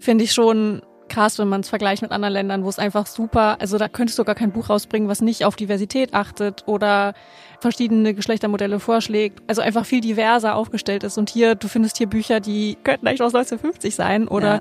finde 0.00 0.24
ich 0.24 0.32
schon 0.32 0.82
krass, 1.10 1.38
wenn 1.38 1.48
man 1.48 1.60
es 1.60 1.68
vergleicht 1.68 2.00
mit 2.00 2.12
anderen 2.12 2.32
Ländern, 2.32 2.64
wo 2.64 2.68
es 2.70 2.78
einfach 2.78 3.04
super, 3.04 3.60
also 3.60 3.76
da 3.76 3.88
könntest 3.88 4.18
du 4.18 4.24
gar 4.24 4.34
kein 4.34 4.52
Buch 4.52 4.70
rausbringen, 4.70 5.08
was 5.08 5.20
nicht 5.20 5.44
auf 5.44 5.56
Diversität 5.56 6.14
achtet 6.14 6.62
oder 6.66 7.12
verschiedene 7.60 8.14
Geschlechtermodelle 8.14 8.80
vorschlägt, 8.80 9.42
also 9.46 9.60
einfach 9.60 9.84
viel 9.84 10.00
diverser 10.00 10.54
aufgestellt 10.54 11.02
ist. 11.04 11.18
Und 11.18 11.28
hier, 11.28 11.56
du 11.56 11.68
findest 11.68 11.98
hier 11.98 12.06
Bücher, 12.06 12.40
die 12.40 12.78
könnten 12.82 13.06
eigentlich 13.06 13.22
aus 13.22 13.34
1950 13.34 13.94
sein 13.94 14.28
oder 14.28 14.54
ja. 14.54 14.60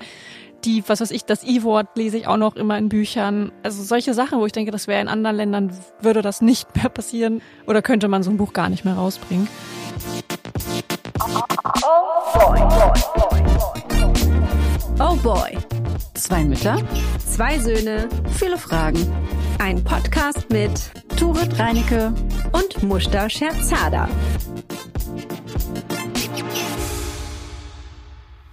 die, 0.65 0.83
was 0.87 0.99
weiß 0.99 1.11
ich, 1.11 1.23
das 1.23 1.45
I-Wort 1.45 1.87
lese 1.95 2.17
ich 2.17 2.27
auch 2.27 2.37
noch 2.37 2.57
immer 2.57 2.77
in 2.77 2.89
Büchern. 2.89 3.53
Also 3.63 3.83
solche 3.83 4.13
Sachen, 4.13 4.39
wo 4.39 4.45
ich 4.45 4.51
denke, 4.51 4.71
das 4.71 4.87
wäre 4.87 5.01
in 5.01 5.07
anderen 5.07 5.37
Ländern, 5.37 5.71
würde 6.01 6.21
das 6.21 6.41
nicht 6.41 6.75
mehr 6.75 6.89
passieren 6.89 7.41
oder 7.67 7.81
könnte 7.81 8.09
man 8.09 8.23
so 8.23 8.31
ein 8.31 8.37
Buch 8.37 8.51
gar 8.51 8.67
nicht 8.67 8.83
mehr 8.83 8.95
rausbringen. 8.95 9.47
Oh 11.83 12.33
boy. 12.33 13.18
Oh 15.01 15.15
boy. 15.15 15.57
Zwei 16.13 16.43
Mütter, 16.43 16.77
zwei 17.25 17.57
Söhne, 17.57 18.09
viele 18.37 18.57
Fragen. 18.57 18.99
Ein 19.57 19.81
Podcast 19.81 20.49
mit 20.49 20.91
Turit 21.17 21.57
Reinecke 21.57 22.13
und 22.51 22.83
Mushta 22.83 23.29
Scherzada. 23.29 24.09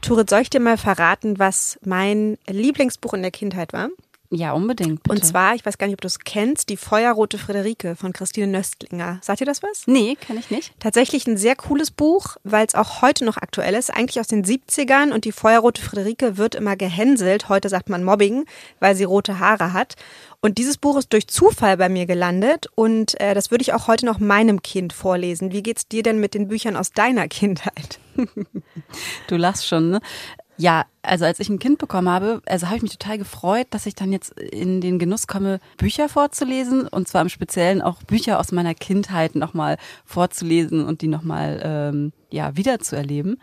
Turit, 0.02 0.30
soll 0.30 0.42
ich 0.42 0.50
dir 0.50 0.60
mal 0.60 0.78
verraten, 0.78 1.40
was 1.40 1.80
mein 1.84 2.38
Lieblingsbuch 2.46 3.14
in 3.14 3.22
der 3.22 3.32
Kindheit 3.32 3.72
war? 3.72 3.88
Ja, 4.30 4.52
unbedingt. 4.52 5.02
Bitte. 5.02 5.14
Und 5.14 5.24
zwar, 5.24 5.54
ich 5.54 5.64
weiß 5.64 5.78
gar 5.78 5.86
nicht, 5.86 5.94
ob 5.94 6.00
du 6.00 6.08
es 6.08 6.18
kennst, 6.18 6.68
die 6.68 6.76
Feuerrote 6.76 7.38
Friederike 7.38 7.94
von 7.96 8.12
Christine 8.12 8.46
Nöstlinger. 8.48 9.18
Sagt 9.22 9.40
ihr 9.40 9.46
das 9.46 9.62
was? 9.62 9.86
Nee, 9.86 10.16
kenne 10.16 10.40
ich 10.40 10.50
nicht. 10.50 10.72
Tatsächlich 10.80 11.26
ein 11.26 11.36
sehr 11.36 11.54
cooles 11.54 11.90
Buch, 11.90 12.36
weil 12.42 12.66
es 12.66 12.74
auch 12.74 13.02
heute 13.02 13.24
noch 13.24 13.36
aktuell 13.36 13.74
ist, 13.74 13.90
eigentlich 13.90 14.18
aus 14.18 14.26
den 14.26 14.44
70ern 14.44 15.12
und 15.12 15.24
die 15.24 15.32
Feuerrote 15.32 15.80
Friederike 15.80 16.36
wird 16.36 16.54
immer 16.54 16.76
gehänselt. 16.76 17.48
Heute 17.48 17.68
sagt 17.68 17.88
man 17.88 18.02
Mobbing, 18.02 18.46
weil 18.80 18.96
sie 18.96 19.04
rote 19.04 19.38
Haare 19.38 19.72
hat. 19.72 19.94
Und 20.40 20.58
dieses 20.58 20.76
Buch 20.76 20.96
ist 20.96 21.12
durch 21.12 21.28
Zufall 21.28 21.76
bei 21.76 21.88
mir 21.88 22.06
gelandet 22.06 22.68
und 22.74 23.18
äh, 23.20 23.34
das 23.34 23.50
würde 23.50 23.62
ich 23.62 23.72
auch 23.72 23.88
heute 23.88 24.06
noch 24.06 24.18
meinem 24.18 24.62
Kind 24.62 24.92
vorlesen. 24.92 25.52
Wie 25.52 25.62
geht's 25.62 25.88
dir 25.88 26.02
denn 26.02 26.20
mit 26.20 26.34
den 26.34 26.48
Büchern 26.48 26.76
aus 26.76 26.92
deiner 26.92 27.28
Kindheit? 27.28 28.00
du 29.26 29.36
lachst 29.36 29.66
schon, 29.66 29.90
ne? 29.90 30.00
Ja, 30.58 30.86
also 31.02 31.24
als 31.24 31.38
ich 31.38 31.48
ein 31.48 31.58
Kind 31.58 31.78
bekommen 31.78 32.08
habe, 32.08 32.40
also 32.46 32.66
habe 32.66 32.76
ich 32.76 32.82
mich 32.82 32.96
total 32.96 33.18
gefreut, 33.18 33.66
dass 33.70 33.86
ich 33.86 33.94
dann 33.94 34.12
jetzt 34.12 34.32
in 34.38 34.80
den 34.80 34.98
Genuss 34.98 35.26
komme, 35.26 35.60
Bücher 35.76 36.08
vorzulesen 36.08 36.88
und 36.88 37.08
zwar 37.08 37.22
im 37.22 37.28
Speziellen 37.28 37.82
auch 37.82 38.02
Bücher 38.02 38.40
aus 38.40 38.52
meiner 38.52 38.74
Kindheit 38.74 39.34
nochmal 39.34 39.76
vorzulesen 40.04 40.84
und 40.84 41.02
die 41.02 41.08
nochmal 41.08 41.60
ähm, 41.62 42.12
ja 42.30 42.56
wiederzuerleben 42.56 43.38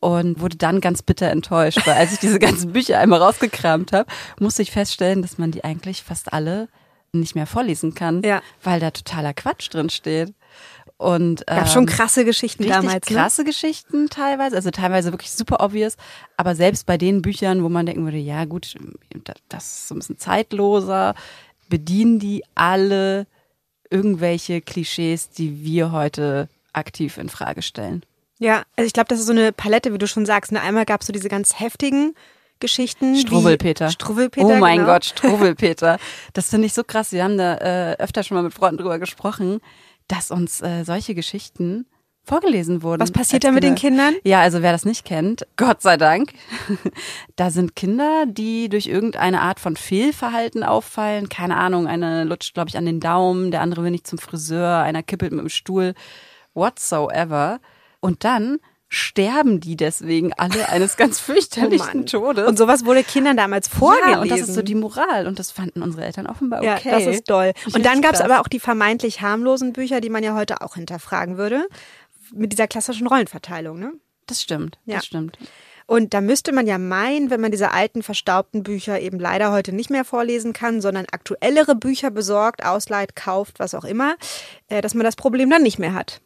und 0.00 0.40
wurde 0.40 0.56
dann 0.56 0.80
ganz 0.80 1.02
bitter 1.02 1.30
enttäuscht, 1.30 1.86
weil 1.86 1.94
als 1.94 2.12
ich 2.12 2.18
diese 2.18 2.38
ganzen 2.38 2.72
Bücher 2.74 2.98
einmal 2.98 3.20
rausgekramt 3.20 3.92
habe, 3.92 4.10
musste 4.38 4.62
ich 4.62 4.70
feststellen, 4.70 5.22
dass 5.22 5.38
man 5.38 5.50
die 5.50 5.64
eigentlich 5.64 6.02
fast 6.02 6.32
alle 6.32 6.68
nicht 7.12 7.34
mehr 7.34 7.46
vorlesen 7.46 7.94
kann, 7.94 8.22
ja. 8.22 8.40
weil 8.62 8.80
da 8.80 8.90
totaler 8.90 9.34
Quatsch 9.34 9.68
drin 9.72 9.90
steht. 9.90 10.32
Und 11.00 11.44
ähm, 11.46 11.56
gab 11.56 11.68
schon 11.70 11.86
krasse 11.86 12.26
Geschichten 12.26 12.68
damals. 12.68 13.08
Ne? 13.08 13.16
Krasse 13.16 13.42
Geschichten 13.42 14.10
teilweise, 14.10 14.54
also 14.54 14.70
teilweise 14.70 15.12
wirklich 15.12 15.30
super 15.30 15.64
obvious. 15.64 15.96
Aber 16.36 16.54
selbst 16.54 16.84
bei 16.84 16.98
den 16.98 17.22
Büchern, 17.22 17.64
wo 17.64 17.70
man 17.70 17.86
denken 17.86 18.04
würde, 18.04 18.18
ja 18.18 18.44
gut, 18.44 18.74
das 19.48 19.64
ist 19.64 19.88
so 19.88 19.94
ein 19.94 20.00
bisschen 20.00 20.18
zeitloser, 20.18 21.14
bedienen 21.70 22.18
die 22.18 22.44
alle 22.54 23.26
irgendwelche 23.88 24.60
Klischees, 24.60 25.30
die 25.30 25.64
wir 25.64 25.90
heute 25.90 26.50
aktiv 26.74 27.16
in 27.16 27.30
Frage 27.30 27.62
stellen. 27.62 28.04
Ja, 28.38 28.64
also 28.76 28.86
ich 28.86 28.92
glaube, 28.92 29.08
das 29.08 29.20
ist 29.20 29.26
so 29.26 29.32
eine 29.32 29.52
Palette, 29.52 29.94
wie 29.94 29.98
du 29.98 30.06
schon 30.06 30.26
sagst. 30.26 30.52
Ne? 30.52 30.60
Einmal 30.60 30.84
gab 30.84 31.00
es 31.00 31.06
so 31.06 31.14
diese 31.14 31.30
ganz 31.30 31.58
heftigen 31.58 32.14
Geschichten. 32.58 33.16
Struwwelpeter. 33.16 33.88
Struwwelpeter. 33.88 34.46
Oh 34.46 34.56
mein 34.56 34.80
genau. 34.80 34.92
Gott, 34.92 35.06
Struwwelpeter. 35.06 35.98
Das 36.34 36.50
finde 36.50 36.66
ich 36.66 36.74
so 36.74 36.84
krass. 36.84 37.12
Wir 37.12 37.24
haben 37.24 37.38
da 37.38 37.56
äh, 37.56 37.96
öfter 37.96 38.22
schon 38.22 38.34
mal 38.34 38.42
mit 38.42 38.52
Freunden 38.52 38.76
drüber 38.76 38.98
gesprochen 38.98 39.62
dass 40.10 40.30
uns 40.30 40.60
äh, 40.60 40.84
solche 40.84 41.14
Geschichten 41.14 41.86
vorgelesen 42.22 42.82
wurden. 42.82 43.00
Was 43.00 43.12
passiert 43.12 43.44
da 43.44 43.50
mit 43.50 43.62
den 43.62 43.74
Kindern? 43.74 44.14
Ja, 44.24 44.40
also 44.40 44.62
wer 44.62 44.72
das 44.72 44.84
nicht 44.84 45.04
kennt, 45.04 45.46
Gott 45.56 45.82
sei 45.82 45.96
Dank, 45.96 46.32
da 47.36 47.50
sind 47.50 47.74
Kinder, 47.76 48.24
die 48.26 48.68
durch 48.68 48.86
irgendeine 48.86 49.40
Art 49.40 49.58
von 49.58 49.76
Fehlverhalten 49.76 50.62
auffallen. 50.62 51.28
Keine 51.28 51.56
Ahnung, 51.56 51.86
eine 51.86 52.24
lutscht, 52.24 52.54
glaube 52.54 52.68
ich, 52.68 52.76
an 52.76 52.86
den 52.86 53.00
Daumen, 53.00 53.50
der 53.50 53.62
andere 53.62 53.82
will 53.84 53.90
nicht 53.90 54.06
zum 54.06 54.18
Friseur, 54.18 54.78
einer 54.78 55.02
kippelt 55.02 55.32
mit 55.32 55.40
dem 55.40 55.48
Stuhl, 55.48 55.94
whatsoever. 56.54 57.60
Und 58.00 58.24
dann 58.24 58.58
sterben 58.90 59.60
die 59.60 59.76
deswegen 59.76 60.32
alle 60.34 60.68
eines 60.68 60.96
ganz 60.96 61.20
fürchterlichen 61.20 62.02
oh 62.02 62.04
Todes. 62.04 62.46
Und 62.46 62.58
sowas 62.58 62.84
wurde 62.84 63.04
Kindern 63.04 63.36
damals 63.36 63.68
vorgelesen. 63.68 64.10
Ja, 64.12 64.20
und 64.20 64.30
das 64.30 64.40
ist 64.40 64.54
so 64.54 64.62
die 64.62 64.74
Moral. 64.74 65.26
Und 65.26 65.38
das 65.38 65.52
fanden 65.52 65.82
unsere 65.82 66.04
Eltern 66.04 66.26
offenbar 66.26 66.60
okay. 66.60 66.90
Ja, 66.90 66.98
das 66.98 67.06
ist 67.06 67.26
toll. 67.26 67.52
Und 67.72 67.86
dann 67.86 68.02
gab 68.02 68.14
es 68.14 68.20
aber 68.20 68.40
auch 68.40 68.48
die 68.48 68.60
vermeintlich 68.60 69.22
harmlosen 69.22 69.72
Bücher, 69.72 70.00
die 70.00 70.10
man 70.10 70.24
ja 70.24 70.34
heute 70.34 70.60
auch 70.60 70.74
hinterfragen 70.74 71.38
würde. 71.38 71.66
Mit 72.32 72.52
dieser 72.52 72.66
klassischen 72.66 73.06
Rollenverteilung, 73.06 73.78
ne? 73.78 73.92
Das 74.26 74.42
stimmt, 74.42 74.78
ja. 74.84 74.96
das 74.96 75.06
stimmt. 75.06 75.38
Und 75.86 76.14
da 76.14 76.20
müsste 76.20 76.52
man 76.52 76.68
ja 76.68 76.78
meinen, 76.78 77.30
wenn 77.30 77.40
man 77.40 77.50
diese 77.50 77.72
alten, 77.72 78.04
verstaubten 78.04 78.62
Bücher 78.62 79.00
eben 79.00 79.18
leider 79.18 79.50
heute 79.50 79.72
nicht 79.72 79.90
mehr 79.90 80.04
vorlesen 80.04 80.52
kann, 80.52 80.80
sondern 80.80 81.06
aktuellere 81.10 81.74
Bücher 81.74 82.12
besorgt, 82.12 82.64
ausleiht, 82.64 83.16
kauft, 83.16 83.58
was 83.58 83.74
auch 83.74 83.84
immer, 83.84 84.14
äh, 84.68 84.82
dass 84.82 84.94
man 84.94 85.02
das 85.02 85.16
Problem 85.16 85.50
dann 85.50 85.64
nicht 85.64 85.80
mehr 85.80 85.94
hat. 85.94 86.20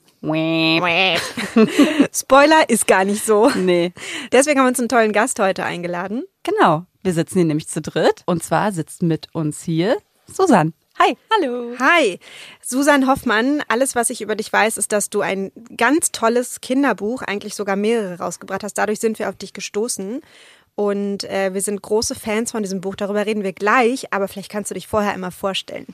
Spoiler 2.13 2.69
ist 2.69 2.87
gar 2.87 3.05
nicht 3.05 3.25
so. 3.25 3.51
Nee. 3.51 3.93
Deswegen 4.33 4.59
haben 4.59 4.67
wir 4.67 4.71
uns 4.71 4.79
einen 4.79 4.89
tollen 4.89 5.13
Gast 5.13 5.39
heute 5.39 5.65
eingeladen. 5.65 6.25
Genau. 6.43 6.87
Wir 7.03 7.13
sitzen 7.13 7.39
hier 7.39 7.45
nämlich 7.45 7.69
zu 7.69 7.83
dritt. 7.83 8.23
Und 8.27 8.43
zwar 8.43 8.73
sitzt 8.73 9.03
mit 9.03 9.29
uns 9.35 9.63
hier 9.63 9.99
Susanne. 10.27 10.73
Hi. 10.99 11.17
Hallo. 11.31 11.75
Hi. 11.79 12.21
Susan 12.63 13.09
Hoffmann, 13.09 13.63
alles, 13.69 13.95
was 13.95 14.11
ich 14.11 14.21
über 14.21 14.37
dich 14.37 14.53
weiß, 14.53 14.79
ist, 14.79 14.93
dass 14.93 15.11
du 15.11 15.21
ein 15.21 15.51
ganz 15.77 16.13
tolles 16.13 16.61
Kinderbuch, 16.61 17.23
eigentlich 17.23 17.55
sogar 17.55 17.77
mehrere 17.77 18.19
rausgebracht 18.19 18.63
hast. 18.63 18.75
Dadurch 18.75 19.01
sind 19.01 19.19
wir 19.19 19.29
auf 19.29 19.37
dich 19.37 19.53
gestoßen. 19.53 20.21
Und 20.77 21.25
äh, 21.25 21.53
wir 21.53 21.61
sind 21.61 21.83
große 21.83 22.15
Fans 22.15 22.53
von 22.53 22.63
diesem 22.63 22.81
Buch. 22.81 22.97
Darüber 22.97 23.27
reden 23.27 23.45
wir 23.45 23.53
gleich, 23.53 24.13
aber 24.13 24.29
vielleicht 24.29 24.51
kannst 24.51 24.71
du 24.71 24.75
dich 24.75 24.87
vorher 24.87 25.13
einmal 25.13 25.31
vorstellen. 25.31 25.87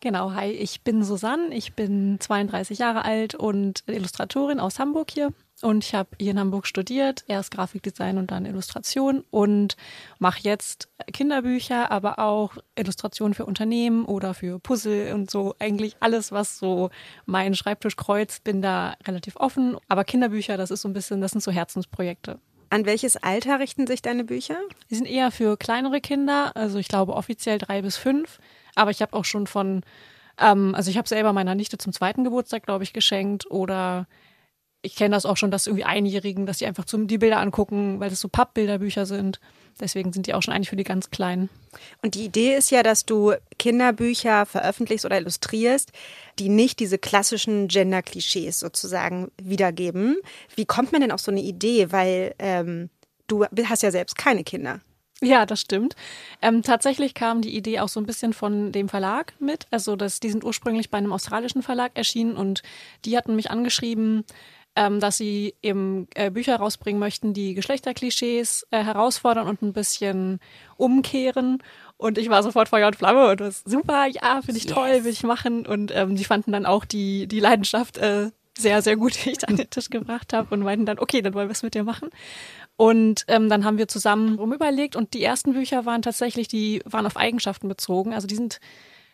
Genau, 0.00 0.32
hi, 0.32 0.50
ich 0.50 0.82
bin 0.82 1.02
Susanne, 1.02 1.54
ich 1.54 1.72
bin 1.72 2.18
32 2.20 2.78
Jahre 2.78 3.04
alt 3.04 3.34
und 3.34 3.82
Illustratorin 3.86 4.60
aus 4.60 4.78
Hamburg 4.78 5.10
hier. 5.10 5.32
Und 5.62 5.84
ich 5.84 5.94
habe 5.94 6.10
hier 6.20 6.32
in 6.32 6.38
Hamburg 6.38 6.66
studiert, 6.66 7.24
erst 7.28 7.50
Grafikdesign 7.50 8.18
und 8.18 8.30
dann 8.30 8.44
Illustration 8.44 9.24
und 9.30 9.76
mache 10.18 10.40
jetzt 10.42 10.90
Kinderbücher, 11.10 11.90
aber 11.90 12.18
auch 12.18 12.58
Illustrationen 12.74 13.32
für 13.32 13.46
Unternehmen 13.46 14.04
oder 14.04 14.34
für 14.34 14.58
Puzzle 14.58 15.14
und 15.14 15.30
so. 15.30 15.54
Eigentlich 15.58 15.96
alles, 16.00 16.30
was 16.30 16.58
so 16.58 16.90
meinen 17.24 17.54
Schreibtisch 17.54 17.96
kreuzt, 17.96 18.44
bin 18.44 18.60
da 18.60 18.96
relativ 19.06 19.36
offen. 19.36 19.78
Aber 19.88 20.04
Kinderbücher, 20.04 20.58
das 20.58 20.70
ist 20.70 20.82
so 20.82 20.88
ein 20.88 20.92
bisschen, 20.92 21.22
das 21.22 21.32
sind 21.32 21.40
so 21.40 21.50
Herzensprojekte. 21.50 22.38
An 22.68 22.84
welches 22.84 23.16
Alter 23.16 23.60
richten 23.60 23.86
sich 23.86 24.02
deine 24.02 24.24
Bücher? 24.24 24.58
Die 24.90 24.96
sind 24.96 25.06
eher 25.06 25.30
für 25.30 25.56
kleinere 25.56 26.02
Kinder, 26.02 26.54
also 26.54 26.78
ich 26.78 26.88
glaube 26.88 27.14
offiziell 27.14 27.56
drei 27.56 27.80
bis 27.80 27.96
fünf. 27.96 28.40
Aber 28.76 28.92
ich 28.92 29.02
habe 29.02 29.14
auch 29.14 29.24
schon 29.24 29.48
von, 29.48 29.82
ähm, 30.38 30.74
also 30.76 30.90
ich 30.90 30.96
habe 30.96 31.08
selber 31.08 31.32
meiner 31.32 31.56
Nichte 31.56 31.78
zum 31.78 31.92
zweiten 31.92 32.22
Geburtstag, 32.22 32.62
glaube 32.62 32.84
ich, 32.84 32.92
geschenkt. 32.92 33.50
Oder 33.50 34.06
ich 34.82 34.94
kenne 34.94 35.16
das 35.16 35.26
auch 35.26 35.36
schon, 35.36 35.50
dass 35.50 35.66
irgendwie 35.66 35.84
Einjährigen, 35.84 36.46
dass 36.46 36.58
die 36.58 36.66
einfach 36.66 36.84
zum, 36.84 37.08
die 37.08 37.18
Bilder 37.18 37.40
angucken, 37.40 37.98
weil 37.98 38.10
das 38.10 38.20
so 38.20 38.28
Pappbilderbücher 38.28 39.04
sind. 39.04 39.40
Deswegen 39.80 40.12
sind 40.12 40.26
die 40.26 40.34
auch 40.34 40.42
schon 40.42 40.54
eigentlich 40.54 40.70
für 40.70 40.76
die 40.76 40.84
ganz 40.84 41.10
Kleinen. 41.10 41.50
Und 42.02 42.14
die 42.14 42.24
Idee 42.24 42.54
ist 42.54 42.70
ja, 42.70 42.82
dass 42.82 43.04
du 43.04 43.34
Kinderbücher 43.58 44.46
veröffentlichst 44.46 45.04
oder 45.04 45.18
illustrierst, 45.18 45.92
die 46.38 46.48
nicht 46.48 46.80
diese 46.80 46.98
klassischen 46.98 47.68
Gender-Klischees 47.68 48.58
sozusagen 48.58 49.30
wiedergeben. 49.42 50.16
Wie 50.54 50.64
kommt 50.64 50.92
man 50.92 51.02
denn 51.02 51.12
auf 51.12 51.20
so 51.20 51.30
eine 51.30 51.42
Idee? 51.42 51.92
Weil 51.92 52.34
ähm, 52.38 52.88
du 53.26 53.44
hast 53.44 53.82
ja 53.82 53.90
selbst 53.90 54.16
keine 54.16 54.44
Kinder. 54.44 54.80
Ja, 55.22 55.46
das 55.46 55.62
stimmt. 55.62 55.96
Ähm, 56.42 56.62
tatsächlich 56.62 57.14
kam 57.14 57.40
die 57.40 57.56
Idee 57.56 57.80
auch 57.80 57.88
so 57.88 57.98
ein 58.00 58.06
bisschen 58.06 58.34
von 58.34 58.70
dem 58.70 58.88
Verlag 58.88 59.32
mit. 59.38 59.66
Also 59.70 59.96
das, 59.96 60.20
die 60.20 60.28
sind 60.28 60.44
ursprünglich 60.44 60.90
bei 60.90 60.98
einem 60.98 61.12
australischen 61.12 61.62
Verlag 61.62 61.92
erschienen 61.94 62.36
und 62.36 62.62
die 63.06 63.16
hatten 63.16 63.34
mich 63.34 63.50
angeschrieben, 63.50 64.24
ähm, 64.76 65.00
dass 65.00 65.16
sie 65.16 65.54
eben 65.62 66.06
äh, 66.14 66.30
Bücher 66.30 66.56
rausbringen 66.56 67.00
möchten, 67.00 67.32
die 67.32 67.54
Geschlechterklischees 67.54 68.66
äh, 68.70 68.84
herausfordern 68.84 69.48
und 69.48 69.62
ein 69.62 69.72
bisschen 69.72 70.38
umkehren. 70.76 71.62
Und 71.96 72.18
ich 72.18 72.28
war 72.28 72.42
sofort 72.42 72.68
Feuer 72.68 72.88
und 72.88 72.96
Flamme 72.96 73.30
und 73.30 73.40
das 73.40 73.62
super, 73.64 74.06
ja, 74.06 74.42
finde 74.42 74.58
ich 74.58 74.64
yes. 74.64 74.74
toll, 74.74 75.04
will 75.04 75.12
ich 75.12 75.22
machen. 75.22 75.66
Und 75.66 75.92
ähm, 75.94 76.14
die 76.14 76.24
fanden 76.24 76.52
dann 76.52 76.66
auch 76.66 76.84
die, 76.84 77.26
die 77.26 77.40
Leidenschaft 77.40 77.96
äh, 77.96 78.30
sehr, 78.58 78.82
sehr 78.82 78.96
gut, 78.96 79.24
die 79.24 79.30
ich 79.30 79.38
da 79.38 79.48
an 79.48 79.56
den 79.56 79.70
Tisch 79.70 79.90
gebracht 79.90 80.32
habe 80.32 80.54
und 80.54 80.60
meinten 80.60 80.86
dann, 80.86 80.98
okay, 80.98 81.22
dann 81.22 81.34
wollen 81.34 81.48
wir 81.48 81.52
es 81.52 81.62
mit 81.62 81.74
dir 81.74 81.84
machen. 81.84 82.10
Und 82.76 83.24
ähm, 83.28 83.48
dann 83.48 83.64
haben 83.64 83.78
wir 83.78 83.88
zusammen 83.88 84.38
rumüberlegt 84.38 84.96
und 84.96 85.14
die 85.14 85.22
ersten 85.22 85.54
Bücher 85.54 85.86
waren 85.86 86.02
tatsächlich, 86.02 86.46
die 86.46 86.82
waren 86.84 87.06
auf 87.06 87.16
Eigenschaften 87.16 87.68
bezogen. 87.68 88.12
Also 88.12 88.26
die 88.26 88.36
sind 88.36 88.60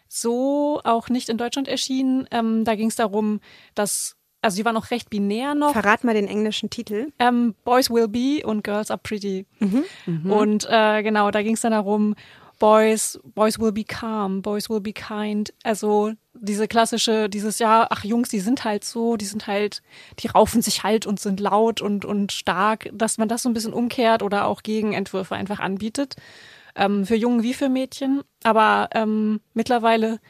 so 0.08 0.80
auch 0.84 1.08
nicht 1.08 1.28
in 1.28 1.38
Deutschland 1.38 1.68
erschienen. 1.68 2.26
Ähm, 2.30 2.64
da 2.64 2.74
ging 2.74 2.88
es 2.88 2.96
darum, 2.96 3.40
dass 3.74 4.16
also 4.42 4.56
die 4.56 4.64
war 4.64 4.72
noch 4.72 4.90
recht 4.90 5.08
binär 5.08 5.54
noch. 5.54 5.72
Verrat 5.72 6.02
mal 6.02 6.14
den 6.14 6.26
englischen 6.26 6.68
Titel. 6.68 7.12
Ähm, 7.20 7.54
Boys 7.64 7.90
will 7.90 8.08
be 8.08 8.44
und 8.44 8.64
Girls 8.64 8.90
are 8.90 9.00
pretty. 9.00 9.46
Mhm. 9.60 10.30
Und 10.30 10.66
äh, 10.68 11.02
genau, 11.04 11.30
da 11.30 11.42
ging 11.42 11.54
es 11.54 11.60
dann 11.60 11.70
darum, 11.70 12.16
Boys, 12.62 13.18
Boys 13.24 13.58
will 13.58 13.72
be 13.72 13.82
calm, 13.82 14.40
Boys 14.40 14.70
will 14.70 14.80
be 14.80 14.92
kind. 14.92 15.52
Also 15.64 16.12
diese 16.32 16.68
klassische, 16.68 17.28
dieses 17.28 17.58
ja, 17.58 17.88
ach 17.90 18.04
Jungs, 18.04 18.28
die 18.28 18.38
sind 18.38 18.62
halt 18.62 18.84
so, 18.84 19.16
die 19.16 19.24
sind 19.24 19.48
halt, 19.48 19.82
die 20.20 20.28
raufen 20.28 20.62
sich 20.62 20.84
halt 20.84 21.04
und 21.04 21.18
sind 21.18 21.40
laut 21.40 21.80
und 21.80 22.04
und 22.04 22.30
stark, 22.30 22.88
dass 22.92 23.18
man 23.18 23.26
das 23.26 23.42
so 23.42 23.48
ein 23.48 23.52
bisschen 23.52 23.72
umkehrt 23.72 24.22
oder 24.22 24.46
auch 24.46 24.62
Gegenentwürfe 24.62 25.34
einfach 25.34 25.58
anbietet 25.58 26.14
ähm, 26.76 27.04
für 27.04 27.16
Jungen 27.16 27.42
wie 27.42 27.52
für 27.52 27.68
Mädchen. 27.68 28.22
Aber 28.44 28.90
ähm, 28.94 29.40
mittlerweile 29.54 30.20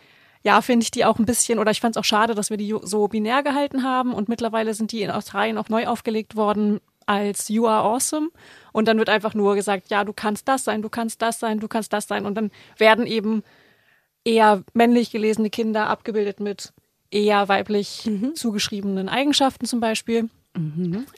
ja, 0.42 0.62
finde 0.62 0.84
ich 0.84 0.90
die 0.90 1.04
auch 1.04 1.18
ein 1.18 1.26
bisschen, 1.26 1.58
oder 1.58 1.70
ich 1.70 1.82
fand 1.82 1.96
es 1.96 2.00
auch 2.00 2.04
schade, 2.04 2.34
dass 2.34 2.48
wir 2.48 2.56
die 2.56 2.74
so 2.82 3.08
binär 3.08 3.42
gehalten 3.42 3.82
haben 3.82 4.14
und 4.14 4.30
mittlerweile 4.30 4.72
sind 4.72 4.90
die 4.90 5.02
in 5.02 5.10
Australien 5.10 5.58
auch 5.58 5.68
neu 5.68 5.86
aufgelegt 5.86 6.34
worden 6.34 6.80
als 7.06 7.48
You 7.48 7.66
are 7.66 7.82
awesome. 7.82 8.30
Und 8.72 8.88
dann 8.88 8.98
wird 8.98 9.08
einfach 9.08 9.34
nur 9.34 9.54
gesagt, 9.54 9.90
ja, 9.90 10.04
du 10.04 10.12
kannst 10.12 10.48
das 10.48 10.64
sein, 10.64 10.82
du 10.82 10.88
kannst 10.88 11.22
das 11.22 11.38
sein, 11.38 11.60
du 11.60 11.68
kannst 11.68 11.92
das 11.92 12.08
sein. 12.08 12.26
Und 12.26 12.34
dann 12.34 12.50
werden 12.78 13.06
eben 13.06 13.42
eher 14.24 14.62
männlich 14.72 15.10
gelesene 15.10 15.50
Kinder 15.50 15.88
abgebildet 15.88 16.40
mit 16.40 16.72
eher 17.10 17.48
weiblich 17.48 18.08
zugeschriebenen 18.34 19.08
Eigenschaften 19.08 19.66
zum 19.66 19.80
Beispiel. 19.80 20.28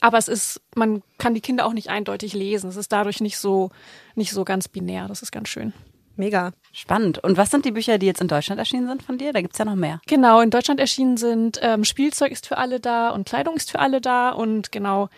Aber 0.01 0.19
es 0.19 0.29
ist, 0.29 0.61
man 0.77 1.03
kann 1.19 1.35
die 1.35 1.41
Kinder 1.41 1.67
auch 1.67 1.73
nicht 1.73 1.89
eindeutig 1.89 2.35
lesen. 2.35 2.69
Es 2.71 2.77
ist 2.77 2.93
dadurch 2.93 3.21
nicht 3.21 3.39
so, 3.39 3.71
nicht 4.15 4.33
so 4.33 4.45
ganz 4.45 4.69
binär. 4.69 5.09
Das 5.09 5.23
ist 5.23 5.33
ganz 5.33 5.49
schön. 5.49 5.73
Mega. 6.17 6.53
Spannend. 6.73 7.19
Und 7.19 7.37
was 7.37 7.51
sind 7.51 7.65
die 7.65 7.73
Bücher, 7.73 7.99
die 7.99 8.07
jetzt 8.07 8.21
in 8.21 8.29
Deutschland 8.29 8.61
erschienen 8.61 8.87
sind 8.87 9.03
von 9.03 9.19
dir? 9.19 9.33
Da 9.33 9.41
gibt's 9.41 9.59
ja 9.59 9.65
noch 9.65 9.75
mehr. 9.75 10.01
Genau, 10.07 10.41
in 10.41 10.51
Deutschland 10.51 10.79
erschienen 10.79 11.17
sind 11.17 11.59
ähm, 11.63 11.85
Spielzeug 11.85 12.31
ist 12.31 12.47
für 12.47 12.59
alle 12.59 12.79
da 12.79 13.11
und 13.11 13.27
Kleidung 13.27 13.57
ist 13.57 13.71
für 13.71 13.81
alle 13.81 14.01
da 14.01 14.31
und 14.31 14.71
genau 14.71 15.09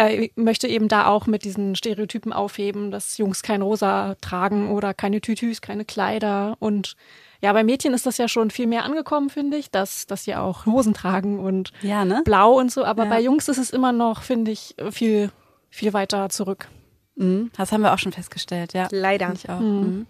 äh, 0.00 0.24
ich 0.26 0.32
möchte 0.36 0.66
eben 0.68 0.88
da 0.88 1.06
auch 1.06 1.26
mit 1.26 1.44
diesen 1.44 1.74
Stereotypen 1.76 2.32
aufheben, 2.32 2.90
dass 2.90 3.18
Jungs 3.18 3.42
kein 3.42 3.62
Rosa 3.62 4.16
tragen 4.20 4.70
oder 4.70 4.94
keine 4.94 5.20
Tütüs, 5.20 5.60
keine 5.60 5.84
Kleider 5.84 6.56
und 6.58 6.96
ja, 7.42 7.52
bei 7.54 7.64
Mädchen 7.64 7.94
ist 7.94 8.04
das 8.04 8.18
ja 8.18 8.28
schon 8.28 8.50
viel 8.50 8.66
mehr 8.66 8.84
angekommen, 8.84 9.30
finde 9.30 9.56
ich, 9.56 9.70
dass, 9.70 10.06
dass 10.06 10.24
sie 10.24 10.34
auch 10.34 10.66
Hosen 10.66 10.92
tragen 10.92 11.38
und 11.38 11.72
Ja, 11.80 12.04
ne? 12.04 12.20
blau 12.24 12.58
und 12.58 12.70
so, 12.70 12.84
aber 12.84 13.04
Ja. 13.04 13.08
bei 13.10 13.20
Jungs 13.22 13.48
ist 13.48 13.56
es 13.58 13.70
immer 13.70 13.92
noch, 13.92 14.22
finde 14.22 14.50
ich, 14.50 14.74
viel, 14.90 15.30
viel 15.70 15.94
weiter 15.94 16.28
zurück. 16.28 16.68
Mhm. 17.16 17.50
Das 17.56 17.72
haben 17.72 17.80
wir 17.82 17.94
auch 17.94 17.98
schon 17.98 18.12
festgestellt, 18.12 18.74
ja. 18.74 18.88
Leider. 18.90 19.32
Ich 19.32 19.48
auch. 19.48 19.58
Mhm. 19.60 20.06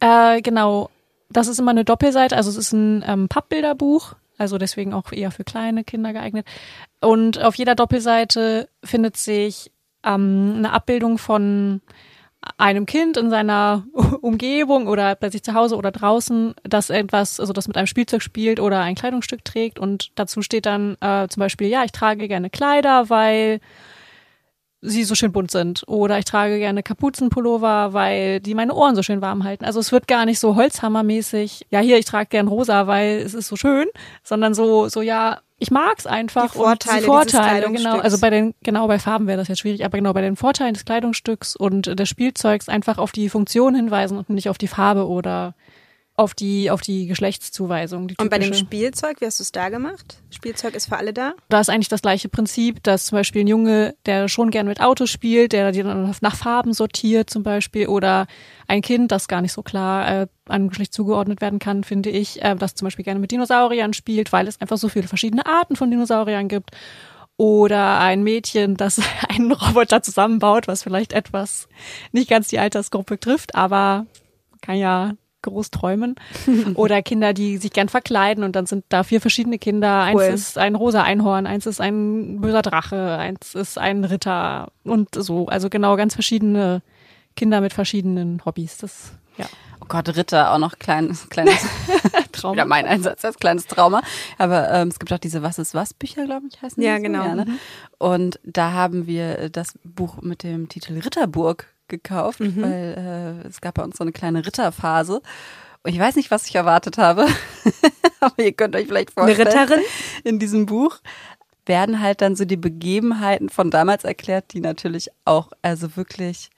Äh, 0.00 0.42
genau. 0.42 0.90
Das 1.30 1.48
ist 1.48 1.58
immer 1.58 1.70
eine 1.70 1.84
Doppelseite, 1.86 2.36
also 2.36 2.50
es 2.50 2.56
ist 2.58 2.72
ein 2.72 3.02
ähm, 3.06 3.28
Pappbilderbuch, 3.28 4.14
also 4.38 4.58
deswegen 4.58 4.92
auch 4.92 5.12
eher 5.12 5.30
für 5.30 5.44
kleine 5.44 5.84
Kinder 5.84 6.12
geeignet. 6.12 6.46
Und 7.00 7.42
auf 7.42 7.54
jeder 7.54 7.74
Doppelseite 7.74 8.68
findet 8.82 9.16
sich 9.16 9.70
ähm, 10.04 10.54
eine 10.56 10.72
Abbildung 10.72 11.18
von 11.18 11.80
einem 12.58 12.86
Kind 12.86 13.16
in 13.16 13.30
seiner 13.30 13.84
Umgebung 14.20 14.86
oder 14.86 15.14
bei 15.14 15.30
sich 15.30 15.42
zu 15.42 15.54
Hause 15.54 15.76
oder 15.76 15.90
draußen, 15.90 16.54
das 16.62 16.90
etwas, 16.90 17.40
also 17.40 17.52
das 17.52 17.68
mit 17.68 17.76
einem 17.76 17.86
Spielzeug 17.86 18.22
spielt 18.22 18.60
oder 18.60 18.80
ein 18.80 18.94
Kleidungsstück 18.94 19.44
trägt 19.44 19.78
und 19.78 20.10
dazu 20.14 20.42
steht 20.42 20.66
dann 20.66 20.96
äh, 21.00 21.28
zum 21.28 21.40
Beispiel, 21.40 21.68
ja, 21.68 21.84
ich 21.84 21.92
trage 21.92 22.28
gerne 22.28 22.50
Kleider, 22.50 23.08
weil 23.08 23.60
sie 24.84 25.04
so 25.04 25.14
schön 25.14 25.32
bunt 25.32 25.50
sind. 25.50 25.82
Oder 25.86 26.18
ich 26.18 26.24
trage 26.24 26.58
gerne 26.58 26.82
Kapuzenpullover, 26.82 27.92
weil 27.92 28.40
die 28.40 28.54
meine 28.54 28.74
Ohren 28.74 28.94
so 28.94 29.02
schön 29.02 29.22
warm 29.22 29.44
halten. 29.44 29.64
Also 29.64 29.80
es 29.80 29.90
wird 29.90 30.06
gar 30.06 30.26
nicht 30.26 30.38
so 30.38 30.56
Holzhammermäßig, 30.56 31.66
ja 31.70 31.80
hier, 31.80 31.98
ich 31.98 32.04
trage 32.04 32.28
gern 32.28 32.48
rosa, 32.48 32.86
weil 32.86 33.18
es 33.18 33.34
ist 33.34 33.48
so 33.48 33.56
schön, 33.56 33.86
sondern 34.22 34.54
so, 34.54 34.88
so 34.88 35.00
ja, 35.02 35.40
ich 35.58 35.70
mag's 35.70 36.06
einfach. 36.06 36.52
Die 36.52 36.58
Vorteile 36.58 37.00
die 37.00 37.06
Vorteile, 37.06 37.72
genau. 37.72 37.98
Also 37.98 38.18
bei 38.18 38.28
den, 38.28 38.54
genau 38.62 38.86
bei 38.86 38.98
Farben 38.98 39.26
wäre 39.26 39.38
das 39.38 39.48
jetzt 39.48 39.60
schwierig, 39.60 39.84
aber 39.84 39.96
genau 39.96 40.12
bei 40.12 40.20
den 40.20 40.36
Vorteilen 40.36 40.74
des 40.74 40.84
Kleidungsstücks 40.84 41.56
und 41.56 41.98
des 41.98 42.08
Spielzeugs 42.08 42.68
einfach 42.68 42.98
auf 42.98 43.12
die 43.12 43.28
Funktion 43.28 43.74
hinweisen 43.74 44.18
und 44.18 44.28
nicht 44.28 44.48
auf 44.48 44.58
die 44.58 44.68
Farbe 44.68 45.08
oder 45.08 45.54
auf 46.16 46.32
die, 46.34 46.70
auf 46.70 46.80
die 46.80 47.06
Geschlechtszuweisung. 47.06 48.06
Die 48.06 48.14
Und 48.18 48.30
bei 48.30 48.38
dem. 48.38 48.54
Spielzeug, 48.54 49.20
wie 49.20 49.26
hast 49.26 49.40
du 49.40 49.42
es 49.42 49.50
da 49.50 49.68
gemacht? 49.68 50.22
Spielzeug 50.30 50.76
ist 50.76 50.86
für 50.86 50.96
alle 50.96 51.12
da? 51.12 51.34
Da 51.48 51.60
ist 51.60 51.68
eigentlich 51.68 51.88
das 51.88 52.02
gleiche 52.02 52.28
Prinzip, 52.28 52.82
dass 52.84 53.06
zum 53.06 53.18
Beispiel 53.18 53.42
ein 53.42 53.48
Junge, 53.48 53.96
der 54.06 54.28
schon 54.28 54.50
gern 54.50 54.68
mit 54.68 54.80
Autos 54.80 55.10
spielt, 55.10 55.52
der 55.52 55.72
die 55.72 55.82
dann 55.82 56.14
nach 56.20 56.36
Farben 56.36 56.72
sortiert 56.72 57.30
zum 57.30 57.42
Beispiel, 57.42 57.88
oder 57.88 58.28
ein 58.68 58.80
Kind, 58.80 59.10
das 59.10 59.26
gar 59.26 59.40
nicht 59.40 59.52
so 59.52 59.62
klar 59.62 60.08
äh, 60.08 60.26
einem 60.46 60.68
Geschlecht 60.68 60.94
zugeordnet 60.94 61.40
werden 61.40 61.58
kann, 61.58 61.82
finde 61.82 62.10
ich, 62.10 62.40
äh, 62.42 62.54
das 62.54 62.76
zum 62.76 62.86
Beispiel 62.86 63.04
gerne 63.04 63.18
mit 63.18 63.32
Dinosauriern 63.32 63.92
spielt, 63.92 64.32
weil 64.32 64.46
es 64.46 64.60
einfach 64.60 64.78
so 64.78 64.88
viele 64.88 65.08
verschiedene 65.08 65.46
Arten 65.46 65.74
von 65.74 65.90
Dinosauriern 65.90 66.46
gibt. 66.48 66.70
Oder 67.36 67.98
ein 67.98 68.22
Mädchen, 68.22 68.76
das 68.76 69.00
einen 69.28 69.50
Roboter 69.50 70.00
zusammenbaut, 70.00 70.68
was 70.68 70.84
vielleicht 70.84 71.12
etwas 71.12 71.68
nicht 72.12 72.30
ganz 72.30 72.46
die 72.46 72.60
Altersgruppe 72.60 73.18
trifft, 73.18 73.56
aber 73.56 74.06
kann 74.60 74.76
ja 74.76 75.14
groß 75.44 75.70
träumen. 75.70 76.16
Oder 76.74 77.02
Kinder, 77.02 77.32
die 77.32 77.58
sich 77.58 77.72
gern 77.72 77.88
verkleiden 77.88 78.42
und 78.44 78.56
dann 78.56 78.66
sind 78.66 78.84
da 78.88 79.04
vier 79.04 79.20
verschiedene 79.20 79.58
Kinder. 79.58 80.08
Cool. 80.12 80.22
Eins 80.22 80.40
ist 80.40 80.58
ein 80.58 80.74
rosa 80.74 81.02
Einhorn, 81.02 81.46
eins 81.46 81.66
ist 81.66 81.80
ein 81.80 82.40
böser 82.40 82.62
Drache, 82.62 83.16
eins 83.18 83.54
ist 83.54 83.78
ein 83.78 84.04
Ritter 84.04 84.72
und 84.82 85.14
so. 85.14 85.46
Also 85.46 85.70
genau 85.70 85.96
ganz 85.96 86.14
verschiedene 86.14 86.82
Kinder 87.36 87.60
mit 87.60 87.72
verschiedenen 87.72 88.44
Hobbys. 88.44 88.78
Das 88.78 89.12
ja. 89.36 89.46
Oh 89.80 89.86
Gott, 89.88 90.16
Ritter, 90.16 90.52
auch 90.52 90.58
noch 90.58 90.78
kleines, 90.78 91.28
kleines 91.28 91.60
Trauma. 92.32 92.54
Wieder 92.54 92.64
mein 92.64 92.86
Einsatz 92.86 93.24
als 93.24 93.36
kleines 93.38 93.66
Trauma. 93.66 94.02
Aber 94.38 94.70
ähm, 94.72 94.88
es 94.88 94.98
gibt 94.98 95.12
auch 95.12 95.18
diese 95.18 95.42
Was 95.42 95.58
ist 95.58 95.74
was 95.74 95.92
Bücher, 95.92 96.24
glaube 96.24 96.46
ich, 96.50 96.62
heißen 96.62 96.80
die 96.80 96.86
Ja, 96.86 96.96
so, 96.96 97.02
genau. 97.02 97.34
ne? 97.34 97.46
Und 97.98 98.38
da 98.44 98.72
haben 98.72 99.06
wir 99.06 99.50
das 99.50 99.78
Buch 99.84 100.22
mit 100.22 100.42
dem 100.42 100.68
Titel 100.68 100.94
Ritterburg 100.94 101.66
gekauft, 101.88 102.40
Mhm. 102.40 102.62
weil 102.62 103.42
äh, 103.44 103.48
es 103.48 103.60
gab 103.60 103.74
bei 103.74 103.82
uns 103.82 103.96
so 103.96 104.04
eine 104.04 104.12
kleine 104.12 104.44
Ritterphase. 104.44 105.20
Und 105.82 105.92
ich 105.92 105.98
weiß 105.98 106.16
nicht, 106.16 106.30
was 106.30 106.46
ich 106.48 106.54
erwartet 106.54 106.96
habe, 106.98 107.26
aber 108.20 108.42
ihr 108.42 108.52
könnt 108.52 108.74
euch 108.76 108.86
vielleicht 108.86 109.16
Eine 109.16 109.34
vorstellen. 109.34 109.58
Ritterin? 109.58 109.82
In 110.24 110.38
diesem 110.38 110.66
Buch 110.66 110.98
werden 111.66 112.00
halt 112.00 112.20
dann 112.22 112.36
so 112.36 112.44
die 112.44 112.56
Begebenheiten 112.56 113.48
von 113.50 113.70
damals 113.70 114.04
erklärt, 114.04 114.52
die 114.52 114.60
natürlich 114.60 115.08
auch, 115.24 115.50
also 115.62 115.96
wirklich, 115.96 116.50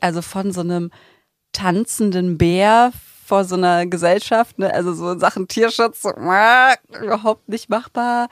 also 0.00 0.20
von 0.22 0.52
so 0.52 0.60
einem 0.60 0.90
tanzenden 1.52 2.38
Bär 2.38 2.92
vor 3.24 3.44
so 3.44 3.54
einer 3.56 3.86
Gesellschaft, 3.86 4.58
ne? 4.58 4.72
also 4.72 4.92
so 4.94 5.12
in 5.12 5.20
Sachen 5.20 5.48
Tierschutz, 5.48 6.02
so, 6.02 6.10
äh, 6.10 6.76
überhaupt 7.02 7.48
nicht 7.48 7.68
machbar. 7.70 8.28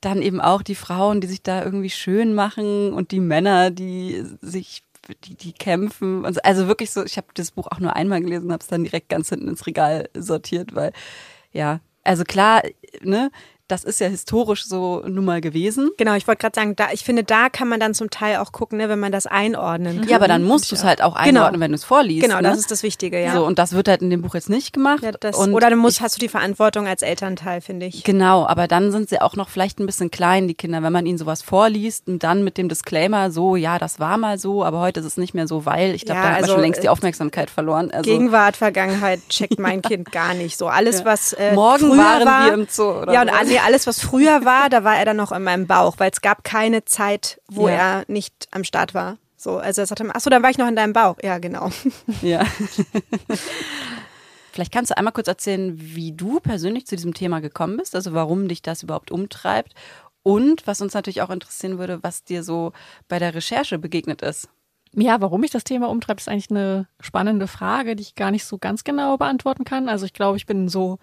Dann 0.00 0.22
eben 0.22 0.40
auch 0.40 0.62
die 0.62 0.76
Frauen, 0.76 1.20
die 1.20 1.26
sich 1.26 1.42
da 1.42 1.64
irgendwie 1.64 1.90
schön 1.90 2.34
machen 2.34 2.92
und 2.92 3.10
die 3.10 3.20
Männer, 3.20 3.70
die 3.70 4.24
sich, 4.40 4.84
die, 5.24 5.34
die 5.34 5.52
kämpfen. 5.52 6.24
So. 6.32 6.40
Also 6.42 6.68
wirklich 6.68 6.90
so, 6.90 7.04
ich 7.04 7.16
habe 7.16 7.28
das 7.34 7.50
Buch 7.50 7.66
auch 7.70 7.80
nur 7.80 7.96
einmal 7.96 8.20
gelesen, 8.20 8.52
habe 8.52 8.62
es 8.62 8.68
dann 8.68 8.84
direkt 8.84 9.08
ganz 9.08 9.28
hinten 9.28 9.48
ins 9.48 9.66
Regal 9.66 10.08
sortiert, 10.14 10.74
weil 10.74 10.92
ja, 11.52 11.80
also 12.04 12.24
klar, 12.24 12.62
ne, 13.02 13.30
das 13.68 13.84
ist 13.84 14.00
ja 14.00 14.08
historisch 14.08 14.66
so 14.66 15.02
nun 15.06 15.24
mal 15.24 15.40
gewesen. 15.40 15.90
Genau, 15.98 16.14
ich 16.14 16.26
wollte 16.26 16.40
gerade 16.40 16.58
sagen, 16.58 16.74
da, 16.74 16.88
ich 16.92 17.04
finde, 17.04 17.22
da 17.22 17.50
kann 17.50 17.68
man 17.68 17.78
dann 17.78 17.94
zum 17.94 18.10
Teil 18.10 18.38
auch 18.38 18.50
gucken, 18.50 18.78
ne, 18.78 18.88
wenn 18.88 18.98
man 18.98 19.12
das 19.12 19.26
einordnen 19.26 20.00
kann. 20.00 20.08
Ja, 20.08 20.16
aber 20.16 20.26
dann 20.26 20.42
musst 20.42 20.70
du 20.70 20.74
es 20.74 20.84
halt 20.84 21.02
auch 21.02 21.14
einordnen, 21.14 21.60
wenn 21.60 21.70
du 21.70 21.76
es 21.76 21.84
vorliest. 21.84 22.22
Genau, 22.22 22.36
ne? 22.36 22.42
das 22.42 22.58
ist 22.58 22.70
das 22.70 22.82
Wichtige, 22.82 23.22
ja. 23.22 23.32
So, 23.32 23.44
und 23.44 23.58
das 23.58 23.74
wird 23.74 23.88
halt 23.88 24.00
in 24.00 24.08
dem 24.08 24.22
Buch 24.22 24.34
jetzt 24.34 24.48
nicht 24.48 24.72
gemacht. 24.72 25.02
ja 25.02 25.12
das, 25.12 25.36
oder 25.36 25.70
du 25.70 25.76
musst, 25.76 25.98
ich, 25.98 26.02
hast 26.02 26.16
du 26.16 26.20
die 26.20 26.28
Verantwortung 26.28 26.86
als 26.86 27.02
Elternteil, 27.02 27.60
finde 27.60 27.86
ich. 27.86 28.04
Genau, 28.04 28.46
aber 28.46 28.68
dann 28.68 28.90
sind 28.90 29.10
sie 29.10 29.20
auch 29.20 29.36
noch 29.36 29.50
vielleicht 29.50 29.78
ein 29.80 29.86
bisschen 29.86 30.10
klein, 30.10 30.48
die 30.48 30.54
Kinder, 30.54 30.82
wenn 30.82 30.92
man 30.92 31.04
ihnen 31.04 31.18
sowas 31.18 31.42
vorliest 31.42 32.08
und 32.08 32.22
dann 32.22 32.44
mit 32.44 32.56
dem 32.56 32.68
Disclaimer 32.68 33.30
so, 33.30 33.54
ja, 33.54 33.78
das 33.78 34.00
war 34.00 34.16
mal 34.16 34.38
so, 34.38 34.64
aber 34.64 34.80
heute 34.80 35.00
ist 35.00 35.06
es 35.06 35.16
nicht 35.18 35.34
mehr 35.34 35.46
so, 35.46 35.66
weil 35.66 35.94
ich 35.94 36.06
glaube, 36.06 36.20
Ja, 36.20 36.22
da 36.22 36.28
hat 36.28 36.34
man 36.36 36.42
also, 36.44 36.54
schon 36.54 36.62
längst 36.62 36.82
die 36.82 36.86
äh, 36.86 36.90
Aufmerksamkeit 36.90 37.50
verloren. 37.50 37.90
Also 37.90 38.10
Gegenwart, 38.10 38.56
Vergangenheit 38.56 39.20
checkt 39.28 39.58
mein 39.58 39.82
Kind 39.82 40.10
gar 40.10 40.32
nicht. 40.32 40.56
So 40.56 40.68
alles, 40.68 41.04
was 41.04 41.34
äh, 41.34 41.54
Morgen 41.54 41.88
früher 41.88 41.98
waren 41.98 42.24
war, 42.24 42.46
wir 42.46 42.54
im 42.54 42.66
Zoo 42.70 43.02
oder 43.02 43.12
ja, 43.12 43.22
und 43.22 43.28
sowas. 43.28 43.40
Nee, 43.60 43.66
alles, 43.66 43.86
was 43.86 44.00
früher 44.00 44.44
war, 44.44 44.68
da 44.70 44.84
war 44.84 44.96
er 44.96 45.04
dann 45.04 45.16
noch 45.16 45.32
in 45.32 45.42
meinem 45.42 45.66
Bauch, 45.66 45.96
weil 45.98 46.10
es 46.10 46.20
gab 46.20 46.44
keine 46.44 46.84
Zeit, 46.84 47.40
wo 47.48 47.68
Ja. 47.68 47.74
er 47.74 48.04
nicht 48.08 48.48
am 48.50 48.64
Start 48.64 48.94
war. 48.94 49.16
So, 49.36 49.58
also 49.58 49.80
er 49.82 49.86
sagte, 49.86 50.08
ach 50.12 50.20
so, 50.20 50.30
dann 50.30 50.42
war 50.42 50.50
ich 50.50 50.58
noch 50.58 50.66
in 50.68 50.74
deinem 50.76 50.92
Bauch. 50.92 51.16
Ja, 51.22 51.38
genau. 51.38 51.70
Ja. 52.22 52.44
Vielleicht 54.52 54.72
kannst 54.72 54.90
du 54.90 54.96
einmal 54.96 55.12
kurz 55.12 55.28
erzählen, 55.28 55.74
wie 55.76 56.12
du 56.12 56.40
persönlich 56.40 56.86
zu 56.86 56.96
diesem 56.96 57.14
Thema 57.14 57.40
gekommen 57.40 57.76
bist, 57.76 57.94
also 57.94 58.12
warum 58.12 58.48
dich 58.48 58.60
das 58.62 58.82
überhaupt 58.82 59.10
umtreibt 59.12 59.72
und 60.24 60.66
was 60.66 60.80
uns 60.80 60.94
natürlich 60.94 61.22
auch 61.22 61.30
interessieren 61.30 61.78
würde, 61.78 62.02
was 62.02 62.24
dir 62.24 62.42
so 62.42 62.72
bei 63.06 63.20
der 63.20 63.34
Recherche 63.34 63.78
begegnet 63.78 64.22
ist. 64.22 64.48
Ja, 64.94 65.20
warum 65.20 65.42
mich 65.42 65.52
das 65.52 65.64
Thema 65.64 65.88
umtreibt, 65.88 66.20
ist 66.20 66.28
eigentlich 66.28 66.50
eine 66.50 66.88
spannende 66.98 67.46
Frage, 67.46 67.94
die 67.94 68.02
ich 68.02 68.14
gar 68.16 68.30
nicht 68.32 68.44
so 68.44 68.58
ganz 68.58 68.82
genau 68.82 69.16
beantworten 69.16 69.64
kann. 69.64 69.88
Also 69.88 70.06
ich 70.06 70.12
glaube, 70.14 70.38
ich 70.38 70.46
bin 70.46 70.68
so 70.68 70.98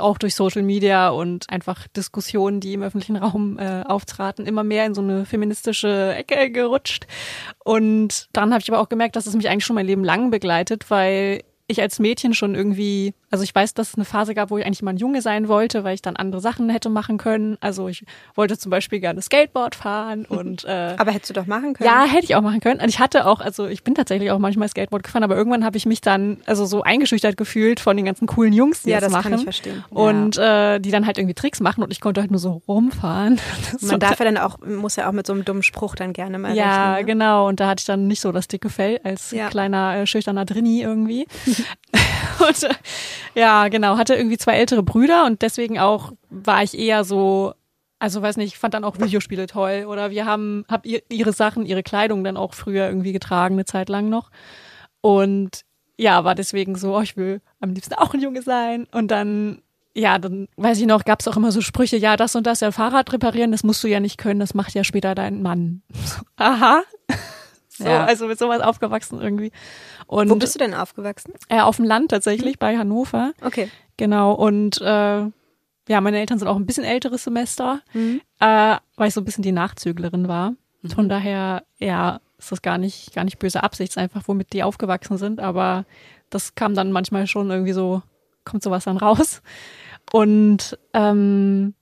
auch 0.00 0.18
durch 0.18 0.34
Social 0.34 0.62
Media 0.62 1.10
und 1.10 1.48
einfach 1.50 1.86
Diskussionen, 1.88 2.60
die 2.60 2.72
im 2.72 2.82
öffentlichen 2.82 3.16
Raum 3.16 3.58
äh, 3.58 3.82
auftraten, 3.82 4.46
immer 4.46 4.64
mehr 4.64 4.86
in 4.86 4.94
so 4.94 5.02
eine 5.02 5.24
feministische 5.24 6.14
Ecke 6.14 6.50
gerutscht. 6.50 7.06
Und 7.64 8.28
dann 8.32 8.52
habe 8.52 8.60
ich 8.60 8.70
aber 8.70 8.80
auch 8.80 8.88
gemerkt, 8.88 9.16
dass 9.16 9.26
es 9.26 9.34
mich 9.34 9.48
eigentlich 9.48 9.64
schon 9.64 9.76
mein 9.76 9.86
Leben 9.86 10.04
lang 10.04 10.30
begleitet, 10.30 10.90
weil 10.90 11.42
ich 11.70 11.80
als 11.80 11.98
Mädchen 11.98 12.34
schon 12.34 12.54
irgendwie, 12.54 13.14
also 13.30 13.44
ich 13.44 13.54
weiß, 13.54 13.74
dass 13.74 13.90
es 13.90 13.94
eine 13.94 14.04
Phase 14.04 14.34
gab, 14.34 14.50
wo 14.50 14.58
ich 14.58 14.66
eigentlich 14.66 14.82
mal 14.82 14.90
ein 14.92 14.96
Junge 14.96 15.22
sein 15.22 15.48
wollte, 15.48 15.84
weil 15.84 15.94
ich 15.94 16.02
dann 16.02 16.16
andere 16.16 16.40
Sachen 16.40 16.68
hätte 16.70 16.90
machen 16.90 17.16
können. 17.18 17.56
Also 17.60 17.88
ich 17.88 18.04
wollte 18.34 18.58
zum 18.58 18.70
Beispiel 18.70 19.00
gerne 19.00 19.22
Skateboard 19.22 19.74
fahren 19.74 20.24
und 20.26 20.64
äh, 20.68 20.94
Aber 20.98 21.12
hättest 21.12 21.30
du 21.30 21.34
doch 21.34 21.46
machen 21.46 21.74
können. 21.74 21.88
ja, 21.88 22.04
hätte 22.04 22.24
ich 22.24 22.34
auch 22.34 22.42
machen 22.42 22.60
können. 22.60 22.80
Und 22.80 22.88
ich 22.88 22.98
hatte 22.98 23.26
auch, 23.26 23.40
also 23.40 23.66
ich 23.66 23.82
bin 23.84 23.94
tatsächlich 23.94 24.30
auch 24.30 24.38
manchmal 24.38 24.68
Skateboard 24.68 25.02
gefahren, 25.02 25.22
aber 25.22 25.36
irgendwann 25.36 25.64
habe 25.64 25.76
ich 25.76 25.86
mich 25.86 26.00
dann 26.00 26.38
also 26.46 26.66
so 26.66 26.82
eingeschüchtert 26.82 27.36
gefühlt 27.36 27.80
von 27.80 27.96
den 27.96 28.04
ganzen 28.06 28.26
coolen 28.26 28.52
Jungs, 28.52 28.82
die 28.82 28.90
Ja, 28.90 29.00
das, 29.00 29.12
das 29.12 29.22
kann 29.22 29.32
machen. 29.32 29.38
ich 29.40 29.44
verstehen. 29.44 29.84
Und 29.90 30.36
äh, 30.38 30.78
die 30.80 30.90
dann 30.90 31.06
halt 31.06 31.18
irgendwie 31.18 31.34
Tricks 31.34 31.60
machen 31.60 31.82
und 31.82 31.92
ich 31.92 32.00
konnte 32.00 32.20
halt 32.20 32.30
nur 32.30 32.40
so 32.40 32.62
rumfahren. 32.68 33.38
Das 33.72 33.82
Man 33.82 34.00
darf 34.00 34.18
ja 34.18 34.24
dann 34.24 34.36
auch, 34.38 34.58
muss 34.60 34.96
ja 34.96 35.08
auch 35.08 35.12
mit 35.12 35.26
so 35.26 35.32
einem 35.32 35.44
dummen 35.44 35.62
Spruch 35.62 35.94
dann 35.94 36.12
gerne 36.12 36.38
mal 36.38 36.54
ja, 36.56 36.94
rechnen. 36.94 37.06
Ne? 37.06 37.12
genau. 37.12 37.48
Und 37.48 37.60
da 37.60 37.68
hatte 37.68 37.80
ich 37.82 37.86
dann 37.86 38.06
nicht 38.08 38.20
so 38.20 38.32
das 38.32 38.48
dicke 38.48 38.68
Fell 38.68 39.00
als 39.04 39.30
Ja. 39.30 39.48
kleiner 39.48 39.96
äh, 39.96 40.06
schüchterner 40.06 40.44
Drini 40.44 40.82
irgendwie. 40.82 41.26
und 42.38 42.68
ja, 43.34 43.68
genau, 43.68 43.96
hatte 43.96 44.14
irgendwie 44.14 44.38
zwei 44.38 44.54
ältere 44.54 44.82
Brüder 44.82 45.24
und 45.26 45.42
deswegen 45.42 45.78
auch 45.78 46.12
war 46.30 46.62
ich 46.62 46.78
eher 46.78 47.04
so, 47.04 47.54
also 47.98 48.22
weiß 48.22 48.36
nicht, 48.38 48.54
ich 48.54 48.58
fand 48.58 48.74
dann 48.74 48.84
auch 48.84 48.98
Videospiele 48.98 49.46
toll 49.46 49.84
oder 49.86 50.10
wir 50.10 50.24
haben, 50.24 50.64
hab 50.68 50.86
ihr, 50.86 51.02
ihre 51.10 51.32
Sachen, 51.32 51.66
ihre 51.66 51.82
Kleidung 51.82 52.24
dann 52.24 52.36
auch 52.36 52.54
früher 52.54 52.86
irgendwie 52.86 53.12
getragen, 53.12 53.54
eine 53.54 53.64
Zeit 53.64 53.88
lang 53.88 54.08
noch. 54.08 54.30
Und 55.00 55.62
ja, 55.96 56.24
war 56.24 56.34
deswegen 56.34 56.76
so, 56.76 56.96
oh, 56.96 57.00
ich 57.02 57.16
will 57.16 57.40
am 57.60 57.74
liebsten 57.74 57.94
auch 57.94 58.14
ein 58.14 58.20
Junge 58.20 58.42
sein. 58.42 58.86
Und 58.90 59.10
dann, 59.10 59.60
ja, 59.94 60.18
dann 60.18 60.48
weiß 60.56 60.80
ich 60.80 60.86
noch, 60.86 61.04
gab 61.04 61.20
es 61.20 61.28
auch 61.28 61.36
immer 61.36 61.52
so 61.52 61.60
Sprüche, 61.60 61.98
ja, 61.98 62.16
das 62.16 62.34
und 62.34 62.46
das, 62.46 62.60
ja, 62.60 62.72
Fahrrad 62.72 63.12
reparieren, 63.12 63.52
das 63.52 63.64
musst 63.64 63.84
du 63.84 63.88
ja 63.88 64.00
nicht 64.00 64.16
können, 64.16 64.40
das 64.40 64.54
macht 64.54 64.72
ja 64.74 64.82
später 64.82 65.14
dein 65.14 65.42
Mann. 65.42 65.82
Aha. 66.36 66.82
So, 67.72 67.86
Ja. 67.86 68.04
also 68.04 68.26
mit 68.26 68.38
sowas 68.38 68.60
aufgewachsen 68.60 69.22
irgendwie. 69.22 69.52
Und 70.10 70.28
Wo 70.28 70.34
bist 70.34 70.54
du 70.56 70.58
denn 70.58 70.74
aufgewachsen? 70.74 71.34
äh, 71.48 71.60
auf 71.60 71.76
dem 71.76 71.84
Land 71.84 72.10
tatsächlich, 72.10 72.58
bei 72.58 72.76
Hannover. 72.76 73.32
Okay. 73.44 73.70
Genau. 73.96 74.32
Und 74.32 74.80
äh, 74.80 74.84
ja, 75.88 76.00
meine 76.00 76.18
Eltern 76.18 76.38
sind 76.38 76.48
auch 76.48 76.56
ein 76.56 76.66
bisschen 76.66 76.84
älteres 76.84 77.22
Semester, 77.24 77.80
Mhm. 77.94 78.20
äh, 78.40 78.76
weil 78.96 79.08
ich 79.08 79.14
so 79.14 79.20
ein 79.20 79.24
bisschen 79.24 79.42
die 79.44 79.52
Nachzüglerin 79.52 80.26
war. 80.26 80.54
Von 80.94 81.08
daher, 81.08 81.62
ja, 81.78 82.20
ist 82.38 82.50
das 82.50 82.62
gar 82.62 82.76
nicht, 82.78 83.14
gar 83.14 83.22
nicht 83.24 83.38
böse 83.38 83.62
Absicht, 83.62 83.96
einfach, 83.98 84.22
womit 84.26 84.52
die 84.52 84.62
aufgewachsen 84.64 85.16
sind. 85.16 85.38
Aber 85.38 85.84
das 86.30 86.54
kam 86.56 86.74
dann 86.74 86.90
manchmal 86.90 87.26
schon 87.28 87.50
irgendwie 87.50 87.72
so, 87.72 88.02
kommt 88.44 88.62
sowas 88.64 88.84
dann 88.84 88.96
raus. 88.96 89.42
Und 90.12 90.76
ähm, 90.92 91.74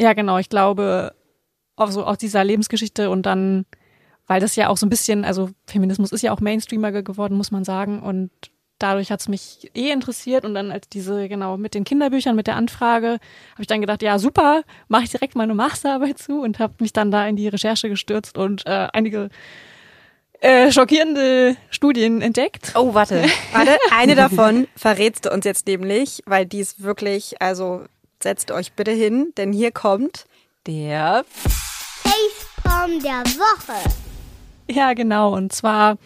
ja, 0.00 0.12
genau, 0.14 0.38
ich 0.38 0.48
glaube, 0.48 1.12
auch 1.76 1.90
so 1.90 2.04
aus 2.04 2.16
dieser 2.18 2.44
Lebensgeschichte 2.44 3.10
und 3.10 3.26
dann, 3.26 3.66
weil 4.28 4.40
das 4.40 4.54
ja 4.54 4.68
auch 4.68 4.76
so 4.76 4.86
ein 4.86 4.90
bisschen, 4.90 5.24
also 5.24 5.50
Feminismus 5.66 6.12
ist 6.12 6.22
ja 6.22 6.32
auch 6.32 6.40
Mainstreamer 6.40 6.92
ge- 6.92 7.02
geworden, 7.02 7.36
muss 7.36 7.50
man 7.50 7.64
sagen. 7.64 8.00
Und 8.00 8.30
dadurch 8.78 9.10
hat 9.10 9.18
es 9.20 9.26
mich 9.28 9.70
eh 9.74 9.90
interessiert. 9.90 10.44
Und 10.44 10.54
dann 10.54 10.70
als 10.70 10.88
diese, 10.88 11.28
genau, 11.28 11.56
mit 11.56 11.74
den 11.74 11.82
Kinderbüchern, 11.84 12.36
mit 12.36 12.46
der 12.46 12.54
Anfrage, 12.56 13.08
habe 13.52 13.60
ich 13.62 13.66
dann 13.66 13.80
gedacht, 13.80 14.02
ja, 14.02 14.18
super, 14.20 14.62
mache 14.86 15.02
ich 15.04 15.10
direkt 15.10 15.34
meine 15.34 15.54
Masterarbeit 15.54 16.18
zu 16.18 16.40
und 16.42 16.60
habe 16.60 16.74
mich 16.78 16.92
dann 16.92 17.10
da 17.10 17.26
in 17.26 17.34
die 17.34 17.48
Recherche 17.48 17.88
gestürzt 17.88 18.38
und 18.38 18.64
äh, 18.66 18.86
einige 18.92 19.30
äh, 20.40 20.70
schockierende 20.70 21.56
Studien 21.70 22.22
entdeckt. 22.22 22.72
Oh, 22.76 22.94
warte. 22.94 23.24
Warte, 23.52 23.76
eine 23.92 24.14
davon 24.14 24.68
verrätst 24.76 25.24
du 25.26 25.30
uns 25.32 25.44
jetzt 25.44 25.66
nämlich, 25.66 26.22
weil 26.26 26.46
die 26.46 26.60
ist 26.60 26.80
wirklich, 26.82 27.42
also 27.42 27.82
setzt 28.22 28.52
euch 28.52 28.72
bitte 28.74 28.92
hin, 28.92 29.32
denn 29.36 29.52
hier 29.52 29.72
kommt. 29.72 30.26
Der 30.66 31.24
Facepalm 31.32 33.02
der 33.02 33.24
Woche. 33.24 34.07
Ja, 34.70 34.92
genau. 34.92 35.34
Und 35.34 35.52
zwar, 35.52 35.96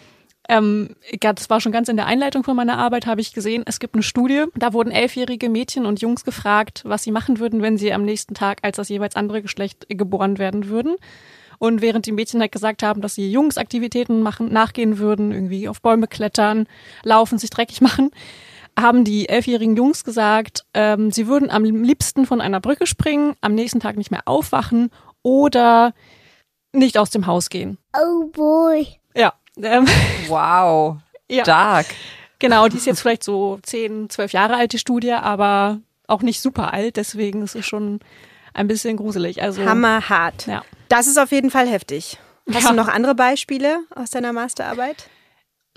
ähm, 0.47 0.95
das 1.19 1.49
war 1.49 1.59
schon 1.59 1.71
ganz 1.71 1.89
in 1.89 1.97
der 1.97 2.05
Einleitung 2.05 2.43
von 2.43 2.55
meiner 2.55 2.77
Arbeit, 2.77 3.05
habe 3.05 3.21
ich 3.21 3.33
gesehen, 3.33 3.63
es 3.65 3.79
gibt 3.79 3.95
eine 3.95 4.03
Studie, 4.03 4.45
da 4.55 4.73
wurden 4.73 4.91
elfjährige 4.91 5.49
Mädchen 5.49 5.85
und 5.85 6.01
Jungs 6.01 6.23
gefragt, 6.23 6.81
was 6.85 7.03
sie 7.03 7.11
machen 7.11 7.39
würden, 7.39 7.61
wenn 7.61 7.77
sie 7.77 7.93
am 7.93 8.05
nächsten 8.05 8.33
Tag 8.33 8.59
als 8.61 8.77
das 8.77 8.89
jeweils 8.89 9.15
andere 9.15 9.41
Geschlecht 9.41 9.85
geboren 9.89 10.37
werden 10.37 10.69
würden. 10.69 10.95
Und 11.59 11.81
während 11.81 12.05
die 12.05 12.11
Mädchen 12.11 12.41
halt 12.41 12.51
gesagt 12.51 12.83
haben, 12.83 13.01
dass 13.01 13.15
sie 13.15 13.31
Jungsaktivitäten 13.31 14.21
machen, 14.21 14.51
nachgehen 14.51 14.97
würden, 14.97 15.31
irgendwie 15.31 15.69
auf 15.69 15.81
Bäume 15.81 16.07
klettern, 16.07 16.67
laufen, 17.03 17.37
sich 17.37 17.49
dreckig 17.49 17.79
machen, 17.79 18.11
haben 18.77 19.03
die 19.03 19.29
elfjährigen 19.29 19.77
Jungs 19.77 20.03
gesagt, 20.03 20.65
ähm, 20.73 21.11
sie 21.11 21.27
würden 21.27 21.51
am 21.51 21.63
liebsten 21.63 22.25
von 22.25 22.41
einer 22.41 22.59
Brücke 22.59 22.87
springen, 22.87 23.35
am 23.39 23.55
nächsten 23.55 23.79
Tag 23.79 23.97
nicht 23.97 24.11
mehr 24.11 24.23
aufwachen 24.25 24.89
oder 25.21 25.93
nicht 26.73 26.97
aus 26.97 27.09
dem 27.09 27.25
Haus 27.27 27.49
gehen. 27.49 27.77
Oh 27.97 28.25
boy. 28.27 28.87
Ja, 29.15 29.33
ähm, 29.61 29.85
Wow. 30.27 30.97
Ja. 31.29 31.43
Stark. 31.43 31.85
genau, 32.39 32.67
die 32.67 32.77
ist 32.77 32.85
jetzt 32.85 33.01
vielleicht 33.01 33.23
so 33.23 33.59
10, 33.63 34.09
12 34.09 34.33
Jahre 34.33 34.55
alt, 34.55 34.73
die 34.73 34.79
Studie, 34.79 35.13
aber 35.13 35.79
auch 36.07 36.21
nicht 36.21 36.41
super 36.41 36.73
alt, 36.73 36.97
deswegen 36.97 37.41
ist 37.43 37.55
es 37.55 37.65
schon 37.65 37.99
ein 38.53 38.67
bisschen 38.67 38.97
gruselig. 38.97 39.41
Also, 39.41 39.63
Hammerhart. 39.65 40.45
Ja. 40.47 40.63
Das 40.89 41.07
ist 41.07 41.17
auf 41.17 41.31
jeden 41.31 41.49
Fall 41.49 41.67
heftig. 41.67 42.19
Hast 42.53 42.63
Ja. 42.65 42.69
du 42.71 42.75
noch 42.75 42.87
andere 42.89 43.15
Beispiele 43.15 43.79
aus 43.95 44.09
deiner 44.11 44.33
Masterarbeit, 44.33 45.07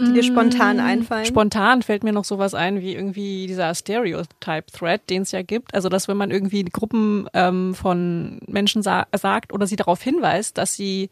die 0.01 0.13
dir 0.13 0.23
spontan 0.23 0.81
einfallen? 0.81 1.25
Spontan 1.25 1.83
fällt 1.83 2.05
mir 2.05 2.13
noch 2.13 2.25
sowas 2.25 2.55
ein 2.55 2.81
wie 2.81 2.95
irgendwie 2.95 3.47
dieser 3.47 3.75
Stereotype-Thread, 3.75 5.09
den 5.09 5.23
es 5.23 5.33
ja 5.33 5.43
gibt. 5.43 5.75
Also, 5.75 5.89
dass 5.89 6.09
wenn 6.09 6.17
man 6.17 6.31
irgendwie 6.31 6.65
Gruppen 6.65 7.29
ähm, 7.33 7.75
von 7.75 8.41
Menschen 8.47 8.83
sa 8.83 9.07
sagt 9.15 9.53
oder 9.53 9.67
sie 9.67 9.77
darauf 9.77 10.03
hinweist, 10.03 10.59
dass 10.59 10.75
sie, 10.75 11.11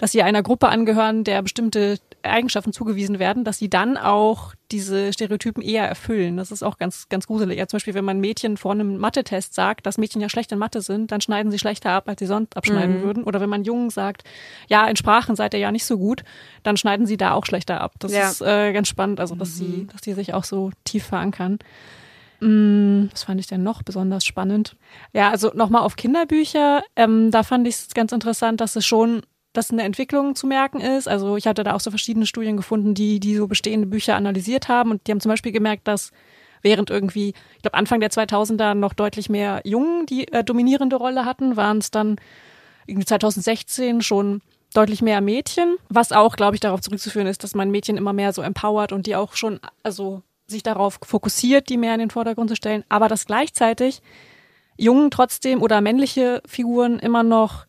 dass 0.00 0.12
sie 0.12 0.22
einer 0.22 0.42
Gruppe 0.42 0.68
angehören, 0.68 1.24
der 1.24 1.42
bestimmte 1.42 1.98
Eigenschaften 2.22 2.72
zugewiesen 2.72 3.18
werden, 3.18 3.44
dass 3.44 3.58
sie 3.58 3.68
dann 3.68 3.98
auch 3.98 4.54
diese 4.72 5.12
Stereotypen 5.12 5.62
eher 5.62 5.86
erfüllen. 5.86 6.38
Das 6.38 6.50
ist 6.50 6.62
auch 6.62 6.78
ganz, 6.78 7.10
ganz 7.10 7.26
gruselig. 7.26 7.58
Ja, 7.58 7.66
zum 7.66 7.76
Beispiel, 7.76 7.92
wenn 7.92 8.06
man 8.06 8.18
Mädchen 8.18 8.56
vor 8.56 8.72
einem 8.72 8.96
Mathe-Test 8.96 9.52
sagt, 9.52 9.84
dass 9.84 9.98
Mädchen 9.98 10.22
ja 10.22 10.30
schlecht 10.30 10.52
in 10.52 10.58
Mathe 10.58 10.80
sind, 10.80 11.12
dann 11.12 11.20
schneiden 11.20 11.52
sie 11.52 11.58
schlechter 11.58 11.90
ab, 11.90 12.08
als 12.08 12.18
sie 12.18 12.26
sonst 12.26 12.56
abschneiden 12.56 13.02
würden. 13.02 13.24
Oder 13.24 13.42
wenn 13.42 13.50
man 13.50 13.62
Jungen 13.64 13.90
sagt, 13.90 14.24
ja, 14.68 14.86
in 14.86 14.96
Sprachen 14.96 15.36
seid 15.36 15.52
ihr 15.52 15.60
ja 15.60 15.70
nicht 15.70 15.84
so 15.84 15.98
gut, 15.98 16.24
dann 16.62 16.78
schneiden 16.78 17.04
sie 17.04 17.18
da 17.18 17.32
auch 17.32 17.44
schlechter 17.44 17.82
ab. 17.82 17.92
Das 17.98 18.12
Ja. 18.12 18.30
ist 18.30 18.40
äh, 18.40 18.72
ganz 18.72 18.88
spannend, 18.88 19.20
also 19.20 19.34
dass 19.34 19.58
sie, 19.58 19.86
dass 19.92 20.00
die 20.00 20.14
sich 20.14 20.32
auch 20.32 20.44
so 20.44 20.70
tief 20.84 21.04
verankern. 21.04 21.58
Mm, 22.40 23.08
Was 23.12 23.24
fand 23.24 23.38
ich 23.40 23.46
denn 23.48 23.62
noch 23.62 23.82
besonders 23.82 24.24
spannend? 24.24 24.76
Ja, 25.12 25.30
also 25.30 25.50
nochmal 25.54 25.82
auf 25.82 25.96
Kinderbücher. 25.96 26.82
Ähm, 26.96 27.30
da 27.30 27.42
fand 27.42 27.66
ich 27.68 27.74
es 27.74 27.88
ganz 27.94 28.12
interessant, 28.12 28.60
dass 28.62 28.76
es 28.76 28.86
schon, 28.86 29.22
dass 29.52 29.70
eine 29.70 29.82
Entwicklung 29.82 30.34
zu 30.34 30.46
merken 30.46 30.80
ist. 30.80 31.08
Also 31.08 31.36
ich 31.36 31.46
hatte 31.46 31.64
da 31.64 31.74
auch 31.74 31.80
so 31.80 31.90
verschiedene 31.90 32.26
Studien 32.26 32.56
gefunden, 32.56 32.94
die, 32.94 33.18
die 33.20 33.36
so 33.36 33.48
bestehende 33.48 33.86
Bücher 33.86 34.16
analysiert 34.16 34.68
haben. 34.68 34.90
Und 34.90 35.06
die 35.06 35.12
haben 35.12 35.20
zum 35.20 35.30
Beispiel 35.30 35.52
gemerkt, 35.52 35.88
dass 35.88 36.12
während 36.62 36.90
irgendwie, 36.90 37.34
ich 37.56 37.62
glaube 37.62 37.76
Anfang 37.76 38.00
der 38.00 38.10
2000er 38.10 38.74
noch 38.74 38.94
deutlich 38.94 39.28
mehr 39.28 39.60
Jungen 39.64 40.06
die 40.06 40.28
äh, 40.32 40.44
dominierende 40.44 40.96
Rolle 40.96 41.24
hatten, 41.24 41.56
waren 41.56 41.78
es 41.78 41.90
dann 41.90 42.16
irgendwie 42.86 43.06
2016 43.06 44.02
schon 44.02 44.42
deutlich 44.74 45.02
mehr 45.02 45.20
Mädchen, 45.20 45.76
was 45.88 46.12
auch, 46.12 46.36
glaube 46.36 46.54
ich, 46.54 46.60
darauf 46.60 46.80
zurückzuführen 46.80 47.26
ist, 47.26 47.42
dass 47.42 47.54
man 47.54 47.70
Mädchen 47.70 47.96
immer 47.96 48.12
mehr 48.12 48.32
so 48.32 48.42
empowert 48.42 48.92
und 48.92 49.06
die 49.06 49.16
auch 49.16 49.34
schon, 49.34 49.58
also 49.82 50.22
sich 50.46 50.62
darauf 50.62 51.00
fokussiert, 51.02 51.68
die 51.68 51.76
mehr 51.76 51.94
in 51.94 52.00
den 52.00 52.10
Vordergrund 52.10 52.50
zu 52.50 52.56
stellen, 52.56 52.84
aber 52.88 53.08
dass 53.08 53.26
gleichzeitig 53.26 54.00
Jungen 54.76 55.10
trotzdem 55.10 55.62
oder 55.62 55.80
männliche 55.80 56.42
Figuren 56.46 56.98
immer 56.98 57.22
noch 57.22 57.66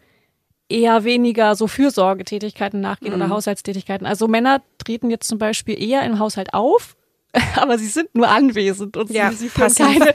eher 0.72 1.04
weniger 1.04 1.56
so 1.56 1.68
Fürsorgetätigkeiten 1.68 2.80
nachgehen 2.80 3.13
oder 3.13 3.30
Haushaltstätigkeiten. 3.30 4.08
Also 4.08 4.28
Männer 4.28 4.62
treten 4.78 5.10
jetzt 5.10 5.28
zum 5.28 5.38
Beispiel 5.38 5.82
eher 5.82 6.04
im 6.04 6.20
Haushalt 6.20 6.54
auf, 6.54 6.96
aber 7.56 7.78
sie 7.78 7.88
sind 7.88 8.14
nur 8.14 8.28
anwesend 8.28 8.98
und 8.98 9.10
Ja, 9.10 9.32
sie, 9.32 9.36
sie 9.48 9.50
führen 9.50 9.74
keine. 9.74 10.14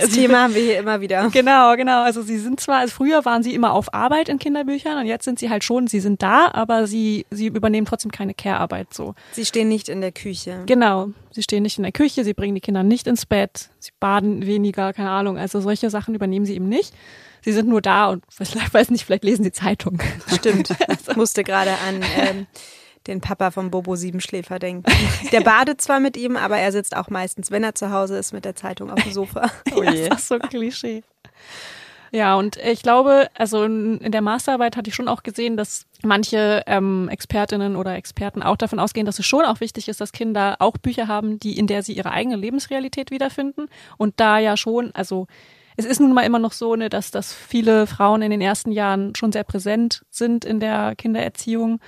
Das 0.00 0.10
Thema 0.10 0.44
haben 0.44 0.54
wir 0.54 0.62
hier 0.62 0.78
immer 0.78 1.00
wieder. 1.00 1.28
Genau, 1.30 1.76
genau. 1.76 2.02
Also 2.02 2.22
sie 2.22 2.38
sind 2.38 2.60
zwar, 2.60 2.78
also 2.78 2.94
früher 2.94 3.24
waren 3.24 3.42
sie 3.42 3.54
immer 3.54 3.72
auf 3.72 3.92
Arbeit 3.92 4.28
in 4.28 4.38
Kinderbüchern 4.38 4.98
und 4.98 5.06
jetzt 5.06 5.24
sind 5.24 5.38
sie 5.38 5.50
halt 5.50 5.64
schon, 5.64 5.86
sie 5.86 6.00
sind 6.00 6.22
da, 6.22 6.50
aber 6.52 6.86
sie, 6.86 7.26
sie 7.30 7.46
übernehmen 7.48 7.86
trotzdem 7.86 8.10
keine 8.10 8.34
Care-Arbeit 8.34 8.94
so. 8.94 9.14
Sie 9.32 9.44
stehen 9.44 9.68
nicht 9.68 9.88
in 9.88 10.00
der 10.00 10.12
Küche. 10.12 10.62
Genau. 10.66 11.10
Sie 11.30 11.42
stehen 11.42 11.62
nicht 11.62 11.78
in 11.78 11.84
der 11.84 11.92
Küche, 11.92 12.24
sie 12.24 12.34
bringen 12.34 12.54
die 12.54 12.60
Kinder 12.60 12.82
nicht 12.82 13.06
ins 13.06 13.26
Bett, 13.26 13.70
sie 13.78 13.92
baden 14.00 14.46
weniger, 14.46 14.92
keine 14.92 15.10
Ahnung. 15.10 15.38
Also 15.38 15.60
solche 15.60 15.90
Sachen 15.90 16.14
übernehmen 16.14 16.46
sie 16.46 16.54
eben 16.54 16.68
nicht. 16.68 16.94
Sie 17.42 17.52
sind 17.52 17.68
nur 17.68 17.80
da 17.80 18.08
und 18.08 18.24
ich 18.38 18.54
weiß 18.72 18.90
nicht, 18.90 19.04
vielleicht 19.04 19.24
lesen 19.24 19.44
sie 19.44 19.52
Zeitung. 19.52 20.00
Stimmt. 20.34 20.70
Ich 21.08 21.16
musste 21.16 21.44
gerade 21.44 21.72
an 21.86 22.02
ähm, 22.16 22.46
den 23.06 23.20
Papa 23.20 23.50
vom 23.50 23.70
Bobo 23.70 23.96
Siebenschläfer 23.96 24.58
denken. 24.58 24.90
Der 25.32 25.40
badet 25.40 25.80
zwar 25.80 26.00
mit 26.00 26.16
ihm, 26.16 26.36
aber 26.36 26.58
er 26.58 26.72
sitzt 26.72 26.96
auch 26.96 27.08
meistens, 27.08 27.50
wenn 27.50 27.64
er 27.64 27.74
zu 27.74 27.90
Hause 27.90 28.18
ist, 28.18 28.32
mit 28.32 28.44
der 28.44 28.54
Zeitung 28.54 28.90
auf 28.90 29.02
dem 29.02 29.12
Sofa. 29.12 29.50
Oh 29.74 29.82
je. 29.90 30.08
das 30.08 30.20
ist 30.20 30.28
so 30.28 30.34
ein 30.34 30.42
Klischee. 30.42 31.02
Ja, 32.12 32.34
und 32.34 32.56
ich 32.56 32.82
glaube, 32.82 33.28
also 33.34 33.62
in, 33.62 33.98
in 33.98 34.10
der 34.10 34.20
Masterarbeit 34.20 34.76
hatte 34.76 34.90
ich 34.90 34.96
schon 34.96 35.06
auch 35.06 35.22
gesehen, 35.22 35.56
dass 35.56 35.86
manche 36.02 36.62
ähm, 36.66 37.08
Expertinnen 37.08 37.76
oder 37.76 37.94
Experten 37.94 38.42
auch 38.42 38.56
davon 38.56 38.80
ausgehen, 38.80 39.06
dass 39.06 39.20
es 39.20 39.26
schon 39.26 39.44
auch 39.44 39.60
wichtig 39.60 39.88
ist, 39.88 40.00
dass 40.00 40.10
Kinder 40.10 40.56
auch 40.58 40.76
Bücher 40.76 41.06
haben, 41.06 41.38
die 41.38 41.56
in 41.56 41.68
der 41.68 41.82
sie 41.82 41.92
ihre 41.92 42.10
eigene 42.10 42.36
Lebensrealität 42.36 43.12
wiederfinden. 43.12 43.66
Und 43.96 44.18
da 44.18 44.38
ja 44.38 44.56
schon, 44.56 44.92
also 44.92 45.28
es 45.76 45.84
ist 45.84 46.00
nun 46.00 46.12
mal 46.12 46.22
immer 46.22 46.40
noch 46.40 46.52
so, 46.52 46.74
ne, 46.74 46.88
dass, 46.88 47.12
dass 47.12 47.32
viele 47.32 47.86
Frauen 47.86 48.22
in 48.22 48.30
den 48.30 48.40
ersten 48.40 48.72
Jahren 48.72 49.14
schon 49.14 49.30
sehr 49.30 49.44
präsent 49.44 50.02
sind 50.10 50.44
in 50.44 50.58
der 50.58 50.96
Kindererziehung 50.96 51.80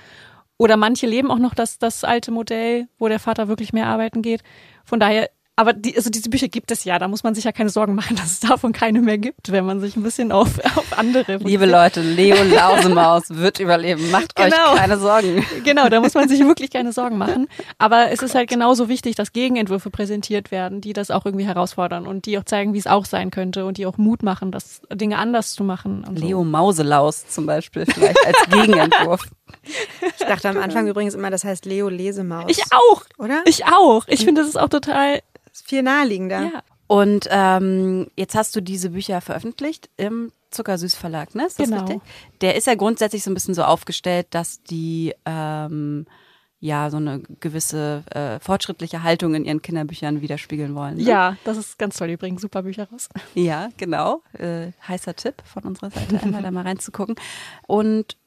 Oder 0.57 0.77
manche 0.77 1.07
leben 1.07 1.31
auch 1.31 1.39
noch 1.39 1.55
das, 1.55 1.79
das 1.79 2.03
alte 2.03 2.31
Modell, 2.31 2.87
wo 2.99 3.07
der 3.07 3.19
Vater 3.19 3.47
wirklich 3.47 3.73
mehr 3.73 3.87
arbeiten 3.87 4.21
geht. 4.21 4.43
Von 4.85 4.99
daher 4.99 5.29
aber 5.55 5.73
die, 5.73 5.95
also 5.95 6.09
diese 6.09 6.31
Bücher 6.31 6.47
gibt 6.47 6.71
es 6.71 6.83
ja, 6.83 6.97
da 6.97 7.07
muss 7.07 7.21
man 7.21 7.35
sich 7.35 7.43
ja 7.43 7.51
keine 7.51 7.69
Sorgen 7.69 7.93
machen, 7.93 8.15
dass 8.17 8.25
es 8.25 8.39
davon 8.39 8.73
keine 8.73 9.01
mehr 9.01 9.17
gibt, 9.17 9.51
wenn 9.51 9.65
man 9.65 9.79
sich 9.79 9.95
ein 9.95 10.03
bisschen 10.03 10.31
auf, 10.31 10.59
auf 10.75 10.97
andere. 10.97 11.37
Liebe 11.37 11.65
Leute, 11.65 12.01
Leo 12.01 12.41
Lausemaus 12.43 13.29
wird 13.29 13.59
überleben. 13.59 14.09
Macht 14.09 14.35
genau. 14.35 14.71
euch 14.71 14.79
keine 14.79 14.97
Sorgen. 14.97 15.45
Genau, 15.63 15.89
da 15.89 15.99
muss 15.99 16.15
man 16.15 16.27
sich 16.27 16.39
wirklich 16.39 16.71
keine 16.71 16.91
Sorgen 16.91 17.17
machen. 17.17 17.47
Aber 17.77 18.11
es 18.11 18.23
ist 18.23 18.33
halt 18.33 18.49
genauso 18.49 18.89
wichtig, 18.89 19.15
dass 19.15 19.31
Gegenentwürfe 19.31 19.91
präsentiert 19.91 20.49
werden, 20.49 20.81
die 20.81 20.93
das 20.93 21.11
auch 21.11 21.25
irgendwie 21.25 21.45
herausfordern 21.45 22.07
und 22.07 22.25
die 22.25 22.37
auch 22.39 22.45
zeigen, 22.45 22.73
wie 22.73 22.79
es 22.79 22.87
auch 22.87 23.05
sein 23.05 23.29
könnte 23.29 23.65
und 23.65 23.77
die 23.77 23.85
auch 23.85 23.97
Mut 23.97 24.23
machen, 24.23 24.51
das 24.51 24.81
Dinge 24.91 25.17
anders 25.19 25.53
zu 25.53 25.63
machen. 25.63 26.03
Leo 26.11 26.39
so. 26.39 26.43
Mauselaus 26.43 27.27
zum 27.27 27.45
Beispiel 27.45 27.85
vielleicht 27.85 28.25
als 28.25 28.37
Gegenentwurf. 28.49 29.21
Ich 30.23 30.29
dachte 30.29 30.49
am 30.49 30.57
Anfang 30.57 30.87
übrigens 30.87 31.13
immer, 31.13 31.29
das 31.29 31.43
heißt 31.43 31.65
Leo 31.65 31.89
Lesemaus. 31.89 32.45
Ich 32.47 32.63
auch. 32.71 33.03
Oder? 33.17 33.43
Ich 33.45 33.65
auch. 33.65 34.07
Ich 34.07 34.25
finde, 34.25 34.41
das 34.41 34.49
ist 34.49 34.57
auch 34.57 34.69
total 34.69 35.21
ist 35.53 35.67
viel 35.67 35.83
naheliegender. 35.83 36.41
Ja. 36.41 36.63
Und 36.87 37.27
ähm, 37.31 38.07
jetzt 38.17 38.35
hast 38.35 38.55
du 38.55 38.61
diese 38.61 38.89
Bücher 38.89 39.21
veröffentlicht 39.21 39.89
im 39.97 40.31
Zuckersüß 40.51 40.95
Verlag, 40.95 41.33
ne? 41.33 41.45
Ist 41.45 41.59
das 41.59 41.69
genau. 41.69 41.85
richtig? 41.85 42.01
Der 42.41 42.55
ist 42.55 42.67
ja 42.67 42.75
grundsätzlich 42.75 43.23
so 43.23 43.31
ein 43.31 43.33
bisschen 43.33 43.55
so 43.55 43.63
aufgestellt, 43.63 44.27
dass 44.31 44.61
die 44.63 45.13
ähm, 45.25 46.05
ja 46.59 46.89
so 46.89 46.97
eine 46.97 47.21
gewisse 47.39 48.03
äh, 48.11 48.39
fortschrittliche 48.39 49.03
Haltung 49.03 49.33
in 49.35 49.45
ihren 49.45 49.61
Kinderbüchern 49.61 50.21
widerspiegeln 50.21 50.75
wollen. 50.75 50.97
Ne? 50.97 51.03
Ja, 51.03 51.37
das 51.45 51.57
ist 51.57 51.79
ganz 51.79 51.97
toll. 51.97 52.09
Die 52.09 52.17
bringen 52.17 52.37
super 52.37 52.63
Bücher 52.63 52.87
raus. 52.91 53.09
Ja, 53.33 53.69
genau. 53.77 54.21
Äh, 54.33 54.71
heißer 54.87 55.15
Tipp 55.15 55.41
von 55.45 55.63
unserer 55.63 55.89
Seite, 55.91 56.21
einmal 56.21 56.43
da 56.43 56.51
mal 56.51 56.63
reinzugucken. 56.63 57.15
Und 57.65 58.17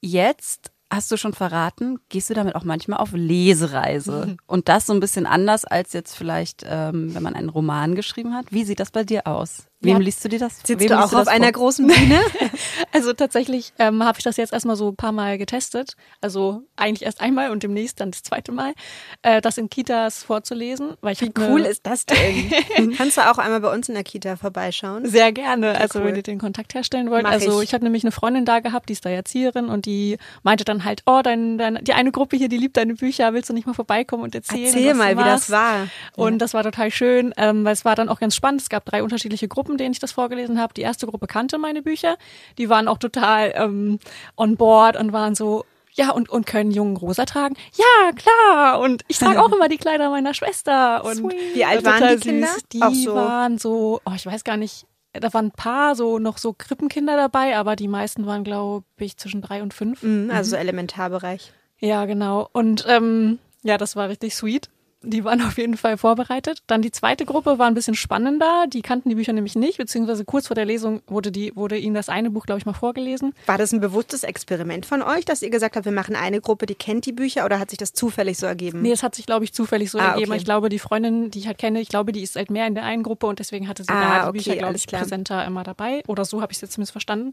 jetzt 0.00 0.70
hast 0.92 1.10
du 1.10 1.16
schon 1.16 1.32
verraten, 1.32 1.98
gehst 2.08 2.30
du 2.30 2.34
damit 2.34 2.54
auch 2.54 2.64
manchmal 2.64 3.00
auf 3.00 3.12
Lesereise. 3.12 4.36
Und 4.46 4.68
das 4.68 4.86
so 4.86 4.92
ein 4.92 5.00
bisschen 5.00 5.26
anders 5.26 5.64
als 5.64 5.92
jetzt 5.92 6.16
vielleicht, 6.16 6.64
ähm, 6.68 7.14
wenn 7.14 7.22
man 7.22 7.34
einen 7.34 7.48
Roman 7.48 7.94
geschrieben 7.94 8.34
hat. 8.34 8.46
Wie 8.50 8.64
sieht 8.64 8.80
das 8.80 8.90
bei 8.90 9.04
dir 9.04 9.26
aus? 9.26 9.66
Wem 9.84 9.92
ja. 9.92 9.98
liest 9.98 10.24
du 10.24 10.28
dir 10.28 10.38
das? 10.38 10.56
Sitzt 10.64 10.80
Wem 10.80 10.88
du 10.88 10.98
auch 10.98 11.10
du 11.10 11.18
auf 11.18 11.28
einer 11.28 11.50
großen 11.50 11.86
Bühne? 11.86 12.20
also 12.92 13.12
tatsächlich 13.12 13.72
ähm, 13.78 14.02
habe 14.02 14.18
ich 14.18 14.24
das 14.24 14.36
jetzt 14.36 14.52
erstmal 14.52 14.76
so 14.76 14.88
ein 14.88 14.96
paar 14.96 15.12
Mal 15.12 15.38
getestet. 15.38 15.96
Also 16.20 16.62
eigentlich 16.76 17.04
erst 17.04 17.20
einmal 17.20 17.50
und 17.50 17.62
demnächst 17.62 18.00
dann 18.00 18.10
das 18.10 18.22
zweite 18.22 18.52
Mal, 18.52 18.74
äh, 19.22 19.40
das 19.40 19.58
in 19.58 19.70
Kitas 19.70 20.22
vorzulesen. 20.22 20.94
Weil 21.00 21.12
ich 21.12 21.20
Wie 21.20 21.32
cool 21.38 21.60
ist 21.60 21.86
das 21.86 22.06
denn? 22.06 22.52
Kannst 22.96 23.16
du 23.16 23.30
auch 23.30 23.38
einmal 23.38 23.60
bei 23.60 23.72
uns 23.72 23.88
in 23.88 23.94
der 23.94 24.04
Kita 24.04 24.36
vorbeischauen? 24.36 25.06
Sehr 25.06 25.32
gerne. 25.32 25.72
Sehr 25.72 25.80
also 25.80 25.98
cool. 25.98 26.06
wenn 26.06 26.16
ihr 26.16 26.22
den 26.22 26.38
Kontakt 26.38 26.74
herstellen 26.74 27.10
wollt. 27.10 27.24
Mach 27.24 27.32
also 27.32 27.60
ich, 27.60 27.68
ich 27.68 27.74
habe 27.74 27.84
nämlich 27.84 28.04
eine 28.04 28.12
Freundin 28.12 28.44
da 28.44 28.60
gehabt, 28.60 28.88
die 28.88 28.94
ist 28.94 29.04
da 29.04 29.10
Erzieherin 29.10 29.66
und 29.66 29.86
die 29.86 30.18
meinte 30.42 30.64
dann 30.64 30.84
halt, 30.84 31.02
oh, 31.06 31.20
dein, 31.22 31.58
dein, 31.58 31.78
die 31.82 31.92
eine 31.92 32.12
Gruppe 32.12 32.36
hier, 32.36 32.48
die 32.48 32.56
liebt 32.56 32.76
deine 32.76 32.94
Bücher, 32.94 33.32
willst 33.34 33.50
du 33.50 33.54
nicht 33.54 33.66
mal 33.66 33.74
vorbeikommen 33.74 34.22
und 34.22 34.34
erzählen? 34.34 34.64
Erzähl 34.64 34.94
mal, 34.94 35.16
wie 35.16 35.24
das 35.24 35.50
war. 35.50 35.88
Und 36.16 36.32
ja. 36.32 36.38
das 36.38 36.54
war 36.54 36.62
total 36.62 36.90
schön, 36.90 37.34
ähm, 37.36 37.64
weil 37.64 37.72
es 37.72 37.84
war 37.84 37.94
dann 37.94 38.08
auch 38.08 38.20
ganz 38.20 38.34
spannend. 38.34 38.62
Es 38.62 38.68
gab 38.68 38.84
drei 38.84 39.02
unterschiedliche 39.02 39.48
Gruppen 39.48 39.73
Gruppen, 39.74 39.78
denen 39.78 39.92
ich 39.92 39.98
das 39.98 40.12
vorgelesen 40.12 40.60
habe. 40.60 40.74
Die 40.74 40.82
erste 40.82 41.06
Gruppe 41.06 41.26
kannte 41.26 41.58
meine 41.58 41.82
Bücher. 41.82 42.16
Die 42.58 42.68
waren 42.68 42.88
auch 42.88 42.98
total 42.98 43.52
ähm, 43.56 43.98
on 44.36 44.56
board 44.56 44.96
und 44.96 45.12
waren 45.12 45.34
so, 45.34 45.64
ja, 45.92 46.10
und, 46.10 46.28
und 46.28 46.46
können 46.46 46.70
jungen 46.70 46.96
rosa 46.96 47.24
tragen? 47.24 47.56
Ja, 47.76 48.12
klar. 48.12 48.80
Und 48.80 49.02
ich 49.08 49.18
trage 49.18 49.42
auch 49.42 49.52
immer 49.56 49.68
die 49.68 49.78
Kleider 49.78 50.10
meiner 50.10 50.34
Schwester. 50.34 51.04
Und 51.04 51.16
Sweet. 51.16 51.54
Wie 51.54 51.64
alt 51.64 51.84
waren 51.84 52.16
die 52.16 52.20
Kinder? 52.20 52.48
Die 52.72 53.04
so. 53.04 53.14
waren 53.14 53.58
so, 53.58 54.00
oh, 54.04 54.12
ich 54.14 54.26
weiß 54.26 54.44
gar 54.44 54.56
nicht, 54.56 54.86
da 55.12 55.32
waren 55.32 55.46
ein 55.46 55.52
paar 55.52 55.94
so 55.94 56.18
noch 56.18 56.38
so 56.38 56.52
Krippenkinder 56.52 57.16
dabei, 57.16 57.56
aber 57.56 57.76
die 57.76 57.88
meisten 57.88 58.26
waren, 58.26 58.42
glaube 58.42 58.84
ich, 58.98 59.16
zwischen 59.16 59.42
drei 59.42 59.62
und 59.62 59.72
fünf. 59.72 60.02
Mhm, 60.02 60.30
also 60.32 60.56
mhm. 60.56 60.62
Elementarbereich. 60.62 61.52
Ja, 61.78 62.04
genau. 62.06 62.48
Und 62.52 62.84
ähm, 62.88 63.38
ja, 63.62 63.78
das 63.78 63.96
war 63.96 64.08
richtig 64.08 64.34
sweet. 64.34 64.70
Die 65.06 65.24
waren 65.24 65.42
auf 65.42 65.58
jeden 65.58 65.76
Fall 65.76 65.96
vorbereitet. 65.96 66.62
Dann 66.66 66.82
die 66.82 66.90
zweite 66.90 67.24
Gruppe 67.24 67.58
war 67.58 67.66
ein 67.66 67.74
bisschen 67.74 67.94
spannender. 67.94 68.66
Die 68.68 68.82
kannten 68.82 69.08
die 69.08 69.14
Bücher 69.14 69.32
nämlich 69.32 69.54
nicht, 69.54 69.78
beziehungsweise 69.78 70.24
kurz 70.24 70.46
vor 70.46 70.54
der 70.54 70.64
Lesung 70.64 71.02
wurde, 71.06 71.30
die, 71.30 71.54
wurde 71.54 71.76
ihnen 71.76 71.94
das 71.94 72.08
eine 72.08 72.30
Buch, 72.30 72.46
glaube 72.46 72.58
ich, 72.58 72.66
mal 72.66 72.72
vorgelesen. 72.72 73.34
War 73.46 73.58
das 73.58 73.72
ein 73.72 73.80
bewusstes 73.80 74.24
Experiment 74.24 74.86
von 74.86 75.02
euch, 75.02 75.24
dass 75.24 75.42
ihr 75.42 75.50
gesagt 75.50 75.76
habt, 75.76 75.84
wir 75.84 75.92
machen 75.92 76.16
eine 76.16 76.40
Gruppe, 76.40 76.66
die 76.66 76.74
kennt 76.74 77.06
die 77.06 77.12
Bücher 77.12 77.44
oder 77.44 77.58
hat 77.58 77.70
sich 77.70 77.78
das 77.78 77.92
zufällig 77.92 78.38
so 78.38 78.46
ergeben? 78.46 78.82
Nee, 78.82 78.92
es 78.92 79.02
hat 79.02 79.14
sich, 79.14 79.26
glaube 79.26 79.44
ich, 79.44 79.52
zufällig 79.52 79.90
so 79.90 79.98
ah, 79.98 80.12
ergeben. 80.12 80.30
Okay. 80.30 80.38
Ich 80.38 80.44
glaube, 80.44 80.68
die 80.68 80.78
Freundin, 80.78 81.30
die 81.30 81.40
ich 81.40 81.46
halt 81.46 81.58
kenne, 81.58 81.80
ich 81.80 81.88
glaube, 81.88 82.12
die 82.12 82.22
ist 82.22 82.36
halt 82.36 82.50
mehr 82.50 82.66
in 82.66 82.74
der 82.74 82.84
einen 82.84 83.02
Gruppe 83.02 83.26
und 83.26 83.38
deswegen 83.38 83.68
hatte 83.68 83.84
sie 83.84 83.90
ah, 83.90 84.00
da 84.00 84.22
die 84.22 84.28
okay, 84.28 84.38
Bücher, 84.38 84.56
glaube 84.56 84.76
ich, 84.76 84.86
klar. 84.86 85.02
präsenter 85.02 85.44
immer 85.44 85.64
dabei. 85.64 86.02
Oder 86.06 86.24
so 86.24 86.40
habe 86.40 86.52
ich 86.52 86.58
es 86.58 86.62
jetzt 86.62 86.72
zumindest 86.72 86.92
verstanden. 86.92 87.32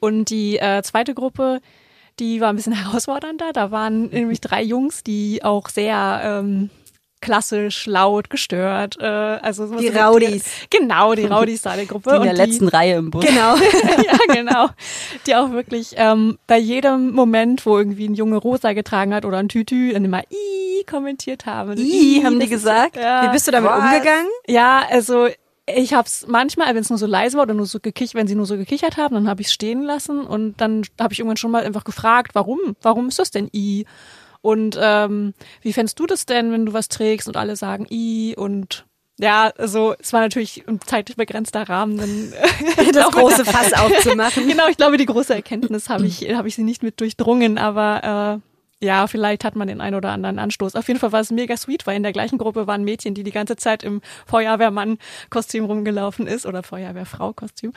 Und 0.00 0.30
die 0.30 0.58
äh, 0.58 0.82
zweite 0.82 1.14
Gruppe, 1.14 1.60
die 2.18 2.40
war 2.40 2.50
ein 2.50 2.56
bisschen 2.56 2.72
herausfordernder. 2.84 3.52
Da 3.52 3.70
waren 3.70 4.08
nämlich 4.08 4.40
drei 4.40 4.62
Jungs, 4.62 5.02
die 5.02 5.44
auch 5.44 5.68
sehr 5.68 6.20
ähm, 6.24 6.70
klassisch, 7.22 7.86
laut, 7.86 8.28
gestört. 8.28 8.98
Äh, 9.00 9.06
also 9.06 9.74
die 9.76 9.88
Raudis. 9.88 10.44
Die, 10.44 10.78
genau, 10.78 11.14
die 11.14 11.24
Raudis 11.24 11.62
da 11.62 11.74
der 11.74 11.86
Gruppe. 11.86 12.10
Die 12.10 12.16
in 12.16 12.22
der 12.24 12.34
letzten 12.34 12.66
die, 12.66 12.74
Reihe 12.74 12.96
im 12.96 13.10
Bus. 13.10 13.24
Genau, 13.24 13.56
ja 13.96 14.34
genau. 14.34 14.68
Die 15.26 15.34
auch 15.34 15.50
wirklich 15.52 15.94
ähm, 15.96 16.38
bei 16.46 16.58
jedem 16.58 17.12
Moment, 17.12 17.64
wo 17.64 17.78
irgendwie 17.78 18.06
ein 18.06 18.14
Junge 18.14 18.36
rosa 18.36 18.74
getragen 18.74 19.14
hat 19.14 19.24
oder 19.24 19.38
ein 19.38 19.48
Tütü, 19.48 19.92
dann 19.94 20.04
immer 20.04 20.22
i 20.30 20.84
kommentiert 20.84 21.46
haben. 21.46 21.78
I, 21.78 22.18
I 22.18 22.24
haben 22.24 22.38
die 22.38 22.48
gesagt? 22.48 22.96
Ist, 22.96 23.02
ja. 23.02 23.24
Wie 23.24 23.32
bist 23.32 23.46
du 23.46 23.52
damit 23.52 23.70
Was? 23.70 23.78
umgegangen? 23.78 24.28
Ja, 24.46 24.82
also 24.90 25.28
ich 25.66 25.94
habe 25.94 26.06
es 26.06 26.26
manchmal, 26.26 26.74
wenn 26.74 26.82
es 26.82 26.90
nur 26.90 26.98
so 26.98 27.06
leise 27.06 27.36
war 27.36 27.44
oder 27.44 27.54
nur 27.54 27.66
so 27.66 27.78
gekichert, 27.78 28.16
wenn 28.16 28.26
sie 28.26 28.34
nur 28.34 28.46
so 28.46 28.56
gekichert 28.56 28.96
haben, 28.96 29.14
dann 29.14 29.28
habe 29.28 29.40
ich 29.40 29.46
es 29.46 29.52
stehen 29.52 29.82
lassen 29.82 30.26
und 30.26 30.60
dann 30.60 30.82
habe 31.00 31.12
ich 31.12 31.20
irgendwann 31.20 31.36
schon 31.36 31.52
mal 31.52 31.64
einfach 31.64 31.84
gefragt, 31.84 32.34
warum? 32.34 32.58
Warum 32.82 33.08
ist 33.08 33.20
das 33.20 33.30
denn 33.30 33.48
I? 33.54 33.86
Und 34.42 34.76
ähm, 34.80 35.34
wie 35.62 35.72
fändest 35.72 35.98
du 35.98 36.06
das 36.06 36.26
denn, 36.26 36.52
wenn 36.52 36.66
du 36.66 36.72
was 36.72 36.88
trägst 36.88 37.28
und 37.28 37.36
alle 37.36 37.56
sagen 37.56 37.86
i 37.90 38.34
und 38.36 38.84
ja, 39.18 39.52
also 39.56 39.94
es 40.00 40.12
war 40.12 40.20
natürlich 40.20 40.66
ein 40.66 40.80
zeitlich 40.80 41.16
begrenzter 41.16 41.68
Rahmen, 41.68 41.96
dann 41.96 42.32
das 42.92 43.10
große 43.12 43.44
Fass 43.44 43.72
aufzumachen. 43.72 44.48
genau, 44.48 44.68
ich 44.68 44.76
glaube, 44.76 44.96
die 44.96 45.06
große 45.06 45.34
Erkenntnis 45.34 45.88
habe 45.88 46.06
ich, 46.06 46.34
habe 46.34 46.48
ich 46.48 46.56
sie 46.56 46.64
nicht 46.64 46.82
mit 46.82 47.00
durchdrungen, 47.00 47.56
aber 47.56 48.40
äh, 48.40 48.84
ja, 48.84 49.06
vielleicht 49.06 49.44
hat 49.44 49.54
man 49.54 49.68
den 49.68 49.80
einen 49.80 49.94
oder 49.94 50.10
anderen 50.10 50.40
Anstoß. 50.40 50.74
Auf 50.74 50.88
jeden 50.88 50.98
Fall 50.98 51.12
war 51.12 51.20
es 51.20 51.30
mega 51.30 51.56
sweet, 51.56 51.86
weil 51.86 51.96
in 51.96 52.02
der 52.02 52.12
gleichen 52.12 52.36
Gruppe 52.36 52.66
waren 52.66 52.82
Mädchen, 52.82 53.14
die 53.14 53.22
die 53.22 53.30
ganze 53.30 53.54
Zeit 53.54 53.84
im 53.84 54.00
Feuerwehrmann-Kostüm 54.26 55.66
rumgelaufen 55.66 56.26
ist 56.26 56.46
oder 56.46 56.64
Feuerwehrfrau-Kostüm. 56.64 57.72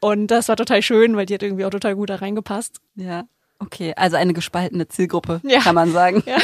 Und 0.00 0.28
das 0.28 0.48
war 0.48 0.56
total 0.56 0.80
schön, 0.80 1.16
weil 1.16 1.26
die 1.26 1.34
hat 1.34 1.42
irgendwie 1.42 1.64
auch 1.64 1.70
total 1.70 1.96
gut 1.96 2.08
da 2.08 2.16
reingepasst. 2.16 2.80
Ja. 2.94 3.24
Okay, 3.60 3.94
also 3.96 4.16
eine 4.16 4.34
gespaltene 4.34 4.88
Zielgruppe, 4.88 5.40
ja. 5.44 5.60
kann 5.60 5.74
man 5.74 5.92
sagen. 5.92 6.22
Ja, 6.34 6.38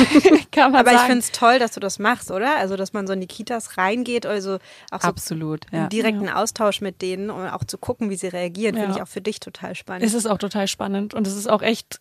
kann 0.51 0.73
man 0.73 0.81
Aber 0.81 0.91
sagen. 0.91 0.97
ich 0.97 1.07
finde 1.07 1.19
es 1.19 1.33
toll, 1.33 1.59
dass 1.59 1.73
du 1.73 1.81
das 1.81 1.99
machst, 1.99 2.31
oder? 2.31 2.57
Also, 2.57 2.77
dass 2.77 2.93
man 2.93 3.07
so 3.07 3.13
in 3.13 3.21
die 3.21 3.27
Kitas 3.27 3.77
reingeht, 3.77 4.27
also 4.27 4.59
auch 4.91 5.01
so 5.01 5.09
Absolut, 5.09 5.67
ja. 5.73 5.89
direkten 5.89 6.27
ja. 6.27 6.37
Austausch 6.37 6.81
mit 6.81 7.03
denen 7.03 7.31
und 7.31 7.49
auch 7.49 7.65
zu 7.65 7.79
gucken, 7.79 8.11
wie 8.11 8.17
sie 8.17 8.29
reagieren, 8.29 8.77
finde 8.77 8.97
ich 8.97 9.03
auch 9.03 9.09
für 9.09 9.21
dich 9.21 9.41
total 9.41 9.75
spannend. 9.75 10.05
Es 10.05 10.15
ist 10.15 10.27
auch 10.27 10.39
total 10.39 10.69
spannend 10.69 11.15
und 11.15 11.27
es 11.27 11.37
ist 11.37 11.49
auch 11.49 11.63
echt 11.63 12.01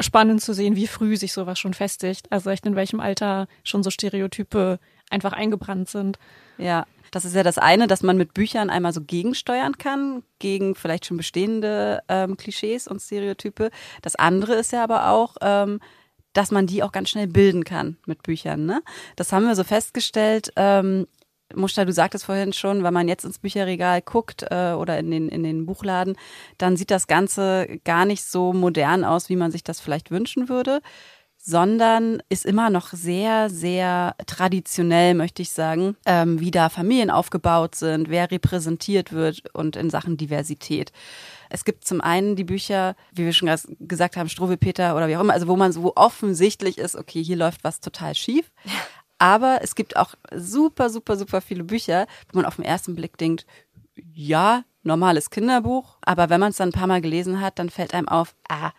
spannend 0.00 0.42
zu 0.42 0.52
sehen, 0.52 0.76
wie 0.76 0.86
früh 0.86 1.16
sich 1.16 1.32
sowas 1.32 1.58
schon 1.58 1.74
festigt. 1.74 2.30
Also 2.30 2.50
echt 2.50 2.66
in 2.66 2.76
welchem 2.76 3.00
Alter 3.00 3.46
schon 3.64 3.82
so 3.82 3.90
Stereotype 3.90 4.78
einfach 5.10 5.32
eingebrannt 5.32 5.88
sind. 5.88 6.18
Ja, 6.58 6.86
das 7.10 7.24
ist 7.24 7.34
ja 7.34 7.42
das 7.42 7.58
eine, 7.58 7.86
dass 7.86 8.02
man 8.02 8.16
mit 8.16 8.34
Büchern 8.34 8.70
einmal 8.70 8.92
so 8.92 9.00
gegensteuern 9.00 9.78
kann, 9.78 10.22
gegen 10.38 10.74
vielleicht 10.74 11.06
schon 11.06 11.16
bestehende 11.16 12.02
ähm, 12.08 12.36
Klischees 12.36 12.86
und 12.86 13.00
Stereotype. 13.00 13.70
Das 14.02 14.16
andere 14.16 14.54
ist 14.54 14.72
ja 14.72 14.84
aber 14.84 15.10
auch, 15.10 15.36
ähm, 15.40 15.80
dass 16.32 16.52
man 16.52 16.66
die 16.66 16.82
auch 16.82 16.92
ganz 16.92 17.10
schnell 17.10 17.26
bilden 17.26 17.64
kann 17.64 17.96
mit 18.06 18.22
Büchern. 18.22 18.64
Ne? 18.64 18.82
Das 19.16 19.32
haben 19.32 19.46
wir 19.46 19.56
so 19.56 19.64
festgestellt. 19.64 20.52
Ähm, 20.54 21.08
Muster, 21.52 21.84
du 21.84 21.92
sagtest 21.92 22.26
vorhin 22.26 22.52
schon, 22.52 22.84
wenn 22.84 22.94
man 22.94 23.08
jetzt 23.08 23.24
ins 23.24 23.40
Bücherregal 23.40 24.02
guckt 24.02 24.44
äh, 24.48 24.72
oder 24.72 25.00
in 25.00 25.10
den, 25.10 25.28
in 25.28 25.42
den 25.42 25.66
Buchladen, 25.66 26.16
dann 26.58 26.76
sieht 26.76 26.92
das 26.92 27.08
Ganze 27.08 27.80
gar 27.84 28.04
nicht 28.04 28.22
so 28.22 28.52
modern 28.52 29.04
aus, 29.04 29.28
wie 29.28 29.34
man 29.34 29.50
sich 29.50 29.64
das 29.64 29.80
vielleicht 29.80 30.12
wünschen 30.12 30.48
würde 30.48 30.80
sondern 31.42 32.22
ist 32.28 32.44
immer 32.44 32.68
noch 32.68 32.92
sehr, 32.92 33.48
sehr 33.48 34.14
traditionell, 34.26 35.14
möchte 35.14 35.40
ich 35.40 35.50
sagen, 35.50 35.96
ähm, 36.04 36.38
wie 36.38 36.50
da 36.50 36.68
Familien 36.68 37.10
aufgebaut 37.10 37.74
sind, 37.74 38.10
wer 38.10 38.30
repräsentiert 38.30 39.12
wird 39.12 39.42
und 39.54 39.74
in 39.74 39.88
Sachen 39.88 40.18
Diversität. 40.18 40.92
Es 41.48 41.64
gibt 41.64 41.86
zum 41.86 42.02
einen 42.02 42.36
die 42.36 42.44
Bücher, 42.44 42.94
wie 43.12 43.24
wir 43.24 43.32
schon 43.32 43.50
gesagt 43.80 44.18
haben, 44.18 44.28
Struwelpeter 44.28 44.94
oder 44.94 45.08
wie 45.08 45.16
auch 45.16 45.22
immer, 45.22 45.32
also 45.32 45.48
wo 45.48 45.56
man 45.56 45.72
so 45.72 45.92
offensichtlich 45.96 46.76
ist, 46.76 46.94
okay, 46.94 47.24
hier 47.24 47.36
läuft 47.36 47.64
was 47.64 47.80
total 47.80 48.14
schief. 48.14 48.52
Aber 49.18 49.60
es 49.62 49.74
gibt 49.74 49.96
auch 49.96 50.14
super, 50.34 50.88
super, 50.88 51.16
super 51.16 51.40
viele 51.42 51.64
Bücher, 51.64 52.06
wo 52.32 52.38
man 52.38 52.46
auf 52.46 52.56
den 52.56 52.64
ersten 52.64 52.94
Blick 52.94 53.18
denkt, 53.18 53.46
ja, 54.14 54.64
normales 54.82 55.28
Kinderbuch, 55.28 55.98
aber 56.00 56.30
wenn 56.30 56.40
man 56.40 56.52
es 56.52 56.56
dann 56.56 56.70
ein 56.70 56.72
paar 56.72 56.86
Mal 56.86 57.02
gelesen 57.02 57.38
hat, 57.38 57.58
dann 57.58 57.68
fällt 57.68 57.92
einem 57.92 58.08
auf, 58.08 58.34
ah, 58.48 58.70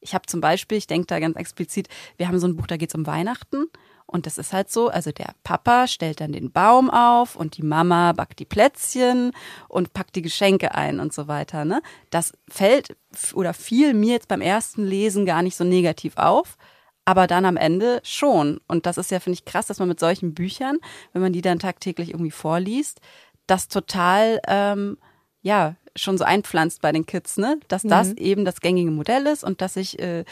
ich 0.00 0.14
habe 0.14 0.26
zum 0.26 0.40
Beispiel, 0.40 0.78
ich 0.78 0.86
denke 0.86 1.06
da 1.06 1.18
ganz 1.20 1.36
explizit, 1.36 1.88
wir 2.16 2.28
haben 2.28 2.38
so 2.38 2.46
ein 2.46 2.56
Buch, 2.56 2.66
da 2.66 2.76
geht 2.76 2.90
es 2.90 2.94
um 2.94 3.06
Weihnachten. 3.06 3.66
Und 4.06 4.26
das 4.26 4.38
ist 4.38 4.52
halt 4.52 4.72
so, 4.72 4.88
also 4.88 5.12
der 5.12 5.34
Papa 5.44 5.86
stellt 5.86 6.20
dann 6.20 6.32
den 6.32 6.50
Baum 6.50 6.90
auf 6.90 7.36
und 7.36 7.56
die 7.56 7.62
Mama 7.62 8.12
backt 8.12 8.40
die 8.40 8.44
Plätzchen 8.44 9.30
und 9.68 9.92
packt 9.92 10.16
die 10.16 10.22
Geschenke 10.22 10.74
ein 10.74 10.98
und 10.98 11.12
so 11.12 11.28
weiter. 11.28 11.64
Ne? 11.64 11.80
Das 12.10 12.32
fällt 12.48 12.96
oder 13.34 13.54
fiel 13.54 13.94
mir 13.94 14.14
jetzt 14.14 14.26
beim 14.26 14.40
ersten 14.40 14.84
Lesen 14.84 15.26
gar 15.26 15.42
nicht 15.42 15.56
so 15.56 15.62
negativ 15.62 16.16
auf. 16.16 16.56
aber 17.04 17.26
dann 17.26 17.44
am 17.44 17.56
Ende 17.56 18.00
schon. 18.04 18.60
Und 18.68 18.86
das 18.86 18.98
ist 18.98 19.10
ja, 19.10 19.20
finde 19.20 19.34
ich, 19.34 19.44
krass, 19.44 19.66
dass 19.66 19.80
man 19.80 19.88
mit 19.88 19.98
solchen 19.98 20.34
Büchern, 20.34 20.78
wenn 21.12 21.22
man 21.22 21.32
die 21.32 21.40
dann 21.40 21.58
tagtäglich 21.58 22.10
irgendwie 22.10 22.30
vorliest, 22.30 23.00
das 23.46 23.66
total, 23.68 24.40
ähm, 24.46 24.96
ja, 25.42 25.74
schon 25.96 26.18
so 26.18 26.24
einpflanzt 26.24 26.80
bei 26.82 26.92
den 26.92 27.06
Kids, 27.06 27.36
ne? 27.36 27.58
Dass 27.68 27.82
das 27.82 28.08
Mhm. 28.10 28.16
eben 28.18 28.44
das 28.44 28.60
gängige 28.60 28.90
Modell 28.90 29.26
ist 29.26 29.44
und 29.44 29.60
dass 29.60 29.74
sich 29.74 29.98
äh, 29.98 30.24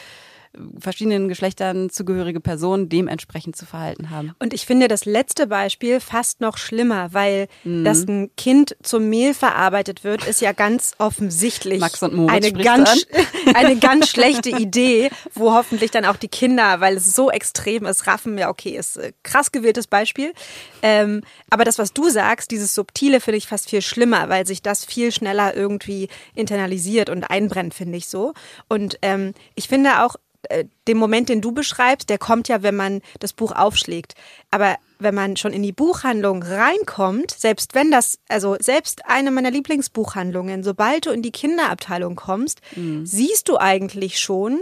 verschiedenen 0.79 1.27
Geschlechtern 1.29 1.89
zugehörige 1.89 2.39
Personen 2.39 2.89
dementsprechend 2.89 3.55
zu 3.55 3.65
verhalten 3.65 4.09
haben. 4.09 4.33
Und 4.39 4.53
ich 4.53 4.65
finde 4.65 4.87
das 4.87 5.05
letzte 5.05 5.47
Beispiel 5.47 5.99
fast 5.99 6.41
noch 6.41 6.57
schlimmer, 6.57 7.13
weil 7.13 7.47
Mhm. 7.63 7.83
dass 7.83 8.07
ein 8.07 8.31
Kind 8.35 8.75
zum 8.83 9.09
Mehl 9.09 9.33
verarbeitet 9.33 10.03
wird, 10.03 10.25
ist 10.25 10.41
ja 10.41 10.51
ganz 10.51 10.93
offensichtlich 10.97 11.79
Max 11.79 12.01
und 12.03 12.13
Moritz 12.13 12.45
eine 12.45 12.63
ganz, 12.63 13.05
eine 13.53 13.77
ganz 13.77 14.09
schlechte 14.09 14.49
Idee, 14.49 15.09
wo 15.33 15.53
hoffentlich 15.53 15.91
dann 15.91 16.05
auch 16.05 16.17
die 16.17 16.27
Kinder, 16.27 16.79
weil 16.79 16.97
es 16.97 17.15
so 17.15 17.29
extrem 17.29 17.85
ist, 17.85 18.07
raffen, 18.07 18.37
ja 18.37 18.49
okay, 18.49 18.71
ist 18.77 18.97
äh, 18.97 19.13
krass 19.23 19.51
gewähltes 19.51 19.87
Beispiel. 19.87 20.33
Ähm, 20.81 21.21
aber 21.49 21.63
das, 21.63 21.77
was 21.77 21.93
du 21.93 22.09
sagst, 22.09 22.51
dieses 22.51 22.73
Subtile, 22.73 23.21
finde 23.21 23.37
ich 23.37 23.47
fast 23.47 23.69
viel 23.69 23.81
schlimmer, 23.81 24.29
weil 24.29 24.45
sich 24.47 24.61
das 24.61 24.85
viel 24.85 25.11
schneller 25.11 25.55
irgendwie 25.55 26.07
internalisiert 26.35 27.09
und 27.09 27.29
einbrennt, 27.29 27.73
finde 27.73 27.97
ich 27.97 28.07
so. 28.07 28.33
Und 28.67 28.97
ähm, 29.01 29.33
ich 29.55 29.67
finde 29.67 30.03
auch, 30.03 30.15
äh, 30.49 30.65
den 30.87 30.97
Moment, 30.97 31.29
den 31.29 31.41
du 31.41 31.51
beschreibst, 31.51 32.09
der 32.09 32.17
kommt 32.17 32.47
ja, 32.47 32.61
wenn 32.63 32.75
man 32.75 33.01
das 33.19 33.33
Buch 33.33 33.51
aufschlägt. 33.53 34.15
Aber 34.51 34.75
wenn 34.99 35.15
man 35.15 35.37
schon 35.37 35.53
in 35.53 35.63
die 35.63 35.71
Buchhandlung 35.71 36.43
reinkommt, 36.43 37.31
selbst 37.31 37.73
wenn 37.73 37.89
das, 37.89 38.19
also 38.27 38.57
selbst 38.59 39.05
eine 39.05 39.31
meiner 39.31 39.51
Lieblingsbuchhandlungen, 39.51 40.63
sobald 40.63 41.05
du 41.05 41.11
in 41.11 41.21
die 41.21 41.31
Kinderabteilung 41.31 42.15
kommst, 42.17 42.59
siehst 43.03 43.47
du 43.47 43.57
eigentlich 43.57 44.19
schon, 44.19 44.59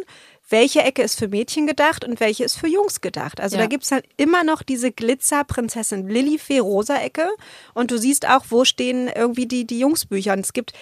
welche 0.50 0.82
Ecke 0.82 1.02
ist 1.02 1.18
für 1.20 1.28
Mädchen 1.28 1.68
gedacht 1.68 2.06
und 2.06 2.20
welche 2.20 2.44
ist 2.44 2.58
für 2.58 2.68
Jungs 2.68 3.02
gedacht. 3.02 3.42
Also 3.42 3.58
Ja. 3.58 3.64
da 3.64 3.68
gibt's 3.68 3.92
halt 3.92 4.06
immer 4.16 4.44
noch 4.44 4.64
diese 4.64 4.92
Glitzer-Prinzessin 4.92 6.08
Lilifee-Rosa-Ecke 6.08 7.28
und 7.74 7.92
du 7.92 7.98
siehst 7.98 8.28
auch, 8.30 8.46
wo 8.50 8.64
stehen 8.64 9.10
irgendwie 9.14 9.46
die, 9.48 9.66
die 9.68 9.80
Jungsbücher. 9.80 10.34
Und 10.34 10.40
es 10.40 10.54
gibt 10.54 10.74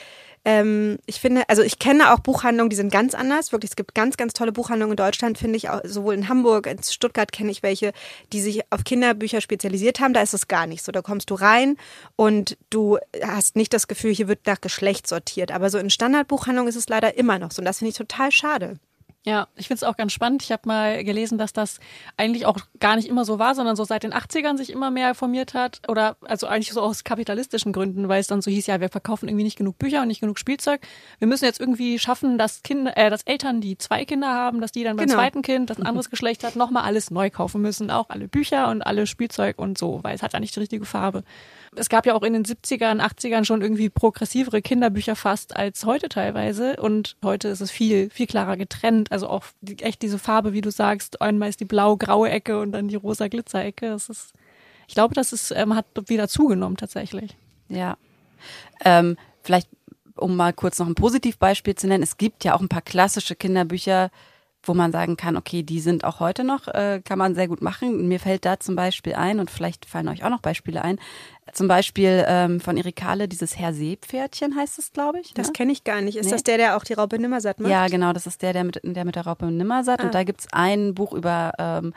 ähm, 0.45 0.99
ich 1.08 1.19
finde, 1.19 1.49
also 1.49 1.63
ich 1.63 1.79
kenne 1.79 2.13
auch 2.13 2.19
Buchhandlungen, 2.19 2.69
die 2.69 2.75
sind 2.75 2.91
ganz 2.91 3.15
anders. 3.15 3.51
Wirklich, 3.51 3.71
es 3.71 3.75
gibt 3.75 3.95
ganz, 3.95 4.15
ganz 4.15 4.34
tolle 4.34 4.51
Buchhandlungen 4.51 4.93
in 4.93 4.97
Deutschland, 4.97 5.39
finde 5.39 5.58
ich, 5.58 5.69
auch, 5.69 5.81
sowohl 5.84 6.13
in 6.13 6.29
Hamburg, 6.29 6.67
in 6.67 6.81
Stuttgart 6.84 7.31
kenne 7.31 7.49
ich 7.49 7.63
welche, 7.63 7.93
die 8.31 8.41
sich 8.41 8.62
auf 8.71 8.84
Kinderbücher 8.84 9.41
spezialisiert 9.41 9.99
haben. 9.99 10.13
Da 10.13 10.21
ist 10.21 10.36
es 10.36 10.47
gar 10.47 10.67
nicht 10.67 10.84
so. 10.84 10.91
Da 10.91 11.01
kommst 11.01 11.31
du 11.31 11.34
rein 11.34 11.77
und 12.15 12.58
du 12.69 12.99
hast 13.23 13.55
nicht 13.55 13.73
das 13.73 13.88
Gefühl, 13.88 14.13
hier 14.13 14.27
wird 14.27 14.45
nach 14.45 14.62
Geschlecht 14.62 15.08
sortiert. 15.08 15.51
Aber 15.51 15.71
so 15.71 15.79
in 15.79 15.89
Standardbuchhandlungen 15.89 16.69
ist 16.69 16.75
es 16.75 16.89
leider 16.89 17.17
immer 17.17 17.39
noch 17.39 17.51
so. 17.51 17.62
Und 17.62 17.65
das 17.65 17.79
finde 17.79 17.89
ich 17.89 17.97
total 17.97 18.31
schade. 18.31 18.77
Ja, 19.27 19.47
ich 19.55 19.67
finde 19.67 19.77
es 19.79 19.83
auch 19.83 19.97
ganz 19.97 20.13
spannend. 20.13 20.43
Ich 20.43 20.51
habe 20.51 20.61
mal 20.67 21.03
gelesen, 21.03 21.39
dass 21.39 21.51
das 21.51 21.79
eigentlich 22.15 22.45
auch 22.45 22.57
gar 22.79 22.95
nicht 22.95 23.07
immer 23.07 23.25
so 23.25 23.39
war, 23.39 23.55
sondern 23.55 23.75
so 23.75 23.83
seit 23.83 24.03
den 24.03 24.13
80ern 24.13 24.55
sich 24.55 24.69
immer 24.71 24.91
mehr 24.91 25.15
formiert 25.15 25.55
hat. 25.55 25.81
Oder 25.88 26.15
also 26.21 26.45
eigentlich 26.45 26.71
so 26.71 26.79
aus 26.81 27.03
kapitalistischen 27.03 27.73
Gründen, 27.73 28.07
weil 28.07 28.19
es 28.21 28.27
dann 28.27 28.43
so 28.43 28.51
hieß, 28.51 28.67
ja, 28.67 28.79
wir 28.81 28.89
verkaufen 28.89 29.27
irgendwie 29.27 29.43
nicht 29.43 29.57
genug 29.57 29.79
Bücher 29.79 30.03
und 30.03 30.09
nicht 30.09 30.21
genug 30.21 30.38
Spielzeug. 30.38 30.79
Wir 31.17 31.27
müssen 31.27 31.43
jetzt 31.45 31.59
irgendwie 31.59 31.97
schaffen, 31.97 32.38
dass 32.38 32.61
Kinder, 32.61 32.95
äh, 32.97 33.09
dass 33.09 33.23
Eltern, 33.23 33.61
die 33.61 33.79
zwei 33.79 34.05
Kinder 34.05 34.31
haben, 34.31 34.61
dass 34.61 34.71
die 34.71 34.83
dann 34.83 34.95
beim 34.95 35.07
Genau. 35.07 35.17
zweiten 35.17 35.41
Kind, 35.41 35.71
das 35.71 35.79
ein 35.79 35.88
anderes 35.88 36.11
Geschlecht 36.11 36.43
hat, 36.43 36.55
nochmal 36.55 36.83
alles 36.83 37.09
neu 37.09 37.31
kaufen 37.31 37.61
müssen. 37.63 37.89
Auch 37.89 38.09
alle 38.11 38.27
Bücher 38.27 38.69
und 38.69 38.83
alle 38.83 39.07
Spielzeug 39.07 39.57
und 39.57 39.75
so, 39.79 40.01
weil 40.03 40.13
es 40.15 40.21
hat 40.21 40.33
ja 40.33 40.39
nicht 40.39 40.55
die 40.55 40.59
richtige 40.59 40.85
Farbe. 40.85 41.23
Es 41.77 41.89
gab 41.89 42.05
ja 42.05 42.13
auch 42.13 42.23
in 42.23 42.33
den 42.33 42.45
70ern, 42.45 43.01
80ern 43.01 43.45
schon 43.45 43.61
irgendwie 43.61 43.89
progressivere 43.89 44.61
Kinderbücher 44.61 45.15
fast 45.15 45.55
als 45.55 45.85
heute 45.85 46.09
teilweise. 46.09 46.77
Und 46.77 47.17
heute 47.23 47.47
ist 47.49 47.61
es 47.61 47.71
viel, 47.71 48.09
viel 48.09 48.27
klarer 48.27 48.57
getrennt. 48.57 49.11
Also 49.11 49.27
auch 49.27 49.45
die, 49.61 49.81
echt 49.83 50.01
diese 50.01 50.19
Farbe, 50.19 50.53
wie 50.53 50.61
du 50.61 50.71
sagst, 50.71 51.21
einmal 51.21 51.49
ist 51.49 51.59
die 51.59 51.65
blau-graue 51.65 52.29
Ecke 52.29 52.59
und 52.59 52.71
dann 52.71 52.88
die 52.88 52.95
rosa 52.95 53.27
Glitzerecke. 53.27 53.89
Das 53.89 54.09
ist, 54.09 54.33
ich 54.88 54.95
glaube, 54.95 55.13
das 55.13 55.33
ist, 55.33 55.51
ähm, 55.51 55.75
hat 55.75 55.85
wieder 56.07 56.27
zugenommen 56.27 56.77
tatsächlich. 56.77 57.38
Ja. 57.67 57.97
Ähm, 58.83 59.17
vielleicht, 59.41 59.69
um 60.15 60.35
mal 60.35 60.53
kurz 60.53 60.79
noch 60.79 60.88
ein 60.88 60.95
Positivbeispiel 60.95 61.75
zu 61.75 61.88
nennen, 61.88 62.03
es 62.03 62.17
gibt 62.17 62.43
ja 62.43 62.55
auch 62.55 62.61
ein 62.61 62.69
paar 62.69 62.81
klassische 62.81 63.35
Kinderbücher, 63.35 64.11
wo 64.67 64.73
man 64.73 64.91
sagen 64.91 65.15
kann, 65.17 65.38
okay, 65.38 65.63
die 65.63 65.80
sind 65.80 66.04
auch 66.04 66.19
heute 66.19 66.43
noch, 66.43 66.67
äh, 66.67 67.01
kann 67.04 67.17
man 67.17 67.36
sehr 67.36 67.47
gut 67.47 67.62
machen. 67.62 68.08
Mir 68.08 68.19
fällt 68.19 68.45
da 68.45 68.60
zum 68.60 68.75
Beispiel 68.75 69.13
ein, 69.13 69.39
und 69.39 69.49
vielleicht 69.51 69.86
fallen 69.86 70.08
euch 70.08 70.23
auch 70.23 70.30
noch 70.30 70.41
Beispiele 70.41 70.82
ein, 70.82 70.99
zum 71.54 71.67
Beispiel 71.67 72.25
ähm, 72.28 72.60
von 72.60 72.75
Erikale, 72.75 73.28
dieses 73.28 73.58
Herr 73.58 73.73
Seepferdchen 73.73 74.56
heißt 74.56 74.80
es, 74.80 74.91
glaube 74.91 75.19
ich. 75.19 75.34
Das 75.36 75.47
ne? 75.47 75.54
kenne 75.54 75.71
ich 75.71 75.84
gar 75.84 76.01
nicht. 76.01 76.17
Ist 76.17 76.25
Nee. 76.25 76.32
das 76.32 76.43
der, 76.43 76.58
der 76.58 76.78
auch 76.78 76.84
die 76.84 76.93
Raupe 76.93 77.19
Nimmersatt 77.19 77.60
macht? 77.60 77.71
Ja, 77.71 77.88
genau, 77.88 78.13
das 78.13 78.25
ist 78.25 78.41
der, 78.41 78.54
der 78.54 78.63
mit, 78.63 78.82
der 78.84 79.06
mit 79.06 79.15
der 79.15 79.28
Raupe 79.28 79.45
Nimmersatt. 79.45 80.01
Ah. 80.01 80.06
Und 80.06 80.15
da 80.15 80.23
gibt's 80.23 80.47
ein 80.51 80.95
Buch 80.95 81.13
über 81.13 81.51
ähm, 81.60 81.93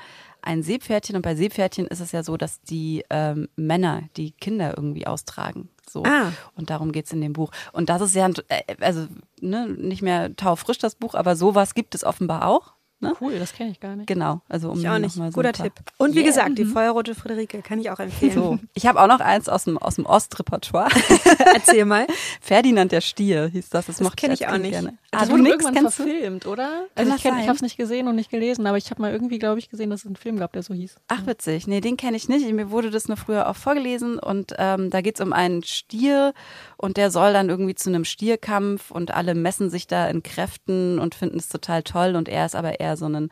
ein 0.48 0.62
Seepferdchen. 0.62 1.14
Und 1.14 1.22
bei 1.22 1.36
Seepferdchen 1.36 1.86
ist 1.86 2.00
es 2.00 2.12
ja 2.12 2.22
so, 2.22 2.36
dass 2.36 2.62
die 2.62 3.04
ähm, 3.10 3.48
Männer 3.54 4.02
die 4.16 4.32
Kinder 4.32 4.74
irgendwie 4.76 5.06
austragen. 5.06 5.68
So. 5.88 6.02
Ah. 6.04 6.32
Und 6.56 6.70
darum 6.70 6.90
geht's 6.90 7.12
in 7.12 7.20
dem 7.20 7.34
Buch. 7.34 7.50
Und 7.72 7.90
das 7.90 8.00
ist 8.00 8.14
ja, 8.14 8.28
äh, 8.48 8.62
also 8.80 9.06
ne, 9.40 9.68
nicht 9.68 10.02
mehr 10.02 10.34
taufrisch 10.36 10.78
das 10.78 10.94
Buch, 10.94 11.14
aber 11.14 11.36
sowas 11.36 11.74
gibt 11.74 11.94
es 11.94 12.02
offenbar 12.02 12.46
auch. 12.48 12.72
Ne? 13.00 13.12
Cool, 13.20 13.38
das 13.38 13.52
kenne 13.52 13.70
ich 13.70 13.78
gar 13.78 13.94
nicht. 13.94 14.08
Genau, 14.08 14.40
also 14.48 14.70
um 14.70 14.80
Ich 14.80 14.88
auch 14.88 14.98
nicht. 14.98 15.16
mal 15.16 15.30
so 15.30 15.36
Guter 15.36 15.52
Tipp. 15.52 15.72
Und 15.98 16.14
wie 16.14 16.18
Yeah. 16.20 16.26
gesagt, 16.28 16.58
die 16.58 16.64
Feuerrote 16.64 17.14
Friederike 17.14 17.62
kann 17.62 17.78
ich 17.78 17.90
auch 17.90 18.00
empfehlen. 18.00 18.32
So. 18.32 18.58
Ich 18.74 18.86
habe 18.86 19.00
auch 19.00 19.06
noch 19.06 19.20
eins 19.20 19.48
aus 19.48 19.64
dem, 19.64 19.78
aus 19.78 19.94
dem 19.94 20.04
Ostrepertoire. 20.06 20.88
Erzähl 21.54 21.84
mal. 21.84 22.06
Ferdinand 22.40 22.90
der 22.92 23.00
Stier 23.00 23.46
hieß 23.48 23.70
das. 23.70 23.86
Das, 23.86 23.96
Das 23.98 24.04
mochte 24.04 24.16
kenn 24.16 24.32
ich 24.32 24.46
auch 24.48 24.52
Kind 24.52 24.62
nicht. 24.62 24.72
Gerne. 24.72 24.98
Das 25.10 25.22
Ah, 25.22 25.24
du 25.26 25.30
wurde 25.32 25.42
nix, 25.44 25.52
irgendwann 25.54 25.74
kennst 25.74 25.98
du? 26.00 26.02
verfilmt, 26.02 26.46
oder? 26.46 26.86
Also 26.96 27.14
ich, 27.14 27.22
kenn, 27.22 27.38
ich 27.38 27.46
habe 27.46 27.54
es 27.56 27.62
nicht 27.62 27.76
gesehen 27.76 28.08
und 28.08 28.16
nicht 28.16 28.30
gelesen, 28.30 28.66
aber 28.66 28.76
ich 28.76 28.90
habe 28.90 29.00
mal 29.00 29.12
irgendwie, 29.12 29.38
glaube 29.38 29.58
ich, 29.58 29.70
gesehen, 29.70 29.90
dass 29.90 30.00
es 30.00 30.06
einen 30.06 30.16
Film 30.16 30.36
gab, 30.38 30.52
der 30.52 30.62
so 30.62 30.74
hieß. 30.74 30.96
Ach, 31.08 31.24
witzig. 31.26 31.66
Nee, 31.66 31.80
den 31.80 31.96
kenne 31.96 32.16
ich 32.16 32.28
nicht. 32.28 32.50
Mir 32.52 32.70
wurde 32.70 32.90
das 32.90 33.08
nur 33.08 33.16
früher 33.16 33.48
auch 33.48 33.56
vorgelesen 33.56 34.18
und 34.18 34.54
ähm, 34.58 34.90
da 34.90 35.00
geht's 35.00 35.20
um 35.20 35.32
einen 35.32 35.62
Stier 35.62 36.34
und 36.76 36.96
der 36.96 37.10
soll 37.10 37.32
dann 37.32 37.48
irgendwie 37.48 37.74
zu 37.74 37.88
einem 37.90 38.04
Stierkampf 38.04 38.90
und 38.90 39.14
alle 39.14 39.34
messen 39.34 39.70
sich 39.70 39.86
da 39.86 40.08
in 40.08 40.22
Kräften 40.22 40.98
und 40.98 41.14
finden 41.14 41.38
es 41.38 41.48
total 41.48 41.82
toll 41.82 42.14
und 42.16 42.28
er 42.28 42.44
ist 42.44 42.54
aber 42.56 42.80
eher 42.80 42.87
so 42.96 43.06
ein 43.06 43.30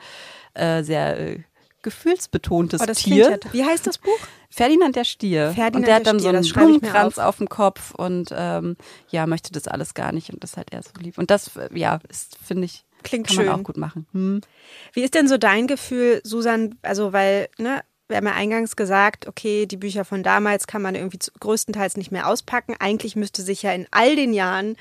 äh, 0.54 0.82
sehr 0.82 1.18
äh, 1.18 1.40
gefühlsbetontes 1.82 2.80
Oh, 2.80 2.92
Tier. 2.92 3.30
ja. 3.30 3.52
Wie 3.52 3.64
heißt 3.64 3.86
das 3.86 3.98
Buch? 3.98 4.18
Ferdinand 4.50 4.96
der 4.96 5.04
Stier. 5.04 5.52
Ferdinand 5.52 5.76
und 5.76 5.86
der 5.86 5.94
hat 5.94 6.06
der 6.06 6.12
dann 6.14 6.20
Stier, 6.20 6.42
so 6.42 6.54
einen 6.60 6.80
Blumenkranz 6.80 7.18
auf. 7.18 7.26
auf. 7.26 7.36
dem 7.36 7.48
Kopf 7.48 7.94
und 7.94 8.30
ähm, 8.36 8.76
ja, 9.08 9.26
möchte 9.26 9.52
das 9.52 9.68
alles 9.68 9.94
gar 9.94 10.12
nicht 10.12 10.30
und 10.30 10.42
das 10.42 10.56
hat 10.56 10.72
er 10.72 10.82
so 10.82 10.90
lieb. 11.00 11.18
Und 11.18 11.30
das, 11.30 11.56
äh, 11.56 11.68
ja, 11.74 12.00
ist, 12.08 12.36
finde 12.44 12.64
ich, 12.64 12.84
Klingt 13.02 13.28
kann 13.28 13.36
schön. 13.36 13.46
man 13.46 13.60
auch 13.60 13.64
gut 13.64 13.76
machen. 13.76 14.06
Hm. 14.12 14.40
Wie 14.92 15.02
ist 15.02 15.14
denn 15.14 15.28
so 15.28 15.38
dein 15.38 15.66
Gefühl, 15.68 16.20
Susan? 16.24 16.76
Also, 16.82 17.12
weil, 17.12 17.48
ne, 17.58 17.82
wir 18.08 18.16
haben 18.16 18.26
ja 18.26 18.34
eingangs 18.34 18.76
gesagt, 18.76 19.26
okay, 19.26 19.66
die 19.66 19.76
Bücher 19.76 20.04
von 20.04 20.22
damals 20.22 20.66
kann 20.66 20.82
man 20.82 20.94
irgendwie 20.94 21.18
größtenteils 21.40 21.96
nicht 21.96 22.10
mehr 22.10 22.28
auspacken. 22.28 22.74
Eigentlich 22.78 23.16
müsste 23.16 23.42
sich 23.42 23.62
ja 23.62 23.72
in 23.72 23.86
all 23.90 24.16
den 24.16 24.32
Jahren 24.32 24.76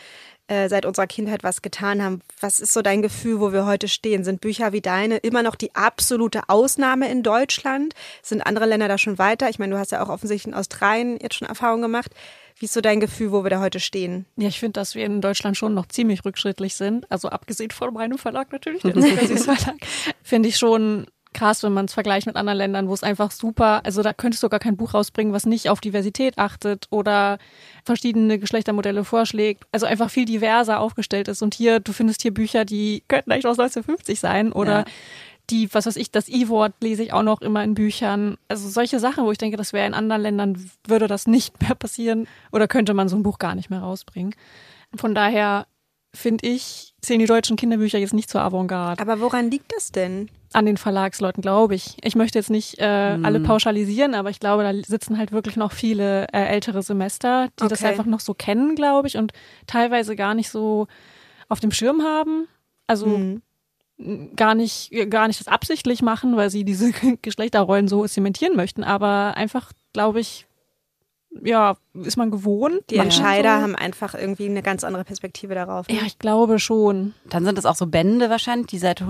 äh, 0.48 0.70
seit 0.70 0.86
unserer 0.86 1.08
Kindheit 1.08 1.44
was 1.44 1.62
getan 1.62 2.04
haben. 2.04 2.22
Was 2.40 2.60
ist 2.60 2.74
so 2.74 2.82
dein 2.82 3.02
Gefühl, 3.02 3.40
wo 3.40 3.52
wir 3.52 3.66
heute 3.66 3.88
stehen? 3.88 4.24
Sind 4.24 4.42
Bücher 4.42 4.74
wie 4.74 4.82
deine 4.82 5.18
immer 5.18 5.44
noch 5.44 5.56
die 5.56 5.74
absolute 5.76 6.50
Ausnahme 6.50 7.10
in 7.10 7.24
Deutschland? 7.24 7.94
Sind 8.22 8.42
andere 8.42 8.66
Länder 8.66 8.88
da 8.88 8.98
schon 8.98 9.18
weiter? 9.18 9.50
Ich 9.50 9.60
meine, 9.60 9.74
du 9.74 9.80
hast 9.80 9.92
ja 9.92 10.04
auch 10.04 10.10
offensichtlich 10.10 10.54
in 10.54 10.58
Australien 10.58 11.18
jetzt 11.22 11.36
schon 11.36 11.48
Erfahrungen 11.48 11.82
gemacht. 11.82 12.12
Wie 12.58 12.66
ist 12.66 12.74
so 12.74 12.80
dein 12.80 13.02
Gefühl, 13.02 13.32
wo 13.32 13.44
wir 13.44 13.50
da 13.50 13.60
heute 13.60 13.82
stehen? 13.82 14.26
Ja, 14.38 14.48
ich 14.48 14.60
finde, 14.60 14.80
dass 14.80 14.96
wir 14.96 15.06
in 15.06 15.20
Deutschland 15.20 15.58
schon 15.58 15.74
noch 15.74 15.88
ziemlich 15.88 16.24
rückschrittlich 16.24 16.76
sind. 16.76 17.12
Also 17.12 17.28
abgesehen 17.28 17.72
von 17.72 17.94
meinem 17.94 18.18
Verlag 18.18 18.52
natürlich, 18.54 18.82
der 18.82 18.94
Verlag, 19.38 19.76
finde 20.24 20.50
ich 20.50 20.58
schon 20.58 21.06
krass, 21.36 21.62
wenn 21.62 21.74
man 21.74 21.86
es 21.86 21.94
vergleicht 21.94 22.26
mit 22.26 22.36
anderen 22.36 22.58
Ländern, 22.58 22.88
wo 22.90 22.94
es 22.96 23.04
einfach 23.04 23.30
super, 23.30 23.82
also 23.86 24.02
da 24.02 24.14
könntest 24.14 24.42
du 24.42 24.50
gar 24.50 24.60
kein 24.60 24.76
Buch 24.78 24.96
rausbringen, 24.96 25.34
was 25.34 25.46
nicht 25.46 25.70
auf 25.70 25.80
Diversität 25.82 26.40
achtet 26.40 26.88
oder 26.90 27.38
verschiedene 27.84 28.40
Geschlechtermodelle 28.40 29.04
vorschlägt, 29.04 29.66
also 29.72 29.86
einfach 29.86 30.10
viel 30.10 30.26
diverser 30.26 30.80
aufgestellt 30.80 31.28
ist. 31.28 31.44
Und 31.44 31.54
hier, 31.54 31.80
du 31.80 31.94
findest 31.94 32.24
hier 32.24 32.34
Bücher, 32.34 32.66
die 32.66 33.04
könnten 33.08 33.32
eigentlich 33.32 33.46
aus 33.46 33.60
1950 33.60 34.20
sein 34.20 34.52
oder 34.52 34.80
Ja. 34.80 34.86
die, 35.52 35.72
was 35.74 35.86
weiß 35.86 35.98
ich, 35.98 36.10
das 36.10 36.28
I-Wort 36.28 36.74
lese 36.82 37.04
ich 37.04 37.14
auch 37.14 37.22
noch 37.22 37.42
immer 37.42 37.64
in 37.64 37.76
Büchern. 37.76 38.38
Also 38.48 38.68
solche 38.68 39.00
Sachen, 39.00 39.26
wo 39.26 39.32
ich 39.32 39.38
denke, 39.38 39.58
das 39.58 39.74
wäre 39.74 39.86
in 39.86 39.94
anderen 39.94 40.24
Ländern, 40.24 40.70
würde 40.88 41.08
das 41.08 41.28
nicht 41.28 41.62
mehr 41.62 41.76
passieren 41.76 42.28
oder 42.52 42.68
könnte 42.68 42.94
man 42.96 43.10
so 43.10 43.16
ein 43.16 43.24
Buch 43.24 43.38
gar 43.38 43.54
nicht 43.54 43.70
mehr 43.70 43.82
rausbringen. 43.82 44.34
Von 44.96 45.14
daher 45.14 45.68
finde 46.16 46.48
ich, 46.48 46.94
zählen 47.02 47.20
die 47.20 47.26
deutschen 47.26 47.58
Kinderbücher 47.58 48.00
jetzt 48.00 48.14
nicht 48.14 48.30
zur 48.30 48.42
Avantgarde. 48.42 49.02
Aber 49.02 49.20
woran 49.20 49.52
liegt 49.52 49.74
das 49.76 49.92
denn? 49.92 50.30
An 50.56 50.66
den 50.66 50.78
Verlagsleuten, 50.78 51.42
glaube 51.42 51.76
ich. 51.76 51.98
Ich 52.04 52.16
möchte 52.16 52.40
jetzt 52.40 52.50
nicht 52.50 52.80
äh, 52.80 52.84
alle 53.22 53.40
pauschalisieren, 53.42 54.16
aber 54.16 54.30
ich 54.30 54.40
glaube, 54.40 54.64
da 54.64 54.74
sitzen 54.88 55.18
halt 55.18 55.32
wirklich 55.32 55.58
noch 55.58 55.72
viele 55.74 56.28
äh, 56.32 56.46
ältere 56.46 56.82
Semester, 56.82 57.50
die 57.62 57.68
das 57.68 57.82
Okay. 57.82 57.90
einfach 57.92 58.06
noch 58.06 58.22
so 58.22 58.34
kennen, 58.34 58.76
glaube 58.76 59.08
ich, 59.08 59.18
und 59.18 59.34
teilweise 59.68 60.16
gar 60.16 60.34
nicht 60.34 60.50
so 60.50 60.88
auf 61.50 61.60
dem 61.60 61.72
Schirm 61.72 62.02
haben. 62.04 62.48
Also 62.88 63.06
Hm. 63.08 63.42
gar 64.36 64.56
nicht, 64.56 64.92
gar 65.10 65.28
nicht 65.28 65.40
das 65.40 65.48
absichtlich 65.48 66.02
machen, 66.02 66.36
weil 66.38 66.50
sie 66.50 66.64
diese 66.64 66.92
Geschlechterrollen 67.22 67.88
so 67.88 68.06
zementieren 68.08 68.56
möchten, 68.56 68.84
aber 68.84 69.34
einfach, 69.36 69.72
glaube 69.94 70.20
ich, 70.20 70.48
ja, 71.44 71.76
ist 71.94 72.16
man 72.16 72.32
gewohnt. 72.32 72.80
Die 72.90 72.96
Entscheider 72.96 73.58
so. 73.58 73.62
haben 73.64 73.76
einfach 73.76 74.14
irgendwie 74.16 74.46
eine 74.46 74.62
ganz 74.62 74.86
andere 74.86 75.04
Perspektive 75.04 75.54
darauf. 75.54 75.88
ne? 75.90 75.96
Ja, 75.96 76.02
ich 76.06 76.18
glaube 76.18 76.60
schon. 76.60 77.14
Dann 77.30 77.44
sind 77.44 77.58
es 77.60 77.66
auch 77.66 77.76
so 77.76 77.88
Bände 77.88 78.30
wahrscheinlich, 78.30 78.68
die 78.68 78.78
seit 78.78 79.02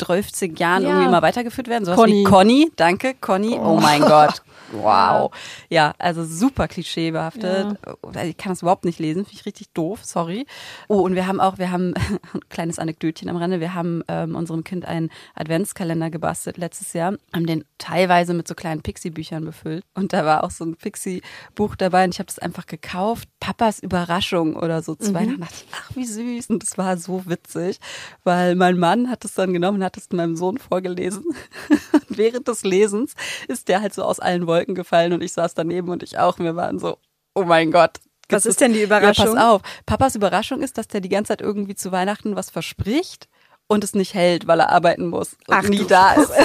130 0.00 0.58
Jahren 0.58 0.82
Ja. 0.82 0.88
irgendwie 0.90 1.06
immer 1.08 1.22
weitergeführt 1.22 1.68
werden. 1.68 1.84
So 1.84 1.94
Conny. 1.94 2.12
wie 2.12 2.24
Conny, 2.24 2.72
danke, 2.76 3.14
Conny. 3.20 3.58
Oh, 3.58 3.78
mein 3.80 4.00
Gott. 4.02 4.42
Wow. 4.72 5.30
Ja, 5.68 5.92
also 5.98 6.24
super 6.24 6.66
klischeebehaftet. 6.66 7.76
Oder 8.02 8.24
Ich 8.24 8.36
kann 8.36 8.50
das 8.50 8.62
überhaupt 8.62 8.84
nicht 8.84 8.98
lesen, 8.98 9.24
finde 9.24 9.38
ich 9.38 9.46
richtig 9.46 9.68
doof, 9.72 10.00
sorry. 10.04 10.46
Oh, 10.88 11.00
und 11.00 11.14
wir 11.14 11.28
haben 11.28 11.38
auch, 11.38 11.58
wir 11.58 11.70
haben 11.70 11.94
ein 12.34 12.40
kleines 12.48 12.80
Anekdötchen 12.80 13.28
am 13.28 13.36
Rande, 13.36 13.60
wir 13.60 13.74
haben 13.74 14.02
ähm, 14.08 14.34
unserem 14.34 14.64
Kind 14.64 14.84
einen 14.84 15.10
Adventskalender 15.36 16.10
gebastelt 16.10 16.56
letztes 16.56 16.92
Jahr, 16.92 17.14
haben 17.32 17.46
den 17.46 17.64
teilweise 17.78 18.34
mit 18.34 18.48
so 18.48 18.54
kleinen 18.56 18.82
Pixie-Büchern 18.82 19.44
befüllt. 19.44 19.84
Und 19.94 20.12
da 20.12 20.24
war 20.24 20.42
auch 20.42 20.50
so 20.50 20.64
ein 20.64 20.74
Pixie-Buch 20.74 21.76
dabei 21.76 22.04
und 22.04 22.14
ich 22.14 22.18
habe 22.18 22.26
das 22.26 22.40
einfach 22.40 22.66
gekauft. 22.66 23.28
Papas 23.38 23.78
Überraschung 23.78 24.56
oder 24.56 24.82
so 24.82 24.96
zu 24.96 25.14
Weihnachten. 25.14 25.40
dachte 25.42 25.54
ich, 25.56 25.66
ach, 25.72 25.90
wie 25.94 26.06
süß. 26.06 26.50
Und 26.50 26.62
das 26.64 26.78
war 26.78 26.96
so 26.96 27.26
witzig, 27.26 27.78
weil 28.24 28.56
mein 28.56 28.78
Mann 28.78 29.08
hat 29.10 29.24
es 29.24 29.34
dann 29.34 29.52
genommen 29.52 29.83
und 29.84 29.86
hat 29.86 29.96
es 29.96 30.10
meinem 30.10 30.36
Sohn 30.36 30.58
vorgelesen. 30.58 31.24
Während 32.08 32.48
des 32.48 32.62
Lesens 32.64 33.14
ist 33.48 33.68
der 33.68 33.80
halt 33.82 33.94
so 33.94 34.02
aus 34.02 34.18
allen 34.20 34.46
Wolken 34.46 34.74
gefallen 34.74 35.12
und 35.12 35.22
ich 35.22 35.32
saß 35.32 35.54
daneben 35.54 35.90
und 35.90 36.02
ich 36.02 36.18
auch. 36.18 36.38
Und 36.38 36.44
wir 36.44 36.56
waren 36.56 36.78
so, 36.78 36.98
oh 37.34 37.44
mein 37.44 37.70
Gott. 37.70 37.98
Was 38.30 38.46
ist 38.46 38.60
denn 38.62 38.72
die 38.72 38.78
Ja, 38.80 38.86
Überraschung? 38.86 39.34
pass 39.34 39.36
auf. 39.36 39.60
Papas 39.84 40.14
Überraschung 40.14 40.62
ist, 40.62 40.78
dass 40.78 40.88
der 40.88 41.00
die 41.02 41.10
ganze 41.10 41.28
Zeit 41.28 41.42
irgendwie 41.42 41.74
zu 41.74 41.92
Weihnachten 41.92 42.36
was 42.36 42.48
verspricht 42.50 43.28
und 43.66 43.84
es 43.84 43.94
nicht 43.94 44.14
hält, 44.14 44.46
weil 44.46 44.60
er 44.60 44.70
arbeiten 44.70 45.08
muss 45.08 45.34
und 45.46 45.54
Ach 45.54 45.62
nie 45.64 45.78
du 45.78 45.84
da 45.84 46.12
ist. 46.14 46.30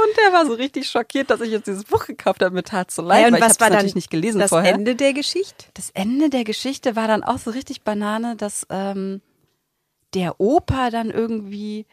Und 0.00 0.16
der 0.16 0.32
war 0.32 0.46
so 0.46 0.52
richtig 0.54 0.88
schockiert, 0.88 1.28
dass 1.30 1.40
ich 1.40 1.50
jetzt 1.50 1.66
dieses 1.66 1.84
Buch 1.84 2.06
gekauft 2.06 2.40
habe. 2.42 2.54
Mir 2.54 2.62
tat 2.62 2.90
so 2.90 3.02
leid, 3.02 3.22
Ja, 3.22 3.26
und 3.26 3.32
weil 3.32 3.40
ich 3.40 3.44
was 3.46 3.52
habe 3.54 3.60
war 3.62 3.70
natürlich 3.70 3.94
nicht 3.96 4.10
gelesen 4.10 4.38
das 4.38 4.50
vorher. 4.50 4.74
Ende 4.74 4.94
der 4.94 5.12
Geschichte? 5.12 5.66
Das 5.74 5.90
Ende 5.90 6.30
der 6.30 6.44
Geschichte 6.44 6.94
war 6.94 7.08
dann 7.08 7.24
auch 7.24 7.38
so 7.38 7.50
richtig 7.50 7.82
Banane, 7.82 8.36
dass 8.36 8.64
ähm, 8.70 9.20
der 10.14 10.40
Opa 10.40 10.90
dann 10.90 11.10
irgendwie 11.10 11.86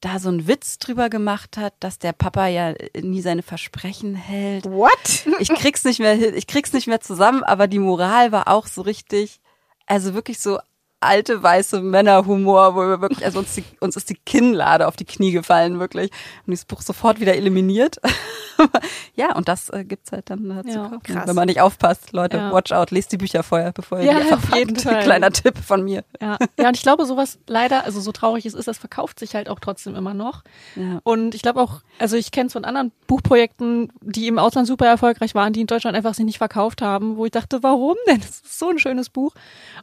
da 0.00 0.18
so 0.18 0.28
einen 0.28 0.46
Witz 0.46 0.78
drüber 0.78 1.08
gemacht 1.08 1.56
hat, 1.56 1.72
dass 1.80 1.98
der 1.98 2.12
Papa 2.12 2.46
ja 2.48 2.74
nie 3.00 3.22
seine 3.22 3.42
Versprechen 3.42 4.14
hält. 4.14 4.66
What? 4.66 5.26
Ich 5.40 5.48
krieg's 5.48 5.84
nicht 5.84 5.98
mehr, 5.98 6.14
hin- 6.14 6.34
ich 6.36 6.46
krieg's 6.46 6.72
nicht 6.72 6.86
mehr 6.86 7.00
zusammen, 7.00 7.42
aber 7.42 7.66
die 7.68 7.78
Moral 7.78 8.30
war 8.30 8.48
auch 8.48 8.66
so 8.66 8.82
richtig, 8.82 9.40
also 9.86 10.12
wirklich 10.14 10.38
so 10.40 10.58
alte 11.04 11.42
weiße 11.42 11.80
Männerhumor, 11.80 12.74
wo 12.74 12.80
wir 12.80 13.00
wirklich, 13.00 13.24
also 13.24 13.38
uns, 13.40 13.54
die, 13.54 13.64
uns 13.80 13.96
ist 13.96 14.10
die 14.10 14.14
Kinnlade 14.26 14.86
auf 14.88 14.96
die 14.96 15.04
Knie 15.04 15.32
gefallen, 15.32 15.78
wirklich. 15.80 16.10
Und 16.46 16.50
dieses 16.52 16.64
Buch 16.64 16.82
sofort 16.82 17.20
wieder 17.20 17.34
eliminiert. 17.34 18.00
ja, 19.14 19.34
und 19.36 19.48
das 19.48 19.68
äh, 19.70 19.84
gibt's 19.84 20.12
halt 20.12 20.30
dann 20.30 20.50
äh, 20.50 20.62
zu 20.62 20.70
Ja, 20.78 20.84
kaufen. 20.88 21.02
krass. 21.02 21.26
Wenn 21.26 21.34
man 21.34 21.46
nicht 21.46 21.60
aufpasst, 21.60 22.12
Leute, 22.12 22.36
Ja. 22.38 22.52
watch 22.52 22.72
out, 22.72 22.90
lest 22.90 23.12
die 23.12 23.16
Bücher 23.16 23.42
vorher, 23.42 23.72
bevor 23.72 23.98
ihr 23.98 24.04
Ja, 24.06 24.20
die 24.20 24.32
auf 24.32 24.54
jeden 24.54 24.76
Fall. 24.76 25.02
Kleiner 25.02 25.30
Tipp 25.30 25.58
von 25.58 25.82
mir. 25.82 26.04
Ja. 26.20 26.38
ja, 26.58 26.68
und 26.68 26.76
ich 26.76 26.82
glaube, 26.82 27.04
sowas 27.06 27.38
leider, 27.46 27.84
also 27.84 28.00
so 28.00 28.12
traurig 28.12 28.46
es 28.46 28.54
ist, 28.54 28.66
das 28.68 28.78
verkauft 28.78 29.18
sich 29.18 29.34
halt 29.34 29.48
auch 29.48 29.60
trotzdem 29.60 29.94
immer 29.96 30.14
noch. 30.14 30.42
Ja. 30.76 31.00
Und 31.02 31.34
ich 31.34 31.42
glaube 31.42 31.60
auch, 31.60 31.80
also 31.98 32.16
ich 32.16 32.30
kenne 32.30 32.46
es 32.46 32.52
von 32.52 32.64
anderen 32.64 32.92
Buchprojekten, 33.06 33.92
die 34.02 34.26
im 34.28 34.38
Ausland 34.38 34.66
super 34.66 34.86
erfolgreich 34.86 35.34
waren, 35.34 35.52
die 35.52 35.60
in 35.60 35.66
Deutschland 35.66 35.96
einfach 35.96 36.14
sich 36.14 36.24
nicht 36.24 36.38
verkauft 36.38 36.82
haben, 36.82 37.16
wo 37.16 37.24
ich 37.26 37.32
dachte, 37.32 37.62
warum 37.62 37.96
denn? 38.08 38.20
Das 38.20 38.30
ist 38.40 38.58
so 38.58 38.68
ein 38.70 38.78
schönes 38.78 39.10
Buch. 39.10 39.34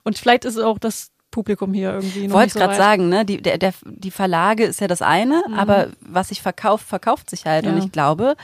Und 0.03 0.17
vielleicht 0.17 0.45
ist 0.45 0.55
es 0.57 0.63
auch 0.63 0.79
das 0.79 1.10
Publikum 1.31 1.73
hier 1.73 1.93
irgendwie 1.93 2.29
Wollte 2.31 2.53
so 2.53 2.59
gerade 2.59 2.75
sagen, 2.75 3.09
ne? 3.09 3.25
Die, 3.25 3.41
der, 3.41 3.57
der, 3.57 3.73
die 3.85 4.11
Verlage 4.11 4.65
ist 4.65 4.81
ja 4.81 4.87
das 4.87 5.01
eine, 5.01 5.41
aber 5.55 5.87
was 6.01 6.29
sich 6.29 6.41
verkauft, 6.41 6.85
verkauft 6.87 7.29
sich 7.29 7.45
halt. 7.45 7.65
Und 7.65 7.71
Mhm. 7.73 7.77
Ja. 7.79 7.83
ich 7.85 7.91
glaube, 7.91 8.35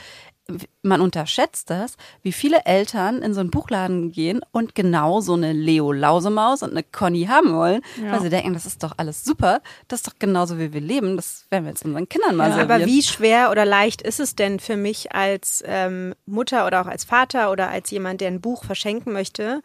man 0.80 1.02
unterschätzt 1.02 1.68
das, 1.68 1.98
wie 2.22 2.32
viele 2.32 2.64
Eltern 2.64 3.20
in 3.20 3.34
so 3.34 3.40
einen 3.40 3.50
Buchladen 3.50 4.10
gehen 4.12 4.40
und 4.50 4.74
genau 4.74 5.20
so 5.20 5.34
eine 5.34 5.52
Leo 5.52 5.92
Lausemaus 5.92 6.62
und 6.62 6.70
eine 6.70 6.82
Conny 6.82 7.26
haben 7.26 7.52
wollen, 7.54 7.82
Ja. 8.02 8.12
weil 8.12 8.22
sie 8.22 8.30
denken, 8.30 8.54
das 8.54 8.64
ist 8.64 8.82
doch 8.82 8.94
alles 8.96 9.22
super, 9.24 9.60
das 9.88 9.98
ist 10.00 10.06
doch 10.06 10.14
genauso 10.18 10.58
wie 10.58 10.72
wir 10.72 10.80
leben, 10.80 11.16
das 11.16 11.44
werden 11.50 11.64
wir 11.64 11.72
jetzt 11.72 11.84
unseren 11.84 12.08
Kindern 12.08 12.36
mal 12.36 12.48
Ja, 12.48 12.54
servieren. 12.56 12.80
Aber 12.80 12.86
wie 12.90 13.02
schwer 13.02 13.50
oder 13.50 13.66
leicht 13.66 14.00
ist 14.00 14.20
es 14.20 14.36
denn 14.36 14.58
für 14.58 14.78
mich 14.78 15.12
als 15.12 15.62
ähm, 15.66 16.14
Mutter 16.24 16.66
oder 16.66 16.80
auch 16.80 16.86
als 16.86 17.04
Vater 17.04 17.50
oder 17.52 17.68
als 17.68 17.90
jemand, 17.90 18.22
der 18.22 18.28
ein 18.28 18.40
Buch 18.40 18.64
verschenken 18.64 19.12
möchte, 19.12 19.60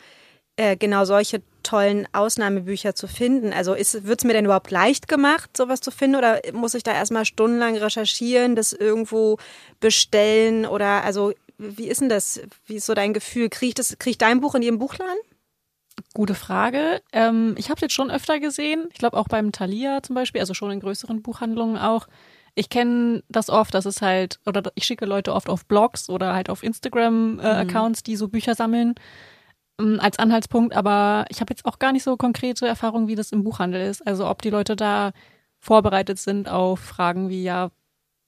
äh, 0.56 0.78
genau 0.78 1.06
solche 1.06 1.42
tollen 1.64 2.08
Ausnahmebücher 2.14 2.96
zu 2.96 3.08
finden? 3.08 3.54
Also 3.54 3.76
wird 3.76 4.20
es 4.20 4.24
mir 4.24 4.34
denn 4.34 4.46
überhaupt 4.46 4.72
leicht 4.72 5.08
gemacht, 5.08 5.56
sowas 5.56 5.80
zu 5.82 5.92
finden? 5.92 6.18
Oder 6.18 6.42
muss 6.54 6.74
ich 6.74 6.84
da 6.84 6.94
erstmal 6.94 7.26
stundenlang 7.26 7.78
recherchieren, 7.78 8.56
das 8.56 8.74
irgendwo 8.74 9.38
bestellen? 9.80 10.66
Oder 10.66 11.04
also 11.04 11.34
wie 11.58 11.88
ist 11.88 12.02
denn 12.02 12.10
das? 12.10 12.42
Wie 12.66 12.76
ist 12.76 12.86
so 12.86 12.94
dein 12.94 13.14
Gefühl? 13.14 13.50
Krieg 13.50 13.70
ich, 13.70 13.76
das, 13.76 13.98
krieg 13.98 14.20
dein 14.20 14.42
Buch 14.42 14.56
in 14.56 14.62
jedem 14.62 14.80
Buchladen? 14.80 15.18
Gute 16.14 16.36
Frage. 16.36 17.02
Ähm, 17.12 17.56
ich 17.58 17.70
habe 17.70 17.76
es 17.76 17.82
jetzt 17.82 17.94
schon 17.94 18.12
öfter 18.12 18.40
gesehen. 18.40 18.88
Ich 18.92 19.00
glaube 19.00 19.18
auch 19.18 19.28
beim 19.28 19.52
Thalia 19.52 20.02
zum 20.02 20.16
Beispiel, 20.16 20.42
also 20.42 20.54
schon 20.54 20.72
in 20.72 20.80
größeren 20.80 21.22
Buchhandlungen 21.22 21.78
auch. 21.78 22.08
Ich 22.56 22.70
kenne 22.70 23.24
das 23.30 23.50
oft, 23.50 23.74
dass 23.74 23.86
es 23.86 24.02
halt, 24.02 24.40
oder 24.46 24.64
ich 24.76 24.86
schicke 24.86 25.06
Leute 25.06 25.34
oft 25.34 25.50
auf 25.50 25.66
Blogs 25.66 26.10
oder 26.10 26.34
halt 26.34 26.50
auf 26.50 26.62
Instagram-Accounts, 26.62 28.04
die 28.04 28.16
so 28.16 28.28
Bücher 28.28 28.54
sammeln, 28.54 28.94
als 29.78 30.20
Anhaltspunkt. 30.20 30.76
Aber 30.76 31.26
ich 31.30 31.42
habe 31.42 31.52
jetzt 31.52 31.66
auch 31.66 31.80
gar 31.80 31.92
nicht 31.92 32.04
so 32.04 32.16
konkrete 32.18 32.68
Erfahrungen, 32.68 33.08
wie 33.08 33.16
das 33.16 33.32
im 33.32 33.44
Buchhandel 33.44 33.82
ist. 33.90 34.06
Also 34.06 34.28
ob 34.28 34.42
die 34.42 34.50
Leute 34.50 34.76
da 34.76 35.12
vorbereitet 35.60 36.20
sind 36.20 36.50
auf 36.50 36.80
Fragen 36.80 37.30
wie, 37.30 37.44
ja, 37.44 37.72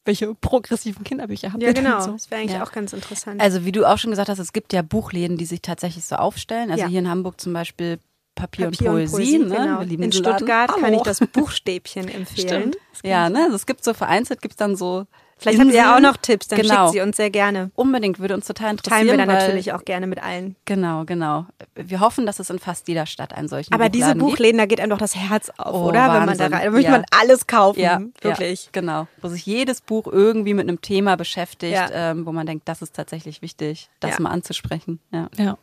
welche 0.05 0.36
progressiven 0.36 1.03
Kinderbücher 1.03 1.51
habt 1.51 1.62
Ja, 1.63 1.69
ihr 1.69 1.73
denn 1.73 1.84
genau. 1.86 1.99
so? 1.99 2.12
Das 2.12 2.29
wäre 2.29 2.41
eigentlich 2.41 2.53
Ja. 2.58 2.63
auch 2.63 2.71
ganz 2.71 2.93
interessant. 2.93 3.41
Also 3.41 3.65
wie 3.65 3.71
du 3.71 3.86
auch 3.86 3.97
schon 3.97 4.12
gesagt 4.12 4.29
hast, 4.29 4.39
es 4.39 4.53
gibt 4.53 4.71
ja 4.71 4.81
Buchläden, 4.84 5.38
die 5.38 5.45
sich 5.45 5.62
tatsächlich 5.62 6.05
so 6.05 6.15
aufstellen. 6.15 6.69
Also 6.71 6.84
Ja. 6.84 6.88
hier 6.89 6.99
in 6.99 7.10
Hamburg 7.10 7.41
zum 7.41 7.53
Beispiel 7.53 7.99
Papier, 8.36 8.65
Papier 8.69 8.91
und 8.91 9.10
Poesie. 9.10 9.39
ne? 9.39 9.45
genau. 9.55 9.79
Wir 9.79 9.86
lieben 9.88 10.03
In 10.03 10.12
diesen 10.12 10.23
Laden. 10.25 10.38
Stuttgart 10.39 10.69
kann 10.71 10.84
Hallo. 10.84 10.97
ich 10.97 11.01
das 11.03 11.19
Buchstäbchen 11.21 12.08
empfehlen. 12.10 12.73
Stimmt. 12.93 13.03
Ja, 13.03 13.29
ne? 13.29 13.43
Also 13.45 13.55
es 13.55 13.65
gibt 13.65 13.84
so 13.84 13.93
vereinzelt, 13.93 14.41
gibt's 14.41 14.58
dann 14.58 14.75
so 14.75 15.05
Vielleicht 15.45 15.60
habt 15.60 15.71
ihr 15.71 15.75
ja 15.77 15.93
auch 15.93 15.97
Inseln. 15.97 16.12
noch 16.13 16.17
Tipps, 16.17 16.47
dann 16.47 16.60
Genau. 16.62 16.73
schickt 16.86 16.93
sie 16.93 17.01
uns 17.01 17.17
sehr 17.17 17.29
gerne. 17.29 17.71
Unbedingt, 17.75 18.19
würde 18.19 18.34
uns 18.34 18.45
total 18.47 18.71
interessieren. 18.71 18.97
Teilen 19.08 19.12
wir 19.12 19.17
dann 19.25 19.27
weil, 19.36 19.47
natürlich 19.47 19.73
auch 19.73 19.86
gerne 19.86 20.08
mit 20.08 20.21
allen. 20.21 20.55
Genau, 20.65 21.05
genau. 21.05 21.45
Wir 21.75 21.99
hoffen, 21.99 22.25
dass 22.25 22.39
es 22.39 22.49
in 22.49 22.60
fast 22.60 22.88
jeder 22.88 23.05
Stadt 23.05 23.34
einen 23.34 23.47
solchen 23.47 23.73
Aber 23.73 23.89
diese 23.89 24.05
Buchladen 24.08 24.19
gibt. 24.19 24.29
Buchläden, 24.31 24.58
da 24.58 24.65
geht 24.65 24.79
einem 24.81 24.89
doch 24.89 24.97
das 24.97 25.15
Herz 25.15 25.51
auf, 25.58 25.73
Oh, 25.73 25.88
oder? 25.89 26.01
Wenn 26.13 26.25
man 26.25 26.38
da 26.38 26.45
Wahnsinn. 26.45 26.53
rein, 26.53 26.65
da 26.65 26.71
möchte 26.71 26.91
Ja. 26.91 26.97
man 26.97 27.05
alles 27.17 27.47
kaufen. 27.47 27.79
Ja, 27.79 28.01
wirklich. 28.21 28.65
Ja, 28.65 28.69
genau. 28.73 29.08
Wo 29.21 29.27
sich 29.27 29.45
jedes 29.45 29.81
Buch 29.81 30.08
irgendwie 30.08 30.53
mit 30.53 30.67
einem 30.67 30.81
Thema 30.81 31.15
beschäftigt, 31.17 31.73
Ja. 31.73 31.89
ähm, 31.91 32.25
wo 32.25 32.31
man 32.31 32.45
denkt, 32.45 32.67
das 32.67 32.81
ist 32.81 32.95
tatsächlich 32.95 33.41
wichtig, 33.41 33.89
das 33.99 34.12
Ja. 34.15 34.21
mal 34.21 34.31
anzusprechen. 34.31 34.99
Ja. 35.12 35.29
Ja. 35.38 35.58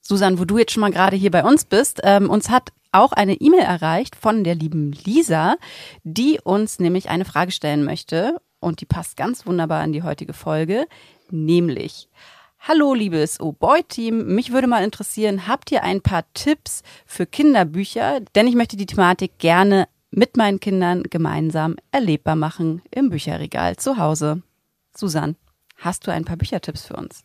Susan, 0.00 0.38
wo 0.38 0.44
du 0.44 0.58
jetzt 0.58 0.72
schon 0.72 0.82
mal 0.82 0.92
gerade 0.92 1.16
hier 1.16 1.30
bei 1.30 1.42
uns 1.42 1.64
bist, 1.64 2.00
ähm, 2.04 2.30
uns 2.30 2.48
hat 2.48 2.70
auch 2.92 3.12
eine 3.12 3.34
E-Mail 3.34 3.60
erreicht 3.60 4.16
von 4.16 4.44
der 4.44 4.54
lieben 4.54 4.92
Lisa, 5.04 5.56
die 6.04 6.38
uns 6.42 6.78
nämlich 6.78 7.10
eine 7.10 7.24
Frage 7.24 7.50
stellen 7.50 7.84
möchte 7.84 8.36
und 8.60 8.80
die 8.80 8.86
passt 8.86 9.16
ganz 9.16 9.46
wunderbar 9.46 9.82
in 9.84 9.92
die 9.92 10.02
heutige 10.02 10.32
Folge, 10.32 10.86
nämlich 11.30 12.08
Hallo 12.58 12.94
liebes 12.94 13.38
Oh 13.40 13.52
Boy 13.52 13.82
Team, 13.84 14.34
mich 14.34 14.50
würde 14.52 14.66
mal 14.66 14.82
interessieren, 14.82 15.46
habt 15.46 15.70
ihr 15.70 15.82
ein 15.84 16.00
paar 16.00 16.24
Tipps 16.34 16.82
für 17.04 17.26
Kinderbücher, 17.26 18.20
denn 18.34 18.46
ich 18.48 18.54
möchte 18.56 18.76
die 18.76 18.86
Thematik 18.86 19.38
gerne 19.38 19.86
mit 20.10 20.36
meinen 20.36 20.58
Kindern 20.58 21.02
gemeinsam 21.04 21.76
erlebbar 21.92 22.34
machen 22.34 22.82
im 22.90 23.10
Bücherregal 23.10 23.76
zu 23.76 23.98
Hause. 23.98 24.42
Susan, 24.96 25.36
hast 25.76 26.06
du 26.06 26.10
ein 26.12 26.24
paar 26.24 26.36
Büchertipps 26.36 26.86
für 26.86 26.96
uns? 26.96 27.22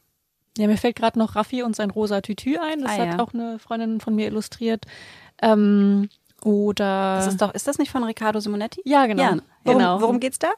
Ja, 0.58 0.68
mir 0.68 0.78
fällt 0.78 0.98
gerade 0.98 1.18
noch 1.18 1.36
Raffi 1.38 1.64
und 1.64 1.76
sein 1.78 1.90
rosa 1.92 2.20
Tütü 2.20 2.58
ein. 2.58 2.82
Das 2.82 2.92
Ah, 2.92 2.98
hat 2.98 3.08
ja. 3.14 3.20
auch 3.20 3.34
eine 3.34 3.58
Freundin 3.58 4.02
von 4.02 4.14
mir 4.14 4.28
illustriert. 4.28 4.86
Ähm, 5.42 6.10
oder 6.44 7.16
Das 7.16 7.28
ist 7.28 7.42
doch, 7.42 7.54
ist 7.54 7.68
das 7.68 7.78
nicht 7.78 7.90
von 7.92 8.04
Riccardo 8.04 8.40
Simonetti? 8.42 8.82
ja, 8.84 9.06
genau. 9.06 9.24
Ja, 9.24 9.38
Worum, 9.64 9.78
genau. 9.80 10.02
worum 10.02 10.20
geht's 10.20 10.40
da? 10.40 10.50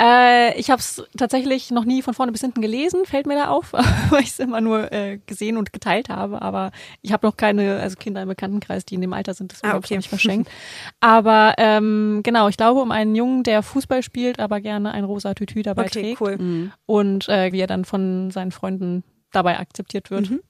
Äh, 0.00 0.58
ich 0.58 0.70
habe 0.70 0.80
es 0.80 1.02
tatsächlich 1.16 1.70
noch 1.70 1.84
nie 1.84 2.02
von 2.02 2.14
vorne 2.14 2.32
bis 2.32 2.40
hinten 2.40 2.62
gelesen, 2.62 3.04
fällt 3.04 3.26
mir 3.26 3.34
da 3.34 3.48
auf, 3.48 3.72
weil 4.10 4.22
ich 4.22 4.30
es 4.30 4.38
immer 4.38 4.60
nur 4.60 4.90
äh, 4.92 5.18
gesehen 5.26 5.56
und 5.56 5.72
geteilt 5.72 6.08
habe. 6.08 6.40
Aber 6.40 6.70
ich 7.02 7.12
habe 7.12 7.26
noch 7.26 7.36
keine, 7.36 7.78
also 7.80 7.96
Kinder 7.96 8.22
im 8.22 8.28
Bekanntenkreis, 8.28 8.84
die 8.84 8.94
in 8.94 9.00
dem 9.02 9.12
Alter 9.12 9.34
sind, 9.34 9.52
deswegen 9.52 9.70
Ah, 9.70 9.74
habe 9.74 9.84
ich 9.84 9.90
okay. 9.90 9.96
nicht 9.98 10.08
verschenkt. 10.08 10.50
aber 11.00 11.54
ähm, 11.58 12.20
genau, 12.22 12.48
ich 12.48 12.56
glaube 12.56 12.80
um 12.80 12.90
einen 12.90 13.14
Jungen, 13.14 13.42
der 13.42 13.62
Fußball 13.62 14.02
spielt, 14.02 14.40
aber 14.40 14.60
gerne 14.60 14.92
ein 14.92 15.04
rosa 15.04 15.34
Tütü 15.34 15.62
dabei 15.62 15.82
Okay, 15.86 16.00
trägt 16.02 16.20
cool. 16.20 16.36
Mhm. 16.38 16.72
und 16.86 17.28
äh, 17.28 17.52
wie 17.52 17.60
er 17.60 17.66
dann 17.66 17.84
von 17.84 18.30
seinen 18.30 18.52
Freunden 18.52 19.04
dabei 19.32 19.58
akzeptiert 19.58 20.10
wird. 20.10 20.30
Mhm. 20.30 20.40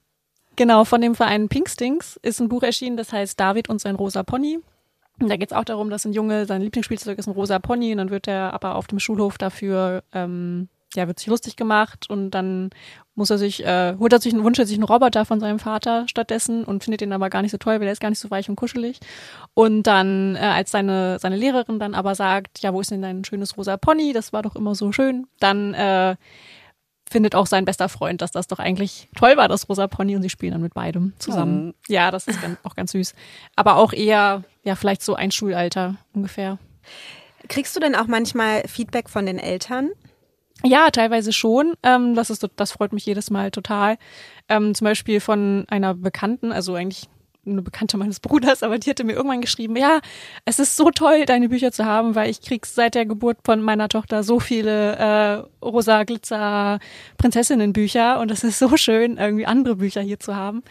Genau, 0.55 0.83
von 0.85 1.01
dem 1.01 1.15
Verein 1.15 1.49
Pinkstings 1.49 2.17
ist 2.21 2.39
ein 2.39 2.49
Buch 2.49 2.63
erschienen, 2.63 2.97
das 2.97 3.11
heißt 3.11 3.39
David 3.39 3.69
und 3.69 3.81
sein 3.81 3.95
rosa 3.95 4.23
Pony. 4.23 4.59
Und 5.19 5.29
da 5.29 5.37
geht 5.37 5.51
es 5.51 5.57
auch 5.57 5.65
darum, 5.65 5.89
dass 5.89 6.05
ein 6.05 6.13
Junge, 6.13 6.45
sein 6.45 6.61
Lieblingsspielzeug 6.61 7.17
ist 7.17 7.27
ein 7.27 7.33
rosa 7.33 7.59
Pony 7.59 7.91
und 7.91 7.97
dann 7.97 8.09
wird 8.09 8.27
er 8.27 8.53
aber 8.53 8.75
auf 8.75 8.87
dem 8.87 8.99
Schulhof 8.99 9.37
dafür, 9.37 10.03
ähm, 10.13 10.69
ja, 10.95 11.07
wird 11.07 11.19
sich 11.19 11.27
lustig 11.27 11.55
gemacht 11.55 12.09
und 12.09 12.31
dann 12.31 12.71
muss 13.13 13.29
er 13.29 13.37
sich, 13.37 13.63
äh, 13.63 13.95
holt 13.99 14.13
er 14.13 14.19
sich, 14.19 14.33
wünscht 14.33 14.59
er 14.59 14.65
sich 14.65 14.77
einen 14.77 14.85
Roboter 14.85 15.25
von 15.25 15.39
seinem 15.39 15.59
Vater 15.59 16.07
stattdessen 16.07 16.63
und 16.63 16.83
findet 16.83 17.01
den 17.01 17.13
aber 17.13 17.29
gar 17.29 17.41
nicht 17.41 17.51
so 17.51 17.57
toll, 17.57 17.79
weil 17.79 17.87
er 17.87 17.91
ist 17.91 17.99
gar 18.01 18.09
nicht 18.09 18.19
so 18.19 18.31
weich 18.31 18.49
und 18.49 18.55
kuschelig. 18.55 18.99
Und 19.53 19.83
dann, 19.83 20.35
äh, 20.35 20.39
als 20.39 20.71
seine, 20.71 21.19
seine 21.19 21.35
Lehrerin 21.35 21.79
dann 21.79 21.93
aber 21.93 22.15
sagt, 22.15 22.59
ja, 22.59 22.73
wo 22.73 22.81
ist 22.81 22.91
denn 22.91 23.01
dein 23.01 23.23
schönes 23.25 23.57
rosa 23.57 23.77
Pony? 23.77 24.13
Das 24.13 24.33
war 24.33 24.41
doch 24.41 24.55
immer 24.55 24.73
so 24.73 24.91
schön. 24.91 25.27
Dann, 25.39 25.73
äh, 25.73 26.15
findet 27.09 27.35
auch 27.35 27.47
sein 27.47 27.65
bester 27.65 27.89
Freund, 27.89 28.21
dass 28.21 28.31
das 28.31 28.47
doch 28.47 28.59
eigentlich 28.59 29.09
toll 29.15 29.35
war, 29.35 29.47
das 29.47 29.67
Rosa 29.67 29.87
Pony 29.87 30.15
und 30.15 30.21
sie 30.21 30.29
spielen 30.29 30.53
dann 30.53 30.61
mit 30.61 30.73
beidem 30.73 31.13
zusammen. 31.19 31.73
Ja, 31.87 32.11
das 32.11 32.27
ist 32.27 32.39
auch 32.63 32.75
ganz 32.75 32.91
süß. 32.91 33.13
Aber 33.55 33.77
auch 33.77 33.93
eher, 33.93 34.43
ja, 34.63 34.75
vielleicht 34.75 35.01
so 35.01 35.15
ein 35.15 35.31
Schulalter 35.31 35.95
ungefähr. 36.13 36.59
Kriegst 37.47 37.75
du 37.75 37.79
denn 37.79 37.95
auch 37.95 38.07
manchmal 38.07 38.67
Feedback 38.67 39.09
von 39.09 39.25
den 39.25 39.39
Eltern? 39.39 39.89
Ja, 40.63 40.89
teilweise 40.91 41.31
schon. 41.31 41.73
Ähm, 41.83 42.15
das 42.15 42.29
ist, 42.29 42.45
das 42.55 42.71
freut 42.71 42.93
mich 42.93 43.05
jedes 43.05 43.31
Mal 43.31 43.49
total. 43.51 43.97
Ähm, 44.49 44.75
zum 44.75 44.85
Beispiel 44.85 45.19
von 45.19 45.65
einer 45.69 45.93
Bekannten, 45.93 46.51
also 46.51 46.75
eigentlich 46.75 47.07
eine 47.45 47.61
Bekannte 47.61 47.97
meines 47.97 48.19
Bruders, 48.19 48.63
aber 48.63 48.77
die 48.79 48.89
hatte 48.89 49.03
mir 49.03 49.13
irgendwann 49.13 49.41
geschrieben, 49.41 49.75
ja, 49.75 49.99
es 50.45 50.59
ist 50.59 50.75
so 50.75 50.91
toll, 50.91 51.25
deine 51.25 51.49
Bücher 51.49 51.71
zu 51.71 51.85
haben, 51.85 52.15
weil 52.15 52.29
ich 52.29 52.41
krieg 52.41 52.65
seit 52.65 52.95
der 52.95 53.05
Geburt 53.05 53.37
von 53.43 53.61
meiner 53.61 53.89
Tochter 53.89 54.23
so 54.23 54.39
viele 54.39 54.95
äh, 54.97 55.65
rosa 55.65 56.03
Glitzer 56.03 56.79
Prinzessinnenbücher 57.17 58.19
und 58.19 58.31
es 58.31 58.43
ist 58.43 58.59
so 58.59 58.75
schön, 58.77 59.17
irgendwie 59.17 59.45
andere 59.45 59.77
Bücher 59.77 60.01
hier 60.01 60.19
zu 60.19 60.35
haben. 60.35 60.63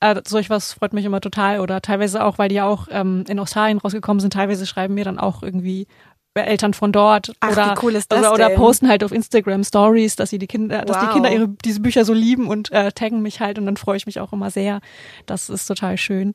Äh, 0.00 0.20
solch 0.26 0.50
was 0.50 0.72
freut 0.72 0.92
mich 0.92 1.04
immer 1.04 1.20
total 1.20 1.60
oder 1.60 1.80
teilweise 1.80 2.24
auch, 2.24 2.38
weil 2.38 2.48
die 2.48 2.56
ja 2.56 2.66
auch 2.66 2.88
ähm, 2.90 3.24
in 3.28 3.38
Australien 3.38 3.78
rausgekommen 3.78 4.20
sind, 4.20 4.32
teilweise 4.32 4.66
schreiben 4.66 4.94
mir 4.94 5.04
dann 5.04 5.18
auch 5.18 5.42
irgendwie 5.42 5.86
Eltern 6.34 6.74
von 6.74 6.92
dort 6.92 7.32
Ach, 7.40 7.52
oder, 7.52 7.82
oder, 7.82 8.32
oder 8.32 8.50
posten 8.50 8.88
halt 8.88 9.04
auf 9.04 9.12
Instagram 9.12 9.64
Stories, 9.64 10.16
dass 10.16 10.30
sie 10.30 10.38
die 10.38 10.46
Kinder, 10.46 10.84
dass 10.84 10.98
die 10.98 11.06
Wow. 11.06 11.12
Kinder 11.12 11.32
ihre 11.32 11.48
diese 11.48 11.80
Bücher 11.80 12.04
so 12.04 12.14
lieben 12.14 12.48
und 12.48 12.72
äh, 12.72 12.90
taggen 12.92 13.20
mich 13.22 13.40
halt 13.40 13.58
und 13.58 13.66
dann 13.66 13.76
freue 13.76 13.96
ich 13.96 14.06
mich 14.06 14.18
auch 14.20 14.32
immer 14.32 14.50
sehr. 14.50 14.80
Das 15.26 15.50
ist 15.50 15.66
total 15.66 15.98
schön. 15.98 16.34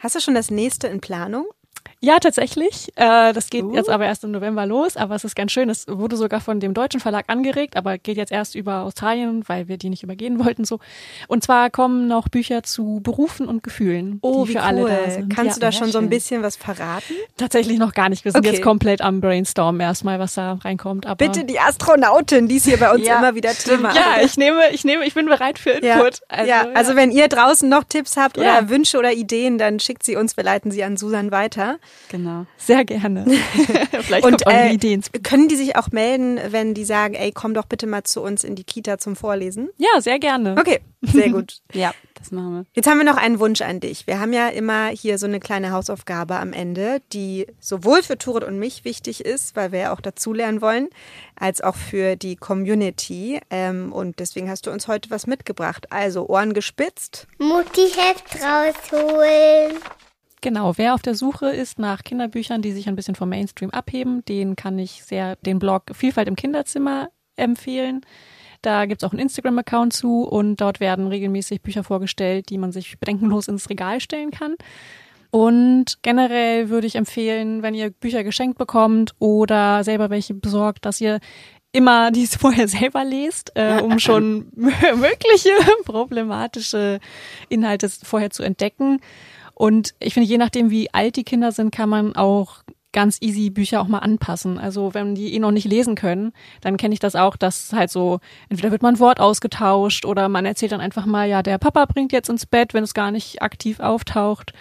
Hast 0.00 0.14
du 0.14 0.20
schon 0.20 0.34
das 0.34 0.50
nächste 0.50 0.88
in 0.88 1.00
Planung? 1.00 1.46
Ja, 2.00 2.18
tatsächlich. 2.20 2.92
Äh, 2.96 3.32
das 3.32 3.50
geht 3.50 3.64
Uh. 3.64 3.74
jetzt 3.74 3.88
aber 3.90 4.06
erst 4.06 4.22
im 4.22 4.30
November 4.30 4.66
los, 4.66 4.96
aber 4.96 5.16
es 5.16 5.24
ist 5.24 5.34
ganz 5.34 5.50
schön. 5.50 5.68
Es 5.68 5.86
wurde 5.88 6.16
sogar 6.16 6.40
von 6.40 6.60
dem 6.60 6.72
deutschen 6.72 7.00
Verlag 7.00 7.24
angeregt, 7.28 7.76
aber 7.76 7.98
geht 7.98 8.16
jetzt 8.16 8.30
erst 8.30 8.54
über 8.54 8.82
Australien, 8.82 9.42
weil 9.48 9.66
wir 9.66 9.78
die 9.78 9.90
nicht 9.90 10.04
übergehen 10.04 10.38
wollten 10.44 10.64
so. 10.64 10.78
Und 11.26 11.42
zwar 11.42 11.70
kommen 11.70 12.06
noch 12.06 12.28
Bücher 12.28 12.62
zu 12.62 13.00
Berufen 13.02 13.48
und 13.48 13.62
Gefühlen, 13.64 14.18
Oh, 14.22 14.44
die 14.44 14.50
wie 14.50 14.52
für 14.52 14.58
cool. 14.60 14.64
alle 14.64 14.84
da 15.04 15.10
sind. 15.10 15.34
Kannst 15.34 15.50
ja, 15.50 15.54
du 15.54 15.60
da 15.60 15.72
schon 15.72 15.90
so 15.90 15.98
ein 15.98 16.02
schön. 16.04 16.10
bisschen 16.10 16.42
was 16.42 16.54
verraten? 16.56 17.14
Tatsächlich 17.36 17.78
noch 17.78 17.92
gar 17.94 18.08
nicht. 18.08 18.24
Wir 18.24 18.30
sind 18.32 18.44
Okay. 18.46 18.54
jetzt 18.56 18.62
komplett 18.62 19.00
am 19.02 19.20
Brainstorm 19.20 19.80
erstmal, 19.80 20.20
was 20.20 20.34
da 20.34 20.52
reinkommt. 20.62 21.06
Aber 21.06 21.16
Bitte 21.16 21.44
die 21.44 21.58
Astronautin, 21.58 22.46
die 22.46 22.56
ist 22.58 22.66
hier 22.66 22.78
bei 22.78 22.92
uns 22.92 23.02
Ja, 23.06 23.18
immer 23.18 23.34
wieder 23.34 23.52
Thema. 23.54 23.92
Ja, 23.94 24.22
ich 24.22 24.36
nehme, 24.36 24.70
ich 24.72 24.84
nehme, 24.84 25.04
ich 25.04 25.14
bin 25.14 25.26
bereit 25.26 25.58
für 25.58 25.84
Ja, 25.84 25.96
Input. 25.96 26.20
ja, 26.46 26.68
also 26.74 26.94
wenn 26.94 27.10
ihr 27.10 27.26
draußen 27.28 27.68
noch 27.68 27.82
Tipps 27.84 28.16
habt 28.16 28.38
oder 28.38 28.68
Wünsche 28.68 28.98
oder 28.98 29.12
Ideen, 29.12 29.58
dann 29.58 29.80
schickt 29.80 30.04
sie 30.04 30.14
uns, 30.16 30.36
wir 30.36 30.44
leiten 30.44 30.70
sie 30.70 30.84
an 30.84 30.96
Susan 30.96 31.32
weiter. 31.32 31.78
Genau. 32.08 32.46
sehr 32.56 32.84
gerne. 32.84 33.24
Vielleicht 34.00 34.24
Und 34.24 34.32
kommt 34.32 34.46
auch 34.46 34.50
eine 34.50 34.70
äh, 34.70 34.74
Idee 34.74 34.94
ins 34.94 35.10
können 35.22 35.48
die 35.48 35.56
sich 35.56 35.76
auch 35.76 35.90
melden, 35.90 36.40
wenn 36.50 36.74
die 36.74 36.84
sagen, 36.84 37.14
ey, 37.14 37.32
komm 37.32 37.54
doch 37.54 37.66
bitte 37.66 37.86
mal 37.86 38.04
zu 38.04 38.22
uns 38.22 38.44
in 38.44 38.54
die 38.54 38.64
Kita 38.64 38.98
zum 38.98 39.14
Vorlesen? 39.14 39.68
Ja, 39.76 40.00
sehr 40.00 40.18
gerne. 40.18 40.56
Okay, 40.58 40.80
sehr 41.02 41.30
gut. 41.30 41.58
Ja, 41.74 41.92
das 42.14 42.30
machen 42.32 42.54
wir. 42.54 42.64
Jetzt 42.72 42.88
haben 42.88 42.98
wir 42.98 43.04
noch 43.04 43.18
einen 43.18 43.38
Wunsch 43.38 43.60
an 43.60 43.80
dich. 43.80 44.06
Wir 44.06 44.20
haben 44.20 44.32
ja 44.32 44.48
immer 44.48 44.88
hier 44.88 45.18
so 45.18 45.26
eine 45.26 45.38
kleine 45.38 45.70
Hausaufgabe 45.70 46.36
am 46.36 46.52
Ende, 46.52 47.00
die 47.12 47.46
sowohl 47.60 48.02
für 48.02 48.16
Turit 48.16 48.42
und 48.42 48.58
mich 48.58 48.84
wichtig 48.84 49.24
ist, 49.24 49.54
weil 49.54 49.70
wir 49.70 49.78
ja 49.78 49.92
auch 49.92 50.00
dazulernen 50.00 50.60
wollen, 50.60 50.88
als 51.36 51.60
auch 51.60 51.76
für 51.76 52.16
die 52.16 52.36
Community. 52.36 53.40
Ähm, 53.50 53.92
und 53.92 54.18
deswegen 54.18 54.50
hast 54.50 54.66
du 54.66 54.70
uns 54.70 54.88
heute 54.88 55.10
was 55.10 55.26
mitgebracht. 55.26 55.92
Also 55.92 56.26
Ohren 56.26 56.54
gespitzt. 56.54 57.26
Mutti-Heft 57.38 58.42
rausholen. 58.42 59.76
Genau, 60.40 60.76
wer 60.76 60.94
auf 60.94 61.02
der 61.02 61.14
Suche 61.14 61.50
ist 61.50 61.78
nach 61.78 62.04
Kinderbüchern, 62.04 62.62
die 62.62 62.72
sich 62.72 62.88
ein 62.88 62.96
bisschen 62.96 63.16
vom 63.16 63.28
Mainstream 63.28 63.70
abheben, 63.70 64.24
den 64.26 64.54
kann 64.56 64.78
ich 64.78 65.02
sehr 65.04 65.36
den 65.36 65.58
Blog 65.58 65.84
Vielfalt 65.92 66.28
im 66.28 66.36
Kinderzimmer 66.36 67.08
empfehlen. 67.36 68.02
Da 68.62 68.86
gibt's 68.86 69.04
auch 69.04 69.12
einen 69.12 69.22
Instagram-Account 69.22 69.92
zu 69.92 70.22
und 70.22 70.56
dort 70.56 70.80
werden 70.80 71.06
regelmäßig 71.06 71.62
Bücher 71.62 71.84
vorgestellt, 71.84 72.50
die 72.50 72.58
man 72.58 72.72
sich 72.72 72.98
bedenkenlos 72.98 73.48
ins 73.48 73.70
Regal 73.70 74.00
stellen 74.00 74.30
kann. 74.30 74.54
Und 75.30 75.98
generell 76.02 76.68
würde 76.68 76.86
ich 76.86 76.96
empfehlen, 76.96 77.62
wenn 77.62 77.74
ihr 77.74 77.90
Bücher 77.90 78.24
geschenkt 78.24 78.58
bekommt 78.58 79.14
oder 79.18 79.84
selber 79.84 80.10
welche 80.10 80.34
besorgt, 80.34 80.86
dass 80.86 81.00
ihr 81.00 81.20
immer 81.72 82.10
dies 82.12 82.36
vorher 82.36 82.68
selber 82.68 83.04
lest, 83.04 83.52
äh, 83.54 83.80
um 83.82 83.98
schon 83.98 84.50
mögliche 84.54 85.50
problematische 85.84 86.98
Inhalte 87.48 87.88
vorher 87.88 88.30
zu 88.30 88.42
entdecken. 88.42 89.00
Und 89.58 89.96
ich 89.98 90.14
finde, 90.14 90.28
je 90.28 90.38
nachdem, 90.38 90.70
wie 90.70 90.94
alt 90.94 91.16
die 91.16 91.24
Kinder 91.24 91.50
sind, 91.50 91.72
kann 91.72 91.88
man 91.88 92.14
auch 92.14 92.62
ganz 92.92 93.18
easy 93.20 93.50
Bücher 93.50 93.80
auch 93.80 93.88
mal 93.88 93.98
anpassen. 93.98 94.56
Also 94.56 94.94
wenn 94.94 95.16
die 95.16 95.34
eh 95.34 95.40
noch 95.40 95.50
nicht 95.50 95.66
lesen 95.66 95.96
können, 95.96 96.32
dann 96.60 96.76
kenne 96.76 96.94
ich 96.94 97.00
das 97.00 97.16
auch, 97.16 97.36
dass 97.36 97.72
halt 97.72 97.90
so, 97.90 98.20
entweder 98.48 98.70
wird 98.70 98.82
mal 98.82 98.90
ein 98.92 99.00
Wort 99.00 99.18
ausgetauscht 99.18 100.04
oder 100.04 100.28
man 100.28 100.46
erzählt 100.46 100.70
dann 100.70 100.80
einfach 100.80 101.06
mal, 101.06 101.28
ja, 101.28 101.42
der 101.42 101.58
Papa 101.58 101.86
bringt 101.86 102.12
jetzt 102.12 102.30
ins 102.30 102.46
Bett, 102.46 102.72
wenn 102.72 102.84
es 102.84 102.94
gar 102.94 103.10
nicht 103.10 103.42
aktiv 103.42 103.80
auftaucht. 103.80 104.52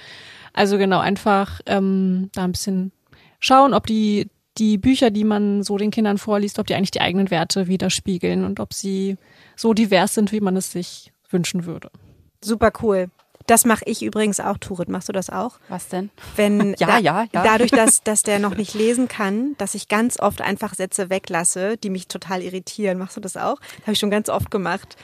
Also 0.51 0.79
genau, 0.79 0.97
einfach 0.97 1.61
ähm, 1.67 2.31
da 2.33 2.45
ein 2.45 2.53
bisschen 2.53 2.91
schauen, 3.39 3.75
ob 3.75 3.85
die, 3.85 4.31
die 4.57 4.79
Bücher, 4.79 5.11
die 5.11 5.25
man 5.25 5.61
so 5.61 5.77
den 5.77 5.91
Kindern 5.91 6.17
vorliest, 6.17 6.57
ob 6.57 6.65
die 6.65 6.73
eigentlich 6.73 6.89
die 6.89 7.01
eigenen 7.01 7.29
Werte 7.29 7.67
widerspiegeln 7.67 8.43
und 8.43 8.59
ob 8.59 8.73
sie 8.73 9.17
so 9.55 9.75
divers 9.75 10.15
sind, 10.15 10.31
wie 10.31 10.41
man 10.41 10.57
es 10.57 10.71
sich 10.71 11.13
wünschen 11.29 11.65
würde. 11.65 11.91
Super 12.43 12.71
cool. 12.81 13.11
Das 13.47 13.65
mache 13.65 13.83
ich 13.85 14.03
übrigens 14.03 14.39
auch, 14.39 14.57
Turit. 14.57 14.89
Machst 14.89 15.09
du 15.09 15.13
das 15.13 15.29
auch? 15.29 15.59
Was 15.69 15.87
denn? 15.89 16.09
Wenn 16.35 16.75
Ja, 16.79 16.99
ja, 16.99 17.23
ja. 17.33 17.43
dadurch, 17.43 17.71
dass, 17.71 18.01
dass 18.03 18.21
der 18.23 18.39
noch 18.39 18.55
nicht 18.55 18.73
lesen 18.75 19.07
kann, 19.07 19.55
dass 19.57 19.73
ich 19.73 19.87
ganz 19.87 20.19
oft 20.19 20.41
einfach 20.41 20.75
Sätze 20.75 21.09
weglasse, 21.09 21.77
die 21.77 21.89
mich 21.89 22.07
total 22.07 22.41
irritieren. 22.43 22.97
Machst 22.99 23.17
du 23.17 23.21
das 23.21 23.37
auch? 23.37 23.57
Habe 23.83 23.93
ich 23.93 23.99
schon 23.99 24.11
ganz 24.11 24.29
oft 24.29 24.51
gemacht. 24.51 24.95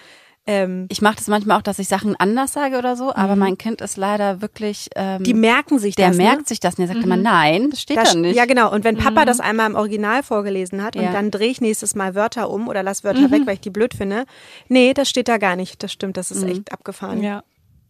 Ähm, 0.45 0.87
Ich 0.89 1.01
mache 1.01 1.15
das 1.15 1.27
manchmal 1.27 1.57
auch, 1.57 1.61
dass 1.61 1.79
ich 1.79 1.87
Sachen 1.87 2.17
anders 2.17 2.51
sage 2.51 2.77
oder 2.77 2.97
so, 2.97 3.15
aber 3.15 3.37
mein 3.37 3.57
Kind 3.57 3.79
ist 3.79 3.95
leider 3.95 4.41
wirklich. 4.41 4.89
Ähm, 4.93 5.23
die 5.23 5.33
merken 5.33 5.79
sich 5.79 5.95
der 5.95 6.09
das. 6.09 6.17
merkt 6.17 6.39
ne? 6.41 6.45
sich 6.47 6.59
das 6.59 6.73
und 6.73 6.79
der 6.85 6.93
sagt 6.93 7.01
immer, 7.05 7.15
nein, 7.15 7.69
das 7.69 7.79
steht 7.79 7.95
Das- 7.95 8.11
da 8.11 8.19
nicht. 8.19 8.35
Ja, 8.35 8.43
genau. 8.43 8.69
Und 8.73 8.83
wenn 8.83 8.97
Papa 8.97 9.23
das 9.23 9.39
einmal 9.39 9.67
im 9.69 9.75
Original 9.75 10.21
vorgelesen 10.21 10.83
hat 10.83 10.97
und 10.97 11.03
Ja. 11.03 11.13
dann 11.13 11.31
drehe 11.31 11.47
ich 11.49 11.61
nächstes 11.61 11.95
Mal 11.95 12.13
Wörter 12.13 12.49
um 12.49 12.67
oder 12.67 12.83
lass 12.83 13.05
Wörter 13.05 13.31
weg, 13.31 13.43
weil 13.45 13.53
ich 13.53 13.61
die 13.61 13.69
blöd 13.69 13.93
finde. 13.93 14.25
Nee, 14.67 14.93
das 14.93 15.09
steht 15.09 15.29
da 15.29 15.37
gar 15.37 15.55
nicht. 15.55 15.81
Das 15.81 15.93
stimmt, 15.93 16.17
das 16.17 16.29
ist 16.29 16.43
echt 16.43 16.73
abgefahren. 16.73 17.23
Ja. 17.23 17.41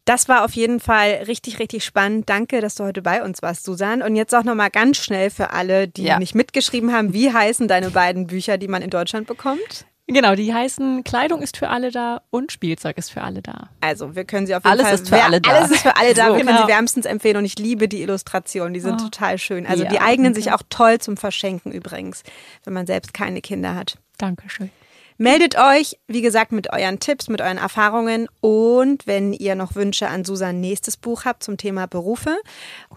Das 0.05 0.27
war 0.27 0.43
auf 0.43 0.51
jeden 0.53 0.79
Fall 0.81 1.23
richtig, 1.27 1.59
richtig 1.59 1.85
spannend. 1.85 2.29
Danke, 2.29 2.59
dass 2.59 2.75
du 2.75 2.83
heute 2.83 3.01
bei 3.01 3.23
uns 3.23 3.41
warst, 3.41 3.63
Susan. 3.63 4.01
Und 4.01 4.15
jetzt 4.17 4.35
auch 4.35 4.43
nochmal 4.43 4.69
ganz 4.69 4.97
schnell 4.97 5.29
für 5.29 5.51
alle, 5.51 5.87
die 5.87 6.03
Ja. 6.03 6.19
nicht 6.19 6.35
mitgeschrieben 6.35 6.91
haben, 6.93 7.13
wie 7.13 7.31
heißen 7.31 7.67
deine 7.69 7.89
beiden 7.89 8.27
Bücher, 8.27 8.57
die 8.57 8.67
man 8.67 8.81
in 8.81 8.89
Deutschland 8.89 9.27
bekommt? 9.27 9.85
Genau, 10.07 10.35
die 10.35 10.53
heißen 10.53 11.05
Kleidung 11.05 11.41
ist 11.41 11.55
für 11.55 11.69
alle 11.69 11.89
da 11.89 12.21
und 12.29 12.51
Spielzeug 12.51 12.97
ist 12.97 13.09
für 13.11 13.21
alle 13.21 13.41
da. 13.41 13.69
Also, 13.79 14.17
wir 14.17 14.25
können 14.25 14.45
sie 14.45 14.53
auf 14.53 14.65
jeden 14.65 14.71
Alles 14.73 14.85
Fall. 14.85 14.93
ist 14.95 15.07
für 15.07 15.23
alle 15.23 15.39
da. 15.39 15.49
Alles 15.49 15.71
ist 15.71 15.81
für 15.81 15.95
alle 15.95 16.13
da. 16.13 16.25
So, 16.27 16.31
wir 16.33 16.37
können 16.43 16.47
genau. 16.55 16.61
sie 16.63 16.67
wärmstens 16.67 17.05
empfehlen 17.05 17.37
und 17.37 17.45
ich 17.45 17.57
liebe 17.57 17.87
die 17.87 18.01
Illustrationen. 18.01 18.73
Die 18.73 18.81
sind 18.81 18.99
total 18.99 19.37
schön. 19.37 19.65
Also, 19.65 19.83
Ja, 19.83 19.89
die 19.89 20.01
eignen 20.01 20.33
sich 20.33 20.51
auch 20.51 20.61
toll 20.69 20.99
zum 20.99 21.15
Verschenken 21.15 21.71
übrigens, 21.71 22.23
wenn 22.65 22.73
man 22.73 22.85
selbst 22.85 23.13
keine 23.13 23.39
Kinder 23.39 23.75
hat. 23.75 23.97
Dankeschön. 24.17 24.69
Meldet 25.17 25.57
euch, 25.57 25.97
wie 26.07 26.21
gesagt, 26.21 26.51
mit 26.51 26.71
euren 26.71 26.99
Tipps, 26.99 27.27
mit 27.27 27.41
euren 27.41 27.57
Erfahrungen 27.57 28.27
und 28.41 29.05
wenn 29.05 29.33
ihr 29.33 29.55
noch 29.55 29.75
Wünsche 29.75 30.07
an 30.07 30.25
Susan 30.25 30.59
nächstes 30.59 30.97
Buch 30.97 31.25
habt 31.25 31.43
zum 31.43 31.57
Thema 31.57 31.87
Berufe 31.87 32.37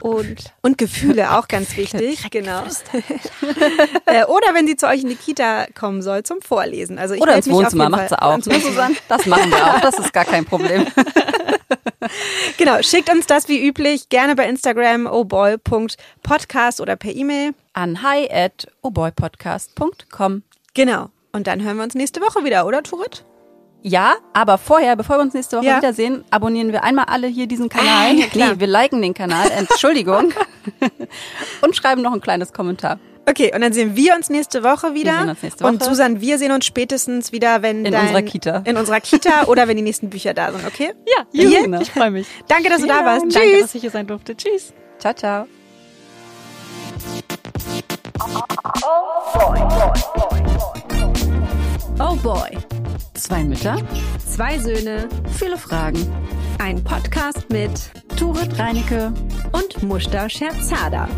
und, 0.00 0.54
und 0.62 0.78
Gefühle, 0.78 1.32
auch 1.38 1.48
ganz 1.48 1.76
wichtig, 1.76 2.30
genau. 2.30 2.62
Äh, 4.06 4.24
Oder 4.24 4.54
wenn 4.54 4.66
sie 4.66 4.76
zu 4.76 4.86
euch 4.86 5.02
in 5.02 5.08
die 5.08 5.16
Kita 5.16 5.66
kommen 5.74 6.00
soll 6.00 6.22
zum 6.22 6.40
Vorlesen. 6.40 6.98
Also 6.98 7.14
ich 7.14 7.20
Oder 7.20 7.36
ins 7.36 7.50
Wohnzimmer 7.50 7.88
macht 7.88 8.08
sie 8.08 8.20
auch. 8.20 8.36
Ne. 8.38 8.60
Susanne? 8.60 8.96
Das 9.08 9.26
machen 9.26 9.50
wir 9.50 9.74
auch, 9.74 9.80
das 9.80 9.98
ist 9.98 10.12
gar 10.12 10.24
kein 10.24 10.44
Problem. 10.44 10.86
Genau, 12.56 12.82
schickt 12.82 13.10
uns 13.10 13.26
das 13.26 13.48
wie 13.48 13.66
üblich 13.66 14.08
gerne 14.08 14.36
bei 14.36 14.48
Instagram 14.48 15.06
ohboy.podcast 15.06 16.80
oder 16.80 16.96
per 16.96 17.14
E-Mail. 17.14 17.52
An 17.72 18.02
hi 18.02 18.30
at 18.30 18.66
oboypodcast.com. 18.82 20.42
Genau. 20.74 21.10
Und 21.36 21.46
dann 21.46 21.62
hören 21.62 21.76
wir 21.76 21.84
uns 21.84 21.94
nächste 21.94 22.22
Woche 22.22 22.44
wieder, 22.46 22.64
oder 22.66 22.82
Turit? 22.82 23.26
Ja, 23.82 24.14
aber 24.32 24.56
vorher, 24.56 24.96
bevor 24.96 25.18
wir 25.18 25.20
uns 25.22 25.34
nächste 25.34 25.58
Woche 25.58 25.66
Ja. 25.66 25.76
wiedersehen, 25.76 26.24
abonnieren 26.30 26.72
wir 26.72 26.82
einmal 26.82 27.04
alle 27.10 27.26
hier 27.26 27.46
diesen 27.46 27.68
Kanal. 27.68 28.06
Ah, 28.08 28.10
ja, 28.10 28.26
klar. 28.26 28.54
nee, 28.54 28.60
wir 28.60 28.66
liken 28.66 29.02
den 29.02 29.12
Kanal, 29.12 29.50
Entschuldigung. 29.50 30.32
Und 31.60 31.76
schreiben 31.76 32.00
noch 32.00 32.14
ein 32.14 32.22
kleines 32.22 32.54
Kommentar. 32.54 32.98
Okay, 33.28 33.52
und 33.54 33.60
dann 33.60 33.72
sehen 33.72 33.96
wir 33.96 34.14
uns 34.14 34.30
nächste 34.30 34.62
Woche 34.62 34.94
wieder. 34.94 35.18
sehen 35.18 35.28
uns 35.28 35.42
nächste 35.42 35.66
Und 35.66 35.80
Woche. 35.80 35.90
Susan, 35.90 36.20
wir 36.22 36.38
sehen 36.38 36.52
uns 36.52 36.64
spätestens 36.64 37.32
wieder, 37.32 37.60
wenn 37.60 37.84
In 37.84 37.92
dein, 37.92 38.02
unserer 38.02 38.22
Kita. 38.22 38.62
In 38.64 38.76
unserer 38.78 39.00
Kita 39.00 39.44
oder 39.46 39.68
wenn 39.68 39.76
die 39.76 39.82
nächsten 39.82 40.08
Bücher 40.08 40.32
da 40.32 40.52
sind, 40.52 40.64
okay? 40.66 40.94
Ja, 41.06 41.26
juhu, 41.32 41.80
ich 41.82 41.90
freue 41.90 42.12
mich. 42.12 42.26
Danke, 42.48 42.70
dass 42.70 42.80
du 42.80 42.86
da 42.86 43.04
warst. 43.04 43.22
Danke, 43.34 43.50
Tschüss. 43.50 43.60
dass 43.62 43.74
ich 43.74 43.80
hier 43.82 43.90
sein 43.90 44.06
durfte. 44.06 44.36
Tschüss. 44.36 44.72
Ciao, 45.00 45.12
ciao. 45.12 45.46
Oh 51.98 52.14
boy. 52.16 52.50
Zwei 53.14 53.42
Mütter, 53.42 53.78
zwei 54.18 54.58
Söhne, 54.58 55.08
viele 55.38 55.56
Fragen. 55.56 55.98
Ein 56.58 56.82
Podcast 56.84 57.48
mit 57.48 57.70
Turit 58.18 58.58
Reinecke 58.58 59.12
und 59.52 59.82
Mushta 59.82 60.28
Scherzada. 60.28 61.08